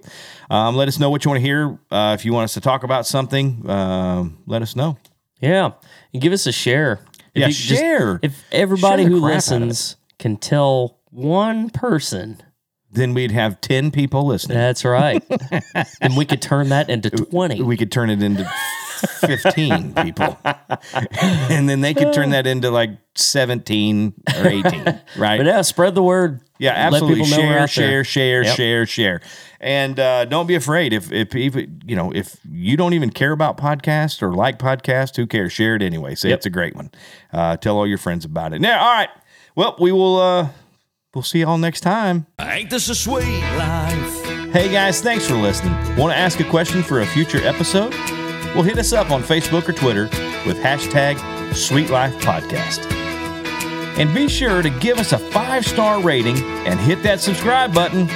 Um, 0.50 0.76
let 0.76 0.88
us 0.88 1.00
know 1.00 1.10
what 1.12 1.24
you 1.24 1.30
want 1.30 1.38
to 1.42 1.46
hear. 1.46 1.78
Uh, 1.92 2.16
if 2.18 2.26
you 2.26 2.34
want 2.34 2.46
us 2.46 2.54
to 2.56 2.62
talk 2.62 2.84
about 2.84 3.06
something, 3.06 3.70
um, 3.70 4.40
let 4.48 4.62
us 4.64 4.76
know. 4.76 4.98
Yeah. 5.40 5.72
And 6.14 6.22
give 6.22 6.34
us 6.34 6.48
a 6.48 6.52
share. 6.52 7.00
If 7.36 7.42
Yeah, 7.42 7.48
you 7.48 7.54
just- 7.54 7.80
share. 7.80 8.20
if 8.24 8.44
everybody 8.52 9.04
Share 9.04 9.12
who 9.12 9.22
crap 9.22 9.36
out 9.36 9.48
of 9.52 9.54
it. 9.62 9.66
listens 9.66 9.96
can 10.20 10.38
tell 10.38 10.98
one 11.12 11.70
person, 11.70 12.42
Then 12.92 13.14
we'd 13.14 13.32
have 13.32 13.60
10 13.62 13.92
people 13.92 14.26
listening. 14.26 14.58
that's 14.58 14.84
right. 14.86 15.24
and 16.02 16.16
we 16.18 16.26
could 16.26 16.42
turn 16.42 16.70
that 16.70 16.90
into 16.90 17.10
20. 17.12 17.62
we 17.64 17.76
could 17.78 17.92
turn 17.92 18.10
it 18.10 18.22
into 18.24 18.44
15 19.06 19.94
people. 19.96 20.38
and 21.50 21.68
then 21.70 21.82
they 21.82 21.94
could 21.94 22.14
turn 22.14 22.32
that 22.32 22.48
into 22.48 22.70
like 22.72 22.92
17 23.16 24.14
or 24.38 24.48
18, 24.48 24.84
right? 25.18 25.38
But 25.38 25.46
yeah, 25.46 25.62
spread 25.62 25.96
the 25.96 26.04
word. 26.04 26.42
Yeah, 26.60 26.72
absolutely. 26.72 27.24
people 27.24 27.38
Share, 27.38 27.60
out 27.60 27.70
share, 27.70 28.04
share, 28.04 28.44
Yep. 28.44 28.56
share, 28.56 28.86
share, 28.86 29.22
and 29.60 30.00
uh, 30.00 30.26
don't 30.26 30.48
be 30.48 30.56
afraid. 30.56 30.94
If 30.94 31.12
if 31.12 31.36
even 31.36 31.82
you 31.86 31.96
know 31.96 32.12
if 32.14 32.38
you 32.50 32.78
don't 32.78 32.94
even 32.94 33.10
care 33.10 33.32
about 33.34 33.58
podcasts 33.58 34.22
or 34.22 34.34
like 34.34 34.60
podcasts, 34.60 35.16
who 35.18 35.28
cares? 35.28 35.52
Share 35.52 35.76
it 35.76 35.82
anyway. 35.82 36.16
Say 36.16 36.30
Yep. 36.30 36.38
it's 36.38 36.46
a 36.46 36.50
great 36.50 36.76
one. 36.76 36.92
Uh, 37.34 37.58
tell 37.58 37.76
all 37.78 37.86
your 37.88 37.98
friends 37.98 38.24
about 38.24 38.54
it. 38.54 38.62
Now, 38.62 38.80
all 38.82 38.94
right. 38.94 39.10
Well, 39.56 39.76
we 39.80 39.92
will. 39.92 40.18
Uh, 40.20 40.50
we'll 41.14 41.22
see 41.24 41.42
y'all 41.42 41.58
next 41.58 41.82
time. 41.82 42.28
Ain't 42.40 42.70
this 42.70 42.88
a 42.90 42.96
sweet 42.96 43.42
life? 43.58 44.20
Hey 44.54 44.72
guys, 44.72 45.02
thanks 45.02 45.26
for 45.28 45.36
listening. 45.36 45.74
Want 45.98 46.14
to 46.14 46.18
ask 46.18 46.40
a 46.40 46.44
question 46.46 46.82
for 46.84 47.02
a 47.02 47.06
future 47.06 47.40
episode? 47.46 47.92
Well, 48.54 48.64
hit 48.64 48.78
us 48.78 48.94
up 48.94 49.10
on 49.10 49.24
Facebook 49.24 49.68
or 49.68 49.74
Twitter 49.74 50.04
with 50.46 50.58
hashtag 50.58 51.18
Sweet 51.56 51.90
Life 51.90 52.14
Podcast. 52.20 52.92
And 53.98 54.14
be 54.14 54.28
sure 54.28 54.62
to 54.62 54.70
give 54.70 54.98
us 55.00 55.12
a 55.12 55.18
five 55.18 55.66
star 55.66 56.02
rating 56.02 56.38
and 56.66 56.80
hit 56.80 57.04
that 57.04 57.20
subscribe 57.20 57.74
button. 57.74 58.08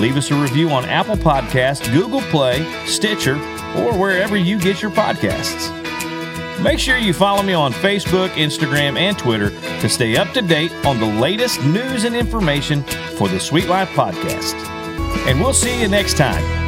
Leave 0.00 0.16
us 0.16 0.30
a 0.30 0.34
review 0.34 0.70
on 0.70 0.84
Apple 0.84 1.16
Podcasts, 1.16 1.90
Google 1.92 2.20
Play, 2.22 2.64
Stitcher, 2.86 3.36
or 3.76 3.96
wherever 3.98 4.36
you 4.36 4.58
get 4.58 4.82
your 4.82 4.90
podcasts. 4.90 5.72
Make 6.62 6.78
sure 6.78 6.96
you 6.96 7.12
follow 7.12 7.42
me 7.42 7.52
on 7.52 7.72
Facebook, 7.72 8.30
Instagram, 8.30 8.98
and 8.98 9.16
Twitter 9.18 9.50
to 9.50 9.88
stay 9.88 10.16
up 10.16 10.32
to 10.32 10.42
date 10.42 10.72
on 10.84 10.98
the 10.98 11.06
latest 11.06 11.62
news 11.64 12.04
and 12.04 12.16
information 12.16 12.82
for 13.16 13.28
the 13.28 13.38
Sweet 13.38 13.68
Life 13.68 13.90
Podcast. 13.90 14.54
And 15.28 15.40
we'll 15.40 15.52
see 15.52 15.80
you 15.80 15.88
next 15.88 16.16
time. 16.16 16.65